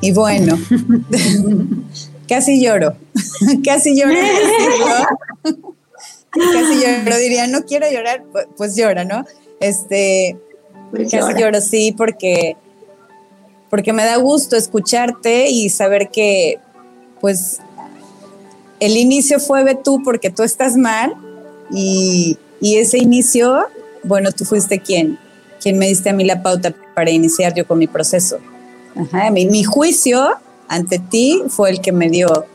Y 0.00 0.12
bueno, 0.12 0.58
casi 2.28 2.62
lloro, 2.62 2.96
casi 3.64 3.96
lloro. 3.98 4.14
casi 6.32 6.80
lloro, 6.80 7.16
diría, 7.18 7.46
no 7.46 7.64
quiero 7.64 7.90
llorar, 7.90 8.24
pues, 8.32 8.46
pues 8.56 8.76
llora, 8.76 9.04
¿no? 9.04 9.24
Este, 9.60 10.36
pues 10.90 11.10
casi 11.10 11.40
lloro, 11.40 11.60
sí, 11.60 11.94
porque, 11.96 12.56
porque 13.70 13.92
me 13.92 14.04
da 14.04 14.16
gusto 14.16 14.56
escucharte 14.56 15.50
y 15.50 15.70
saber 15.70 16.10
que, 16.10 16.58
pues, 17.20 17.60
el 18.80 18.96
inicio 18.96 19.38
fue 19.38 19.76
tú 19.76 20.02
porque 20.02 20.30
tú 20.30 20.42
estás 20.42 20.76
mal 20.76 21.14
y, 21.72 22.38
ese 22.60 22.98
inicio, 22.98 23.66
bueno, 24.04 24.30
tú 24.32 24.44
fuiste 24.44 24.78
quien, 24.78 25.18
quien 25.60 25.78
me 25.78 25.88
diste 25.88 26.10
a 26.10 26.12
mí 26.12 26.24
la 26.24 26.42
pauta 26.42 26.74
para 26.94 27.10
iniciar 27.10 27.54
yo 27.54 27.66
con 27.66 27.78
mi 27.78 27.86
proceso. 27.86 28.38
Mi 29.32 29.64
juicio 29.64 30.30
ante 30.68 30.98
ti 30.98 31.42
fue 31.48 31.70
el 31.70 31.80
que 31.80 31.92
me 31.92 32.08
dio 32.08 32.46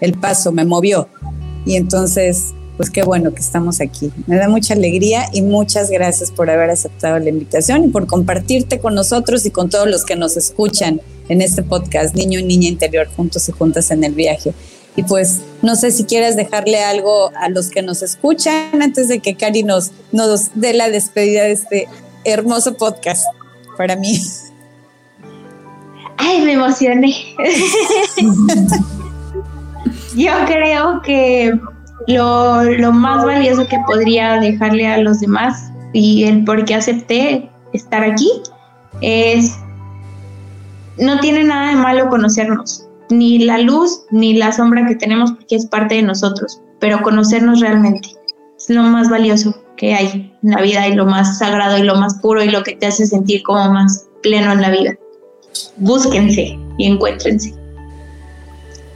el 0.00 0.14
paso, 0.14 0.52
me 0.52 0.64
movió. 0.64 1.08
Y 1.64 1.76
entonces, 1.76 2.52
pues 2.76 2.90
qué 2.90 3.02
bueno 3.02 3.32
que 3.32 3.40
estamos 3.40 3.80
aquí. 3.80 4.10
Me 4.26 4.36
da 4.36 4.48
mucha 4.48 4.74
alegría 4.74 5.26
y 5.32 5.42
muchas 5.42 5.90
gracias 5.90 6.30
por 6.30 6.50
haber 6.50 6.70
aceptado 6.70 7.18
la 7.18 7.28
invitación 7.28 7.84
y 7.84 7.88
por 7.88 8.06
compartirte 8.06 8.80
con 8.80 8.94
nosotros 8.94 9.46
y 9.46 9.50
con 9.50 9.70
todos 9.70 9.88
los 9.88 10.04
que 10.04 10.16
nos 10.16 10.36
escuchan 10.36 11.00
en 11.28 11.42
este 11.42 11.62
podcast, 11.62 12.14
Niño 12.14 12.40
y 12.40 12.44
Niña 12.44 12.68
Interior, 12.68 13.08
juntos 13.16 13.48
y 13.48 13.52
juntas 13.52 13.90
en 13.90 14.02
el 14.04 14.14
viaje. 14.14 14.52
Y 14.94 15.04
pues 15.04 15.40
no 15.62 15.74
sé 15.74 15.90
si 15.90 16.04
quieres 16.04 16.36
dejarle 16.36 16.82
algo 16.82 17.30
a 17.36 17.48
los 17.48 17.70
que 17.70 17.82
nos 17.82 18.02
escuchan 18.02 18.82
antes 18.82 19.08
de 19.08 19.20
que 19.20 19.34
Cari 19.34 19.62
nos, 19.62 19.90
nos 20.12 20.50
dé 20.54 20.74
la 20.74 20.90
despedida 20.90 21.44
de 21.44 21.52
este 21.52 21.88
hermoso 22.24 22.76
podcast 22.76 23.24
para 23.76 23.96
mí. 23.96 24.20
Ay, 26.18 26.42
me 26.42 26.52
emocioné. 26.52 27.14
Yo 30.14 30.32
creo 30.46 31.00
que 31.02 31.58
lo, 32.06 32.92
más 32.92 33.24
valioso 33.24 33.66
que 33.66 33.78
podría 33.86 34.38
dejarle 34.40 34.86
a 34.86 34.98
los 34.98 35.20
demás 35.20 35.70
y 35.92 36.24
el 36.24 36.44
por 36.44 36.64
qué 36.64 36.74
acepté 36.74 37.50
estar 37.72 38.04
aquí 38.04 38.30
es, 39.00 39.56
no 40.98 41.18
tiene 41.20 41.44
nada 41.44 41.70
de 41.70 41.76
malo 41.76 42.08
conocernos, 42.08 42.86
ni 43.12 43.38
la 43.38 43.58
luz 43.58 44.04
ni 44.10 44.34
la 44.34 44.52
sombra 44.52 44.86
que 44.86 44.96
tenemos 44.96 45.32
porque 45.32 45.56
es 45.56 45.66
parte 45.66 45.96
de 45.96 46.02
nosotros, 46.02 46.60
pero 46.80 47.02
conocernos 47.02 47.60
realmente 47.60 48.08
es 48.58 48.70
lo 48.70 48.82
más 48.82 49.08
valioso 49.08 49.54
que 49.76 49.94
hay 49.94 50.32
en 50.42 50.50
la 50.50 50.60
vida 50.60 50.88
y 50.88 50.94
lo 50.94 51.06
más 51.06 51.38
sagrado 51.38 51.78
y 51.78 51.82
lo 51.82 51.96
más 51.96 52.14
puro 52.20 52.42
y 52.42 52.50
lo 52.50 52.62
que 52.62 52.76
te 52.76 52.86
hace 52.86 53.06
sentir 53.06 53.42
como 53.42 53.72
más 53.72 54.06
pleno 54.22 54.52
en 54.52 54.62
la 54.62 54.70
vida 54.70 54.96
búsquense 55.76 56.58
y 56.78 56.86
encuéntrense. 56.86 57.54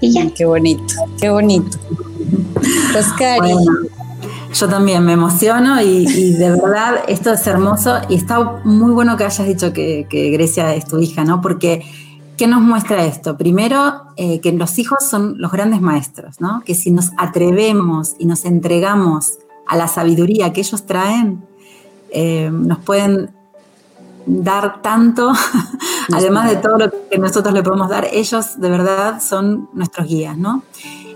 Y 0.00 0.12
ya. 0.12 0.30
Qué 0.34 0.44
bonito, 0.44 0.94
qué 1.20 1.30
bonito. 1.30 1.78
Pues 2.92 3.06
Cari. 3.18 3.54
yo 4.52 4.68
también 4.68 5.04
me 5.04 5.12
emociono 5.12 5.80
y, 5.82 6.32
de 6.34 6.50
verdad 6.50 6.96
esto 7.08 7.32
es 7.32 7.46
hermoso 7.46 7.98
y 8.08 8.16
está 8.16 8.60
muy 8.64 8.92
bueno 8.92 9.16
que 9.16 9.24
hayas 9.24 9.46
dicho 9.46 9.72
que, 9.72 10.06
Grecia 10.10 10.74
es 10.74 10.86
tu 10.86 10.98
hija, 10.98 11.24
¿no? 11.24 11.40
Porque 11.40 11.82
¿qué 12.37 12.47
nos 12.47 12.61
muestra 12.61 13.05
esto? 13.05 13.37
Primero, 13.37 14.05
eh, 14.16 14.41
que 14.41 14.53
los 14.53 14.78
hijos 14.78 14.99
son 15.09 15.34
los 15.39 15.51
grandes 15.51 15.80
maestros, 15.80 16.41
¿no? 16.41 16.62
Que 16.64 16.74
si 16.74 16.91
nos 16.91 17.11
atrevemos 17.16 18.14
y 18.18 18.26
nos 18.26 18.45
entregamos 18.45 19.39
a 19.66 19.76
la 19.76 19.89
sabiduría 19.89 20.53
que 20.53 20.61
ellos 20.61 20.87
traen, 20.87 21.45
eh, 22.11 22.51
nos 22.53 22.78
pueden 22.78 23.30
dar 24.26 24.82
tanto, 24.82 25.32
además 26.12 26.51
de 26.51 26.57
todo 26.57 26.78
lo 26.78 26.91
que 27.11 27.18
nosotros 27.18 27.55
le 27.55 27.62
podemos 27.62 27.89
dar, 27.89 28.07
ellos 28.12 28.61
de 28.61 28.70
verdad 28.70 29.20
son 29.20 29.68
nuestros 29.72 30.07
guías, 30.07 30.37
¿no? 30.37 30.62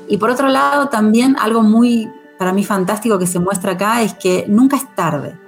Y 0.09 0.17
por 0.17 0.31
otro 0.31 0.49
lado, 0.49 0.89
también 0.89 1.37
algo 1.39 1.63
muy, 1.63 2.09
para 2.39 2.53
mí, 2.53 2.65
fantástico 2.65 3.19
que 3.19 3.27
se 3.27 3.39
muestra 3.39 3.73
acá 3.73 4.03
es 4.03 4.15
que 4.15 4.47
nunca 4.49 4.77
es 4.77 4.95
tarde. 4.95 5.39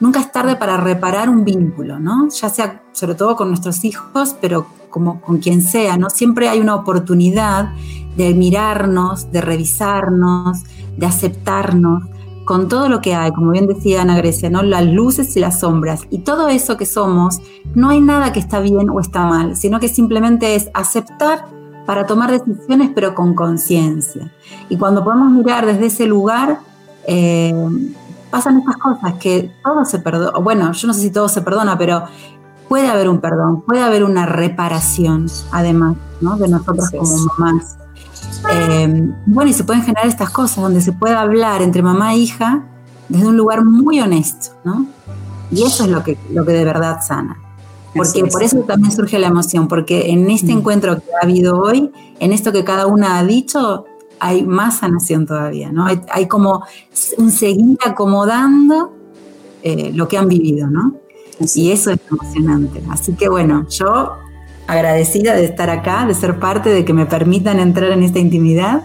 Nunca 0.00 0.20
es 0.20 0.30
tarde 0.30 0.54
para 0.54 0.76
reparar 0.76 1.28
un 1.28 1.44
vínculo, 1.44 1.98
¿no? 1.98 2.28
Ya 2.28 2.48
sea 2.48 2.82
sobre 2.92 3.16
todo 3.16 3.34
con 3.34 3.48
nuestros 3.48 3.84
hijos, 3.84 4.36
pero 4.40 4.66
como 4.90 5.20
con 5.20 5.38
quien 5.38 5.62
sea, 5.62 5.96
¿no? 5.96 6.10
Siempre 6.10 6.48
hay 6.48 6.60
una 6.60 6.74
oportunidad 6.74 7.72
de 8.16 8.34
mirarnos, 8.34 9.30
de 9.30 9.40
revisarnos, 9.40 10.62
de 10.96 11.06
aceptarnos, 11.06 12.02
con 12.48 12.66
todo 12.66 12.88
lo 12.88 13.02
que 13.02 13.14
hay, 13.14 13.30
como 13.30 13.50
bien 13.50 13.66
decía 13.66 14.00
Ana 14.00 14.16
Grecia, 14.16 14.48
¿no? 14.48 14.62
las 14.62 14.86
luces 14.86 15.36
y 15.36 15.40
las 15.40 15.60
sombras. 15.60 16.06
Y 16.08 16.20
todo 16.20 16.48
eso 16.48 16.78
que 16.78 16.86
somos, 16.86 17.42
no 17.74 17.90
hay 17.90 18.00
nada 18.00 18.32
que 18.32 18.40
está 18.40 18.60
bien 18.60 18.88
o 18.88 19.00
está 19.00 19.26
mal, 19.26 19.54
sino 19.54 19.78
que 19.80 19.88
simplemente 19.88 20.54
es 20.54 20.70
aceptar 20.72 21.44
para 21.84 22.06
tomar 22.06 22.30
decisiones, 22.30 22.90
pero 22.94 23.14
con 23.14 23.34
conciencia. 23.34 24.32
Y 24.70 24.78
cuando 24.78 25.04
podemos 25.04 25.30
mirar 25.30 25.66
desde 25.66 25.86
ese 25.86 26.06
lugar, 26.06 26.60
eh, 27.06 27.52
pasan 28.30 28.60
estas 28.60 28.78
cosas, 28.78 29.14
que 29.20 29.52
todo 29.62 29.84
se 29.84 29.98
perdona, 29.98 30.38
bueno, 30.38 30.72
yo 30.72 30.86
no 30.86 30.94
sé 30.94 31.00
si 31.02 31.10
todo 31.10 31.28
se 31.28 31.42
perdona, 31.42 31.76
pero 31.76 32.04
puede 32.68 32.88
haber 32.88 33.08
un 33.08 33.20
perdón, 33.20 33.62
puede 33.62 33.82
haber 33.82 34.04
una 34.04 34.26
reparación, 34.26 35.26
además, 35.50 35.96
¿no? 36.20 36.36
de 36.36 36.48
nosotros 36.48 36.90
como 36.90 37.16
mamás. 37.38 37.76
Eh, 38.52 39.10
bueno, 39.26 39.50
y 39.50 39.54
se 39.54 39.64
pueden 39.64 39.82
generar 39.82 40.06
estas 40.06 40.30
cosas 40.30 40.62
donde 40.62 40.80
se 40.80 40.92
puede 40.92 41.14
hablar 41.14 41.62
entre 41.62 41.82
mamá 41.82 42.14
e 42.14 42.18
hija 42.18 42.64
desde 43.08 43.26
un 43.26 43.36
lugar 43.36 43.64
muy 43.64 44.00
honesto, 44.00 44.50
¿no? 44.64 44.86
Y 45.50 45.62
eso 45.62 45.84
es 45.84 45.90
lo 45.90 46.04
que, 46.04 46.18
lo 46.32 46.44
que 46.44 46.52
de 46.52 46.64
verdad 46.64 47.00
sana. 47.02 47.38
Porque 47.94 48.24
por 48.26 48.42
eso 48.42 48.58
también 48.60 48.92
surge 48.92 49.18
la 49.18 49.28
emoción, 49.28 49.66
porque 49.66 50.10
en 50.10 50.30
este 50.30 50.54
mm. 50.54 50.58
encuentro 50.58 50.96
que 50.96 51.06
ha 51.20 51.24
habido 51.24 51.58
hoy, 51.58 51.90
en 52.20 52.32
esto 52.32 52.52
que 52.52 52.64
cada 52.64 52.86
una 52.86 53.18
ha 53.18 53.24
dicho, 53.24 53.86
hay 54.20 54.44
más 54.44 54.78
sanación 54.78 55.26
todavía, 55.26 55.72
¿no? 55.72 55.86
Hay, 55.86 56.28
como 56.28 56.64
un 57.16 57.30
seguir 57.30 57.78
acomodando 57.84 58.92
eh, 59.62 59.90
lo 59.94 60.06
que 60.06 60.18
han 60.18 60.28
vivido, 60.28 60.68
¿no? 60.68 60.94
Y 61.54 61.70
eso 61.70 61.90
es 61.90 61.98
emocionante. 62.10 62.82
Así 62.90 63.14
que 63.14 63.28
bueno, 63.28 63.66
yo 63.68 64.14
agradecida 64.66 65.34
de 65.34 65.44
estar 65.44 65.70
acá, 65.70 66.06
de 66.06 66.14
ser 66.14 66.38
parte, 66.38 66.70
de 66.70 66.84
que 66.84 66.92
me 66.92 67.06
permitan 67.06 67.60
entrar 67.60 67.90
en 67.90 68.02
esta 68.02 68.18
intimidad. 68.18 68.82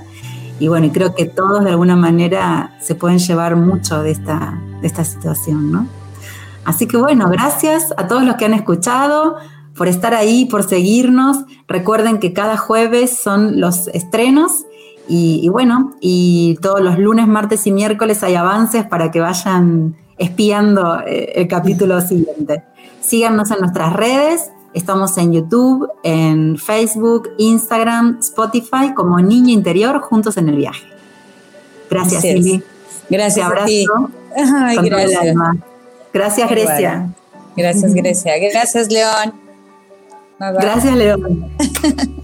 Y 0.60 0.68
bueno, 0.68 0.90
creo 0.94 1.14
que 1.16 1.26
todos 1.26 1.64
de 1.64 1.72
alguna 1.72 1.96
manera 1.96 2.78
se 2.80 2.96
pueden 2.96 3.20
llevar 3.20 3.56
mucho 3.56 4.02
de 4.02 4.12
esta, 4.12 4.62
de 4.82 4.88
esta 4.88 5.04
situación, 5.04 5.72
¿no? 5.72 5.88
Así 6.64 6.88
que 6.88 6.98
bueno, 6.98 7.28
gracias 7.30 7.94
a 7.98 8.08
todos 8.08 8.24
los 8.24 8.36
que 8.36 8.46
han 8.46 8.54
escuchado, 8.54 9.36
por 9.76 9.88
estar 9.88 10.14
ahí, 10.14 10.46
por 10.46 10.64
seguirnos. 10.64 11.38
Recuerden 11.68 12.20
que 12.20 12.32
cada 12.34 12.58
jueves 12.58 13.20
son 13.20 13.60
los 13.60 13.88
estrenos 13.90 14.66
y, 15.08 15.50
bueno, 15.50 15.96
y 16.00 16.58
todos 16.62 16.82
los 16.82 16.98
lunes, 16.98 17.28
martes 17.28 17.68
y 17.68 17.72
miércoles 17.72 18.24
hay 18.24 18.36
avances 18.36 18.86
para 18.86 19.12
que 19.12 19.20
vayan 19.20 19.96
espiando 20.18 21.02
eh, 21.06 21.34
el 21.36 21.48
capítulo 21.48 22.00
siguiente. 22.08 22.64
Síganos 23.02 23.52
en 23.52 23.60
nuestras 23.60 23.94
redes. 23.94 24.52
Estamos 24.74 25.18
en 25.20 25.34
YouTube, 25.34 25.88
en 26.04 26.58
Facebook, 26.58 27.30
Instagram, 27.38 28.18
Spotify 28.20 28.94
como 28.96 29.20
Niño 29.20 29.54
Interior 29.54 30.00
juntos 30.02 30.38
en 30.38 30.50
el 30.50 30.56
viaje. 30.56 30.84
Gracias, 31.90 32.22
Silvi. 32.22 32.64
Gracias. 33.10 33.46
Un 33.46 33.52
abrazo. 33.52 34.10
Ay, 34.36 34.78
gracias. 34.90 35.36
Gracias, 36.12 36.50
Grecia. 36.50 37.10
Gracias, 37.56 37.94
Grecia. 37.94 38.34
Gracias, 38.52 38.92
León. 38.92 39.34
Gracias, 40.40 40.96
León. 40.96 41.52